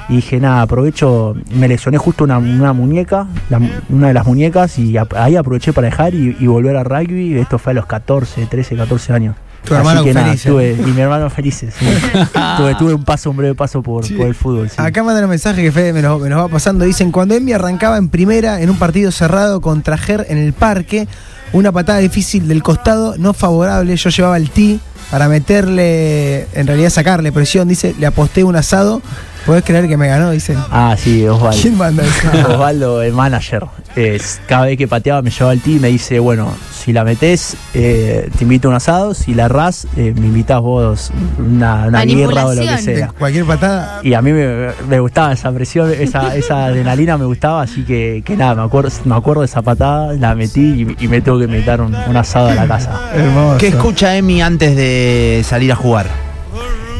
Y 0.10 0.18
dije, 0.18 0.40
nada, 0.40 0.62
aprovecho, 0.64 1.34
me 1.56 1.68
lesioné 1.68 1.98
justo 1.98 2.26
una, 2.26 2.38
una 2.38 2.74
muñeca, 2.74 3.26
la- 3.50 3.60
una 3.90 4.10
de 4.10 4.14
las 4.14 4.28
muñecas, 4.28 4.78
y 4.78 4.96
ahí 5.16 5.36
aproveché 5.36 5.74
para 5.74 5.86
dejar 5.88 6.14
y, 6.14 6.36
y 6.40 6.46
volver 6.46 6.76
a 6.76 6.84
rugby. 6.84 7.36
Esto 7.40 7.58
fue 7.58 7.72
a 7.72 7.76
los 7.76 7.86
14, 7.88 8.46
13, 8.46 8.76
14 8.76 9.14
años. 9.14 9.36
Tu 9.66 9.74
hermano 9.74 10.00
Así 10.02 10.10
que 10.10 10.14
nada, 10.14 10.26
feliz, 10.28 10.46
¿eh? 10.46 10.50
tuve- 10.50 10.76
y 10.88 10.92
mi 10.92 11.02
hermano 11.02 11.30
felices. 11.30 11.74
sí. 11.78 11.86
tuve, 12.58 12.76
tuve 12.76 12.94
un 12.94 13.04
paso, 13.04 13.32
un 13.32 13.38
breve 13.38 13.56
paso 13.56 13.82
por, 13.82 14.06
Sí. 14.06 14.14
por 14.14 14.28
el 14.28 14.36
fútbol. 14.36 14.70
sí. 14.70 14.76
Acá 14.78 15.04
mandan 15.04 15.24
un 15.24 15.30
mensaje 15.32 15.62
que 15.64 15.72
Fede 15.72 15.92
me 15.94 16.02
nos 16.02 16.22
va 16.22 16.48
pasando. 16.48 16.86
Dicen, 16.86 17.12
cuando 17.12 17.34
Envy 17.36 17.54
arrancaba 17.54 17.98
en 17.98 18.10
primera 18.10 18.62
en 18.62 18.70
un 18.70 18.78
partido 18.78 19.12
cerrado 19.12 19.62
contra 19.62 19.98
Ger 19.98 20.26
en 20.30 20.38
el 20.38 20.54
parque, 20.54 21.08
una 21.54 21.72
patada 21.72 22.00
difícil 22.00 22.48
del 22.48 22.62
costado, 22.64 23.16
no 23.18 23.34
favorable, 23.34 23.96
yo 23.96 24.10
llevaba 24.10 24.38
el 24.38 24.50
tee 24.50 24.80
para 25.12 25.28
meterle, 25.30 26.48
en 26.54 26.68
realidad 26.68 26.90
sacarle 26.90 27.32
presión, 27.32 27.68
dice, 27.68 27.96
le 28.00 28.06
aposté 28.08 28.44
un 28.44 28.56
asado. 28.56 29.02
¿Podés 29.46 29.64
creer 29.64 29.88
que 29.88 29.96
me 29.96 30.08
ganó? 30.08 30.32
Dicen. 30.32 30.58
Ah, 30.72 30.96
sí, 30.98 31.28
Osvaldo. 31.28 31.62
¿Quién 31.62 31.78
manda 31.78 32.04
eso? 32.04 32.50
Osvaldo, 32.54 33.02
el 33.04 33.14
manager. 33.14 33.66
Es, 33.96 34.42
cada 34.48 34.66
vez 34.66 34.78
que 34.78 34.88
pateaba 34.88 35.22
me 35.22 35.30
llevaba 35.30 35.54
el 35.54 35.62
tee 35.62 35.76
y 35.76 35.80
me 35.80 35.88
dice, 35.90 36.20
bueno, 36.20 36.52
si 36.74 36.92
la 36.92 37.04
metés, 37.04 37.56
eh, 37.74 38.30
te 38.38 38.44
invito 38.44 38.68
a 38.68 38.72
un 38.72 38.76
asado, 38.76 39.14
si 39.14 39.34
la 39.34 39.46
errás, 39.46 39.88
eh, 39.96 40.14
me 40.20 40.28
invitas 40.28 40.60
vos 40.62 41.12
una, 41.38 41.86
una 41.88 42.04
guerra 42.04 42.48
o 42.48 42.54
lo 42.56 42.62
que 42.62 42.78
sea. 42.80 43.08
cualquier 43.18 43.46
patada. 43.46 44.02
Y 44.04 44.14
a 44.16 44.22
mí 44.22 44.34
me, 44.34 44.70
me 44.90 45.00
gustaba 45.00 45.32
esa 45.32 45.52
presión, 45.52 45.92
esa, 45.94 46.36
esa 46.36 46.66
adrenalina 46.66 47.18
me 47.18 47.26
gustaba, 47.26 47.62
así 47.62 47.84
que, 47.84 48.24
que 48.26 48.36
nada, 48.36 48.56
me 48.56 48.64
acuerdo, 48.64 48.90
me 49.06 49.16
acuerdo 49.16 49.42
de 49.42 49.48
esa 49.48 49.62
patada, 49.62 50.14
la 50.14 50.36
metí 50.36 50.96
y, 51.00 51.06
y 51.06 51.08
me 51.08 51.22
tengo 51.22 51.38
que 51.38 51.46
invitar 51.46 51.82
un, 51.82 51.96
un 51.96 52.18
asado 52.18 52.50
a 52.50 52.56
la 52.56 52.68
casa. 52.68 53.12
Hermoso. 53.14 53.58
¿Qué 53.60 53.68
escucha 53.68 54.18
Emi 54.18 54.42
antes 54.42 54.76
de 54.76 55.42
salir 55.46 55.72
a 55.72 55.76
jugar? 55.76 56.08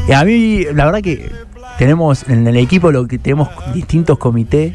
Y 0.08 0.12
a 0.12 0.24
mí, 0.24 0.64
la 0.72 0.84
verdad 0.84 1.00
que 1.02 1.45
tenemos 1.78 2.28
en 2.28 2.46
el 2.46 2.56
equipo 2.56 2.90
lo 2.90 3.06
que 3.06 3.18
tenemos 3.18 3.48
distintos 3.74 4.18
comités. 4.18 4.72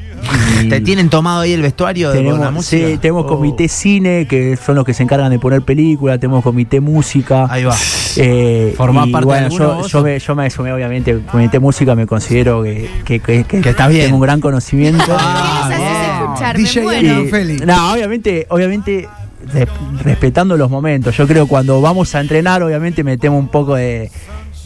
¿Te 0.70 0.80
tienen 0.82 1.10
tomado 1.10 1.42
ahí 1.42 1.54
el 1.54 1.62
vestuario 1.62 2.12
de 2.12 2.18
con 2.18 2.26
la 2.26 2.32
Tenemos, 2.34 2.54
música? 2.54 2.88
sí, 2.88 2.98
tenemos 2.98 3.26
Oh. 3.26 3.28
comité 3.28 3.68
cine, 3.68 4.28
que 4.28 4.56
son 4.58 4.76
los 4.76 4.86
que 4.86 4.94
se 4.94 5.02
encargan 5.04 5.30
de 5.32 5.40
poner 5.40 5.62
películas, 5.64 6.20
tenemos 6.20 6.44
comité 6.44 6.80
música. 6.80 7.48
Ahí 7.50 7.64
va. 7.64 7.76
Eh, 8.18 8.74
¿Formás 8.78 9.08
y 9.08 9.12
parte 9.12 9.26
de 9.26 9.26
bueno, 9.26 9.46
alguno 9.48 9.82
yo, 9.84 9.88
yo 9.88 10.04
me, 10.04 10.20
yo 10.20 10.36
me 10.36 10.50
sumé, 10.50 10.74
obviamente, 10.74 11.20
comité 11.32 11.60
música, 11.60 11.96
me 11.96 12.06
considero 12.06 12.62
que, 12.64 12.90
que, 13.06 13.20
que, 13.20 13.44
Que 13.44 13.70
estás 13.70 13.90
bien. 13.90 14.06
tengo 14.06 14.18
un 14.18 14.22
gran 14.22 14.40
conocimiento. 14.42 15.04
Ah, 15.10 15.70
¿Qué 15.70 15.76
nos 15.76 15.84
haces 15.84 16.00
bien. 16.02 16.22
escuchar? 16.24 16.58
DJ 16.58 16.82
muero. 17.30 17.54
y-. 17.54 17.66
No, 17.66 17.94
obviamente, 17.94 18.46
obviamente 18.50 19.08
re- 19.54 19.68
respetando 20.04 20.56
los 20.58 20.70
momentos. 20.70 21.16
Yo 21.18 21.26
creo 21.28 21.46
que 21.46 21.50
cuando 21.50 21.82
vamos 21.82 22.14
a 22.14 22.20
entrenar, 22.22 22.62
obviamente 22.62 23.04
metemos 23.04 23.40
un 23.40 23.48
poco 23.48 23.76
de, 23.76 24.12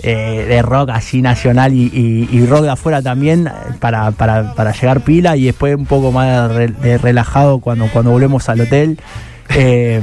eh, 0.04 0.46
de 0.48 0.62
rock 0.62 0.90
así 0.92 1.22
nacional 1.22 1.74
y, 1.74 1.84
y- 1.94 2.30
y 2.32 2.46
rock 2.46 2.64
de 2.64 2.70
afuera 2.72 3.02
también 3.02 3.50
para, 3.80 4.12
para, 4.12 4.54
para 4.54 4.72
llegar 4.74 5.02
pila 5.02 5.38
y 5.38 5.46
después 5.46 5.76
un 5.76 5.86
poco 5.86 6.12
más 6.12 6.50
de 6.56 6.98
relajado 6.98 7.60
cuando, 7.60 7.88
cuando 7.92 8.12
volvemos 8.12 8.48
al 8.50 8.62
hotel. 8.62 8.98
Eh, 9.50 10.02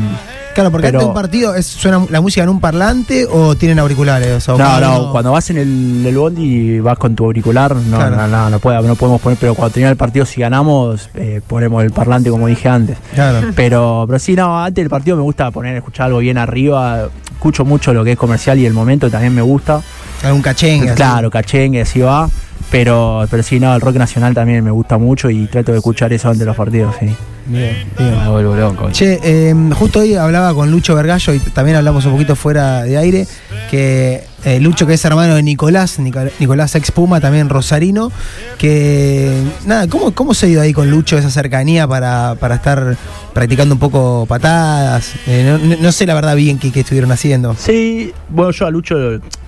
Claro, 0.54 0.70
porque 0.70 0.88
Pero- 0.88 0.98
antes 0.98 1.06
de 1.06 1.08
un 1.08 1.14
partido 1.14 1.54
es, 1.54 1.66
suena 1.66 2.04
la 2.10 2.20
música 2.20 2.42
en 2.42 2.50
un 2.50 2.60
parlante 2.60 3.24
o 3.24 3.54
tienen 3.56 3.78
auriculares. 3.78 4.46
O 4.50 4.58
no, 4.58 4.80
no, 4.80 5.00
uno- 5.04 5.10
cuando 5.12 5.32
vas 5.32 5.48
en 5.48 5.56
el, 5.56 6.04
el 6.06 6.14
bondi 6.14 6.42
y 6.42 6.78
vas 6.78 6.98
con 6.98 7.14
tu 7.16 7.24
auricular, 7.24 7.74
no, 7.74 7.96
Claro. 7.96 8.16
no, 8.16 8.28
no, 8.28 8.50
no, 8.50 8.58
puede- 8.58 8.82
no 8.82 8.94
podemos 8.94 9.18
poner, 9.22 9.38
pero 9.40 9.54
cuando 9.54 9.72
termina 9.72 9.88
el 9.90 9.96
partido, 9.96 10.26
si 10.26 10.42
ganamos, 10.42 11.08
eh, 11.14 11.40
ponemos 11.46 11.82
el 11.82 11.90
parlante 11.90 12.28
como 12.28 12.48
dije 12.48 12.68
antes. 12.68 12.98
Claro. 13.14 13.48
Pero, 13.56 14.04
pero 14.06 14.18
sí, 14.18 14.34
no, 14.36 14.62
antes 14.62 14.82
del 14.82 14.90
partido 14.90 15.16
me 15.16 15.22
gusta 15.22 15.50
poner, 15.50 15.74
escuchar 15.76 16.08
algo 16.08 16.18
bien 16.18 16.36
arriba. 16.36 17.08
Escucho 17.32 17.64
mucho 17.64 17.94
lo 17.94 18.04
que 18.04 18.12
es 18.12 18.18
comercial 18.18 18.58
y 18.58 18.66
el 18.66 18.74
momento 18.74 19.08
también 19.10 19.34
me 19.34 19.40
gusta. 19.42 19.80
Algún 20.22 20.42
cachengue. 20.42 20.92
Claro, 20.92 21.30
cachengue, 21.30 21.80
así 21.80 22.00
va. 22.00 22.28
Pero, 22.72 23.26
pero 23.30 23.42
sí, 23.42 23.60
no, 23.60 23.74
el 23.74 23.82
rock 23.82 23.96
nacional 23.96 24.32
también 24.34 24.64
me 24.64 24.70
gusta 24.70 24.96
mucho 24.96 25.28
y 25.28 25.46
trato 25.46 25.72
de 25.72 25.78
escuchar 25.78 26.10
eso 26.14 26.28
antes 26.28 26.40
de 26.40 26.46
los 26.46 26.56
partidos, 26.56 26.94
sí. 26.98 27.14
Bien, 27.44 27.76
bien. 27.98 28.18
Me 28.18 28.28
vuelvo 28.30 28.56
loco. 28.56 28.90
Che, 28.92 29.20
eh, 29.22 29.54
justo 29.74 29.98
hoy 29.98 30.14
hablaba 30.14 30.54
con 30.54 30.70
Lucho 30.70 30.94
Vergallo 30.94 31.34
y 31.34 31.38
también 31.40 31.76
hablamos 31.76 32.06
un 32.06 32.12
poquito 32.12 32.34
fuera 32.34 32.82
de 32.84 32.96
aire, 32.96 33.26
que 33.70 34.24
eh, 34.44 34.58
Lucho 34.60 34.86
que 34.86 34.94
es 34.94 35.04
hermano 35.04 35.34
de 35.34 35.42
Nicolás, 35.42 35.98
Nico- 35.98 36.20
Nicolás 36.38 36.74
ex 36.76 36.90
Puma, 36.92 37.20
también 37.20 37.50
rosarino, 37.50 38.10
que 38.58 39.36
nada, 39.66 39.86
¿cómo, 39.88 40.12
cómo 40.14 40.32
se 40.32 40.46
dio 40.46 40.62
ahí 40.62 40.72
con 40.72 40.90
Lucho 40.90 41.18
esa 41.18 41.30
cercanía 41.30 41.86
para, 41.86 42.36
para 42.40 42.54
estar 42.54 42.96
practicando 43.34 43.74
un 43.74 43.80
poco 43.80 44.24
patadas? 44.26 45.12
Eh, 45.26 45.76
no, 45.78 45.92
sé 45.92 46.06
la 46.06 46.14
verdad 46.14 46.36
bien 46.36 46.58
qué, 46.58 46.72
qué 46.72 46.80
estuvieron 46.80 47.12
haciendo. 47.12 47.54
Sí, 47.58 48.12
bueno, 48.30 48.50
yo 48.52 48.66
a 48.66 48.70
Lucho 48.70 48.96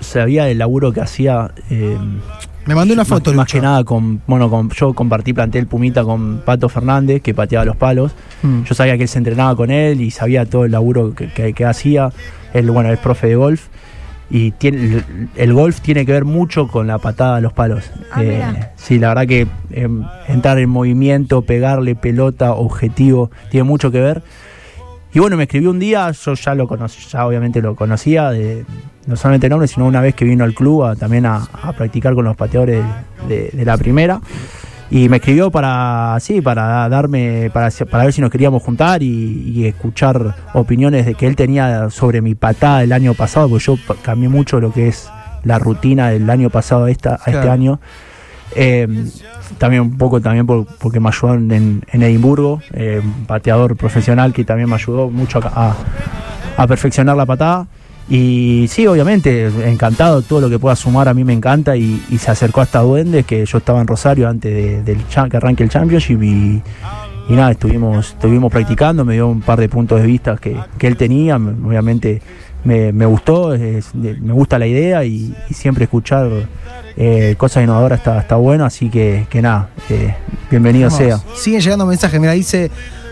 sabía 0.01 0.45
del 0.45 0.59
laburo 0.59 0.93
que 0.93 1.01
hacía. 1.01 1.51
Eh, 2.65 2.69
Me 2.69 2.75
mandó 2.75 2.95
una 2.95 3.05
foto, 3.05 3.33
más, 3.35 3.47
que 3.51 3.61
nada 3.61 3.85
con, 3.85 4.21
bueno, 4.27 4.49
con, 4.51 4.71
yo 4.71 4.93
compartí 4.95 5.33
plantel 5.33 5.67
Pumita 5.67 6.03
con 6.05 6.39
Pato 6.45 6.69
Fernández, 6.69 7.23
que 7.23 7.35
pateaba 7.35 7.65
los 7.65 7.77
palos. 7.77 8.13
Mm. 8.43 8.63
Yo 8.65 8.75
sabía 8.75 8.97
que 8.97 9.03
él 9.05 9.09
se 9.09 9.19
entrenaba 9.19 9.55
con 9.57 9.71
él 9.71 10.01
y 10.01 10.11
sabía 10.11 10.47
todo 10.47 10.65
el 10.65 10.73
laburo 10.73 11.15
que, 11.15 11.29
que- 11.29 11.53
que 11.53 11.65
hacía. 11.65 12.11
Él, 12.53 12.71
bueno, 12.71 12.91
es 12.93 12.99
profe 12.99 13.29
de 13.29 13.37
golf. 13.37 13.67
Y 14.31 14.53
tiene, 14.53 14.79
el, 14.79 15.05
el 15.37 15.53
golf 15.53 15.81
tiene 15.81 16.07
que 16.07 16.13
ver 16.13 16.25
mucho 16.25 16.67
con 16.69 16.87
la 16.87 16.99
patada 16.99 17.37
a 17.37 17.41
los 17.41 17.53
palos. 17.53 17.85
Ah, 18.11 18.21
mira. 18.23 18.73
sí, 18.77 18.99
la 18.99 19.09
verdad 19.09 19.27
que 19.27 19.47
eh, 19.71 19.89
entrar 20.29 20.59
en 20.59 20.71
movimiento, 20.71 21.43
pegarle 21.43 21.95
pelota, 21.95 22.55
objetivo, 22.55 23.31
tiene 23.51 23.65
mucho 23.65 23.91
que 23.91 24.01
ver. 24.01 24.23
Y 25.15 25.21
bueno, 25.21 25.37
me 25.37 25.45
escribió 25.45 25.71
un 25.71 25.79
día, 25.79 26.11
yo 26.11 26.35
ya 26.35 26.55
lo 26.57 26.67
conocí, 26.67 27.01
ya 27.09 27.25
obviamente 27.27 27.63
lo 27.63 27.77
conocía, 27.77 28.31
de, 28.31 28.65
no 29.07 29.15
solamente 29.17 29.47
el 29.47 29.51
nombre, 29.53 29.69
sino 29.69 29.87
una 29.87 30.01
vez 30.01 30.15
que 30.17 30.25
vino 30.25 30.43
al 30.43 30.55
club 30.55 30.83
a- 30.85 30.97
también 30.97 31.25
a, 31.25 31.37
a 31.63 31.73
practicar 31.73 32.15
con 32.15 32.25
los 32.25 32.37
pateadores 32.37 32.83
de, 33.29 33.51
de 33.53 33.65
la 33.65 33.79
primera. 33.79 34.21
Y 34.91 35.09
me 35.09 35.17
escribió 35.17 35.51
para, 35.51 36.17
sí, 36.21 36.41
para 36.41 36.89
darme, 36.89 37.49
para, 37.53 37.71
para 37.91 38.05
ver 38.05 38.13
si 38.13 38.21
nos 38.21 38.31
queríamos 38.31 38.63
juntar 38.63 39.03
y, 39.03 39.07
y 39.55 39.67
escuchar 39.67 40.35
opiniones 40.53 41.07
de 41.07 41.15
que 41.15 41.27
él 41.27 41.37
tenía 41.37 41.91
sobre 41.91 42.21
mi 42.21 42.35
patada 42.35 42.81
del 42.81 42.93
año 42.93 43.15
pasado, 43.15 43.49
porque 43.49 43.65
yo 43.65 43.77
cambié 44.03 44.29
mucho 44.29 44.61
lo 44.61 44.73
que 44.73 44.89
es 44.89 45.09
la 45.45 45.59
rutina 45.59 46.11
del 46.11 46.29
año 46.29 46.51
pasado 46.51 46.85
a, 46.85 46.91
esta, 46.91 47.15
a 47.25 47.31
este 47.31 47.49
año. 47.49 47.81
Eh, 48.55 48.87
también 49.59 49.83
un 49.83 49.99
poco 49.99 50.21
también 50.21 50.47
por- 50.47 50.67
porque 50.79 51.01
me 51.01 51.09
ayudó 51.09 51.35
en, 51.35 51.83
en 51.91 52.03
Edimburgo, 52.03 52.61
eh, 52.73 53.01
un 53.03 53.27
pateador 53.27 53.77
profesional 53.77 54.33
que 54.33 54.45
también 54.45 54.69
me 54.69 54.77
ayudó 54.77 55.11
mucho 55.11 55.41
a, 55.43 55.75
perfeccionar 56.67 57.17
la 57.17 57.27
patada. 57.27 57.67
Y 58.09 58.67
sí, 58.69 58.87
obviamente, 58.87 59.47
encantado, 59.69 60.21
todo 60.23 60.43
lo 60.43 60.51
que 60.51 60.59
pueda 60.59 60.77
sumar 60.77 61.09
a 61.09 61.15
mí 61.15 61.25
me 61.25 61.33
encanta 61.33 61.75
y, 61.77 62.01
se 62.19 62.31
acercó 62.31 62.61
hasta 62.61 62.81
Duendes, 62.81 63.25
que 63.25 63.45
yo 63.47 63.59
estaba 63.59 63.81
en 63.81 63.87
Rosario 63.87 64.29
antes 64.29 64.53
de, 64.55 64.83
del 64.83 64.99
que 65.05 65.37
arranque 65.37 65.63
el 65.65 65.71
Championship 65.71 66.23
y, 66.23 66.63
nada, 67.31 67.53
estuvimos, 67.53 68.11
estuvimos 68.11 68.53
practicando, 68.53 69.05
me 69.07 69.15
dio 69.15 69.29
un 69.29 69.41
par 69.41 69.59
de 69.59 69.69
puntos 69.71 70.01
de 70.01 70.07
vista 70.07 70.37
que, 70.37 70.55
que 70.79 70.87
él 70.87 70.97
tenía, 70.99 71.39
me- 71.39 71.67
obviamente 71.67 72.21
me, 72.65 73.07
gustó, 73.07 73.55
me 73.95 74.33
gusta 74.33 74.59
la 74.59 74.67
idea 74.67 75.05
y, 75.05 75.35
y 75.49 75.55
siempre 75.55 75.85
escuchar 75.85 76.31
eh, 76.97 77.35
cosas 77.37 77.65
innovadoras 77.65 77.99
está, 77.99 78.21
está 78.21 78.37
bueno, 78.37 78.65
así 78.65 78.89
que, 78.89 79.27
que 79.31 79.43
nada, 79.43 79.69
eh, 79.91 80.15
bienvenido 80.51 80.91
Vamos. 80.91 80.99
sea. 80.99 81.21
Siguen 81.37 81.61
llegando 81.61 81.87
mensajes. 81.87 82.21
Mira, 82.21 82.33
dice. 82.33 82.71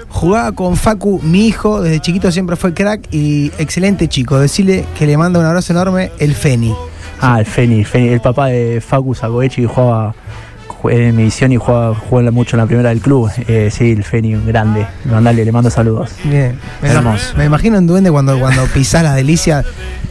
Jugaba 0.08 0.52
con 0.52 0.76
Facu, 0.76 1.22
mi 1.22 1.46
hijo, 1.46 1.80
desde 1.80 1.98
chiquito 2.00 2.30
siempre 2.30 2.54
fue 2.56 2.74
crack 2.74 3.08
y 3.10 3.50
excelente 3.56 4.08
chico. 4.08 4.38
Decirle 4.38 4.84
que 4.98 5.06
le 5.06 5.16
manda 5.16 5.40
un 5.40 5.46
abrazo 5.46 5.72
enorme, 5.72 6.12
el 6.18 6.34
Feni. 6.34 6.74
Ah, 7.18 7.40
el 7.40 7.46
Feni, 7.46 7.78
el 7.78 7.86
Feni, 7.86 8.08
el 8.08 8.20
papá 8.20 8.48
de 8.48 8.82
Facu 8.82 9.14
Sagoechi 9.14 9.64
jugaba 9.64 10.14
en 10.84 11.14
mi 11.16 11.24
visión 11.24 11.52
y 11.52 11.56
jugaba, 11.56 11.94
jugó 11.94 12.22
mucho 12.32 12.56
en 12.56 12.60
la 12.60 12.66
primera 12.66 12.88
del 12.88 13.00
club. 13.00 13.30
Eh, 13.46 13.70
sí, 13.72 13.92
el 13.92 14.04
Feni, 14.04 14.34
grande. 14.34 14.86
Mandale, 15.04 15.44
le 15.44 15.52
mando 15.52 15.70
saludos. 15.70 16.10
Bien. 16.24 16.58
Me, 16.82 16.88
Hermoso. 16.88 17.36
me 17.36 17.44
imagino 17.44 17.78
en 17.78 17.86
Duende 17.86 18.10
cuando, 18.10 18.38
cuando 18.38 18.64
pisás 18.66 19.02
las 19.02 19.14
delicias, 19.14 19.64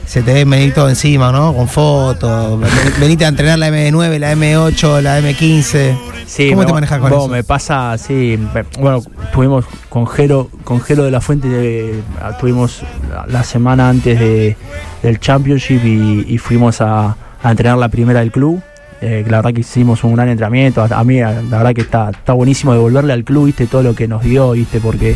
se 0.06 0.22
te 0.24 0.34
ve 0.34 0.46
venir 0.46 0.74
todo 0.74 0.90
encima, 0.90 1.32
¿no? 1.32 1.54
Con 1.54 1.68
fotos. 1.68 2.60
ven- 2.60 2.70
Venite 3.00 3.26
a 3.26 3.28
entrenar 3.30 3.60
la 3.60 3.70
M9, 3.70 4.18
la 4.20 4.34
M8, 4.34 5.02
la 5.02 5.20
M15. 5.20 5.98
Sí, 6.26 6.50
¿Cómo 6.50 6.62
me- 6.62 6.66
te 6.68 6.74
manejas 6.74 7.00
con 7.00 7.10
vos, 7.10 7.20
eso? 7.24 7.28
Me 7.30 7.44
pasa, 7.44 7.98
sí. 7.98 8.40
Bueno, 8.80 9.02
estuvimos 9.26 9.66
con 9.90 10.08
Jero, 10.08 10.50
con 10.64 10.80
Jero 10.82 11.04
de 11.04 11.12
la 11.12 11.20
Fuente, 11.22 11.48
de- 11.50 12.02
estuvimos 12.30 12.82
la, 13.10 13.26
la 13.28 13.44
semana 13.44 13.90
antes 13.90 14.18
de, 14.20 14.56
del 15.04 15.20
Championship 15.20 15.84
y, 15.84 16.26
y 16.34 16.38
fuimos 16.38 16.80
a, 16.82 17.16
a 17.44 17.52
entrenar 17.52 17.78
la 17.78 17.90
primera 17.90 18.22
del 18.22 18.32
club. 18.32 18.62
Eh, 19.02 19.26
la 19.28 19.38
verdad 19.38 19.54
que 19.54 19.62
hicimos 19.62 20.04
un 20.04 20.14
gran 20.16 20.30
entrenamiento. 20.30 20.82
A, 20.84 20.86
a 21.00 21.04
mí, 21.04 21.20
la 21.20 21.32
verdad 21.42 21.74
que 21.74 21.82
está, 21.82 22.12
está 22.12 22.34
buenísimo 22.34 22.74
devolverle 22.74 23.14
al 23.14 23.24
club, 23.24 23.46
viste, 23.48 23.66
todo 23.68 23.82
lo 23.84 23.96
que 23.96 24.08
nos 24.08 24.24
dio, 24.24 24.52
viste, 24.52 24.80
porque 24.80 25.16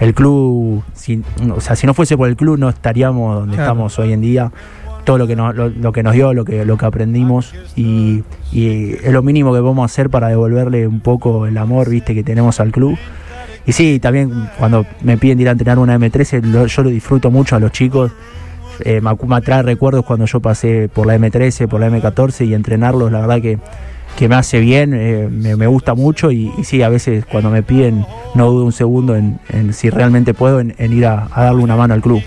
el 0.00 0.12
club, 0.14 0.82
si, 0.92 1.22
o 1.54 1.60
sea, 1.60 1.74
si 1.76 1.86
no 1.86 1.94
fuese 1.94 2.16
por 2.16 2.28
el 2.28 2.36
club, 2.36 2.58
no 2.58 2.68
estaríamos 2.68 3.34
donde 3.40 3.56
Claro. 3.56 3.70
estamos 3.70 3.98
hoy 3.98 4.12
en 4.12 4.20
día 4.20 4.52
todo 5.04 5.18
lo 5.18 5.26
que 5.26 5.36
nos, 5.36 5.54
lo, 5.54 5.68
lo 5.68 5.92
que 5.92 6.02
nos 6.02 6.14
dio, 6.14 6.32
lo 6.32 6.44
que, 6.46 6.64
lo 6.64 6.78
que 6.78 6.86
aprendimos 6.86 7.54
y, 7.76 8.22
y 8.52 8.92
es 8.92 9.12
lo 9.12 9.22
mínimo 9.22 9.52
que 9.52 9.60
podemos 9.60 9.84
hacer 9.90 10.08
para 10.08 10.28
devolverle 10.28 10.86
un 10.86 11.00
poco 11.00 11.46
el 11.46 11.58
amor 11.58 11.90
viste 11.90 12.14
que 12.14 12.24
tenemos 12.24 12.58
al 12.58 12.72
club. 12.72 12.96
Y 13.66 13.72
sí, 13.72 13.98
también 14.00 14.48
cuando 14.58 14.86
me 15.02 15.16
piden 15.18 15.40
ir 15.40 15.48
a 15.48 15.52
entrenar 15.52 15.78
una 15.78 15.98
M13, 15.98 16.42
lo- 16.44 16.66
yo 16.66 16.82
lo 16.82 16.88
disfruto 16.90 17.30
mucho 17.30 17.54
a 17.56 17.60
los 17.60 17.70
chicos. 17.72 18.12
Eh, 18.80 19.00
me 19.00 19.40
trae 19.40 19.62
recuerdos 19.62 20.04
cuando 20.04 20.26
yo 20.26 20.40
pasé 20.40 20.88
por 20.92 21.06
la 21.06 21.16
M13, 21.16 21.68
por 21.68 21.80
la 21.80 21.88
M14 21.90 22.46
y 22.46 22.54
entrenarlos, 22.54 23.10
la 23.12 23.20
verdad 23.20 23.40
que, 23.40 23.58
que 24.16 24.28
me 24.28 24.34
hace 24.36 24.58
bien, 24.60 24.92
eh, 24.94 25.28
me, 25.30 25.56
me 25.56 25.66
gusta 25.66 25.94
mucho 25.94 26.30
y, 26.30 26.52
y 26.58 26.64
sí, 26.64 26.82
a 26.82 26.88
veces 26.88 27.24
cuando 27.24 27.50
me 27.50 27.62
piden 27.62 28.04
no 28.34 28.50
dudo 28.50 28.64
un 28.64 28.72
segundo 28.72 29.16
en, 29.16 29.38
en 29.50 29.72
si 29.72 29.90
realmente 29.90 30.34
puedo 30.34 30.60
en, 30.60 30.74
en 30.78 30.92
ir 30.92 31.06
a- 31.06 31.28
a 31.32 31.44
darle 31.44 31.62
una 31.62 31.76
mano 31.76 31.94
al 31.94 32.00
club. 32.02 32.22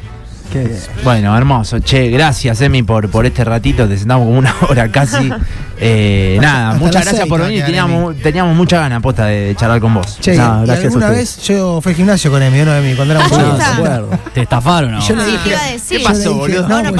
Bueno, 1.04 1.38
hermoso. 1.38 1.80
Che, 1.80 2.10
gracias, 2.10 2.62
Emi, 2.62 2.82
por, 2.82 3.10
por 3.10 3.26
este 3.26 3.44
ratito. 3.44 3.86
Te 3.88 3.98
sentamos 3.98 4.26
como 4.28 4.40
una 4.40 4.54
hora 4.70 4.90
casi. 4.90 5.30
Eh, 5.80 6.38
nada, 6.42 6.70
hasta 6.70 6.80
muchas 6.80 6.94
gracias 7.04 7.18
seis 7.18 7.30
por 7.30 7.42
venir. 7.42 7.64
Teníamos, 7.66 8.16
teníamos 8.18 8.56
mucha 8.56 8.80
ganas, 8.80 9.02
posta, 9.02 9.26
de 9.26 9.56
charlar 9.58 9.80
con 9.80 9.94
vos. 9.94 10.18
Che, 10.20 10.36
No, 10.36 10.66
y 10.66 10.70
alguna 10.70 11.10
vez 11.10 11.38
yo 11.44 11.80
fui 11.82 11.92
al 11.92 11.96
gimnasio 11.98 12.32
con 12.32 12.42
Emi, 12.42 12.60
¿no, 12.64 12.76
Emi? 12.76 12.96
Cuando 12.96 13.14
era 13.14 13.24
Ah, 13.24 13.28
muy 13.28 13.38
ya 13.38 13.44
chico. 13.44 13.58
está. 13.58 13.70
de 13.70 13.74
acuerdo. 13.76 14.10
¿Te 14.34 14.42
estafaron 14.42 14.94
o 14.96 14.98
no? 14.98 15.04
Y 15.04 15.08
yo 15.08 15.16
le 15.16 15.22
Ah, 15.22 15.26
dije, 15.26 15.50
iba 15.50 15.60
a 15.60 15.72
decir. 15.72 15.98
¿Qué 16.00 16.04
pasó, 16.04 16.34
boludo? 16.36 16.68
No, 16.68 16.82
la 16.82 16.92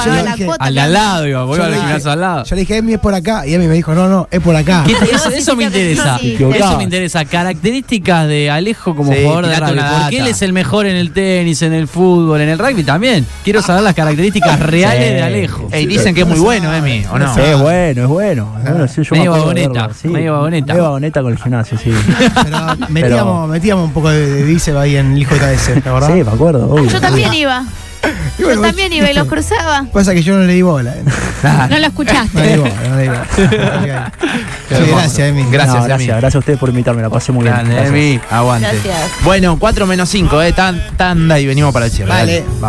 cuota. 0.44 0.64
Al 0.64 0.74
de 0.74 0.80
al 0.80 0.92
lado, 0.92 1.26
iba, 1.26 1.44
voy 1.44 1.58
Yo 1.58 1.64
al 1.64 1.70
le 1.70 1.76
dije- 1.76 1.86
gimnasio 1.86 2.10
al 2.12 2.20
lado. 2.20 2.44
yo 2.44 2.54
le 2.54 2.60
dije, 2.60 2.76
Emi 2.76 2.92
es 2.94 3.00
por 3.00 3.14
acá. 3.14 3.46
Y 3.46 3.54
Emi 3.54 3.66
me 3.66 3.74
dijo, 3.74 3.94
no, 3.94 4.08
no, 4.08 4.28
es 4.30 4.40
por 4.40 4.54
acá. 4.56 4.84
¿Qué 4.86 4.94
te- 4.94 5.04
eso, 5.14 5.30
eso 5.30 5.56
me 5.56 5.64
interesa. 5.64 6.16
Eso 6.22 6.76
me 6.76 6.84
interesa. 6.84 7.24
Características 7.24 8.28
de 8.28 8.50
Alejo 8.50 8.94
como 8.94 9.12
Sí, 9.12 9.20
jugador 9.22 9.46
de 9.46 9.56
rugby. 9.56 9.80
Porque 10.00 10.18
él 10.20 10.26
es 10.28 10.42
el 10.42 10.52
mejor 10.52 10.86
en 10.86 10.96
el 10.96 11.10
tenis, 11.12 11.62
en 11.62 11.72
el 11.72 11.88
fútbol, 11.88 12.40
en 12.40 12.48
el 12.48 12.58
rugby 12.58 12.84
también. 12.84 13.26
Quiero 13.44 13.60
saber 13.62 13.82
las 13.82 13.94
características 13.94 14.60
reales 14.60 15.08
Sí. 15.08 15.14
de 15.14 15.22
Alejo. 15.22 15.68
Ey, 15.72 15.86
dicen 15.86 16.14
que 16.14 16.20
es 16.22 16.26
muy 16.26 16.38
bueno, 16.38 16.72
Emi, 16.72 17.04
¿o 17.10 17.18
no? 17.18 17.34
Sí, 17.34 17.40
es 17.40 17.58
bueno, 17.58 18.02
es 18.02 18.08
bueno. 18.08 18.52
Bueno, 18.70 18.88
sí, 18.88 19.02
yo 19.02 19.08
me 19.12 19.18
Medio 19.18 19.32
de 19.32 19.38
vagoneta, 19.40 19.90
sí. 19.94 20.08
medio 20.08 20.32
vagoneta. 20.34 20.72
Medio 20.72 20.84
vagoneta 20.84 21.22
con 21.22 21.32
el 21.32 21.38
gimnasio, 21.38 21.78
sí. 21.78 21.90
Pero 22.44 22.58
metíamos, 22.88 23.48
metíamos 23.48 23.84
un 23.86 23.92
poco 23.92 24.10
de, 24.10 24.26
de 24.26 24.42
bíceps 24.44 24.76
ahí 24.76 24.96
en 24.96 25.12
el 25.12 25.18
hijo 25.18 25.34
de 25.34 25.40
KS, 25.40 25.82
¿te 25.82 25.88
acordás? 25.88 26.12
Sí, 26.12 26.22
me 26.24 26.30
acuerdo. 26.30 26.68
obvio. 26.70 26.88
Yo 26.90 27.00
también 27.00 27.32
iba. 27.34 27.64
Y 28.38 28.44
bueno, 28.44 28.62
Yo 28.62 28.68
también 28.68 28.92
iba 28.92 29.10
y 29.10 29.14
los 29.14 29.26
cruzaba. 29.26 29.84
Pasa 29.92 30.14
que 30.14 30.22
yo 30.22 30.36
no 30.36 30.44
le 30.44 30.52
di 30.54 30.62
bola. 30.62 30.94
eh. 30.94 31.02
No 31.68 31.78
lo 31.78 31.86
escuchaste. 31.86 32.28
No 32.38 32.40
le 32.44 32.52
di 32.52 32.58
bola, 32.58 32.74
no 32.88 32.96
le 32.96 33.02
di 33.02 33.08
bola. 33.08 34.12
Sí, 34.68 34.74
gracias, 34.86 35.18
Emi. 35.30 35.44
Gracias, 35.50 35.74
No, 35.74 35.80
Emi. 35.80 35.88
gracias, 35.88 36.16
gracias 36.20 36.34
a 36.34 36.38
ustedes 36.38 36.58
por 36.58 36.68
invitarme, 36.68 37.00
la 37.02 37.08
pasé 37.10 37.32
muy 37.32 37.42
bien. 37.42 37.54
Grande, 37.54 37.74
Gracias. 37.74 37.94
Emi. 37.94 38.20
Aguante. 38.30 38.68
Gracias. 38.70 39.10
Bueno, 39.24 39.58
4 39.58 39.86
menos 39.86 40.08
5, 40.10 40.42
eh. 40.42 40.52
Tan, 40.52 40.80
tanda 40.96 41.40
y 41.40 41.46
venimos 41.46 41.72
para 41.72 41.86
el 41.86 41.90
cierre. 41.92 42.10
Vale. 42.10 42.44
Dale. 42.44 42.60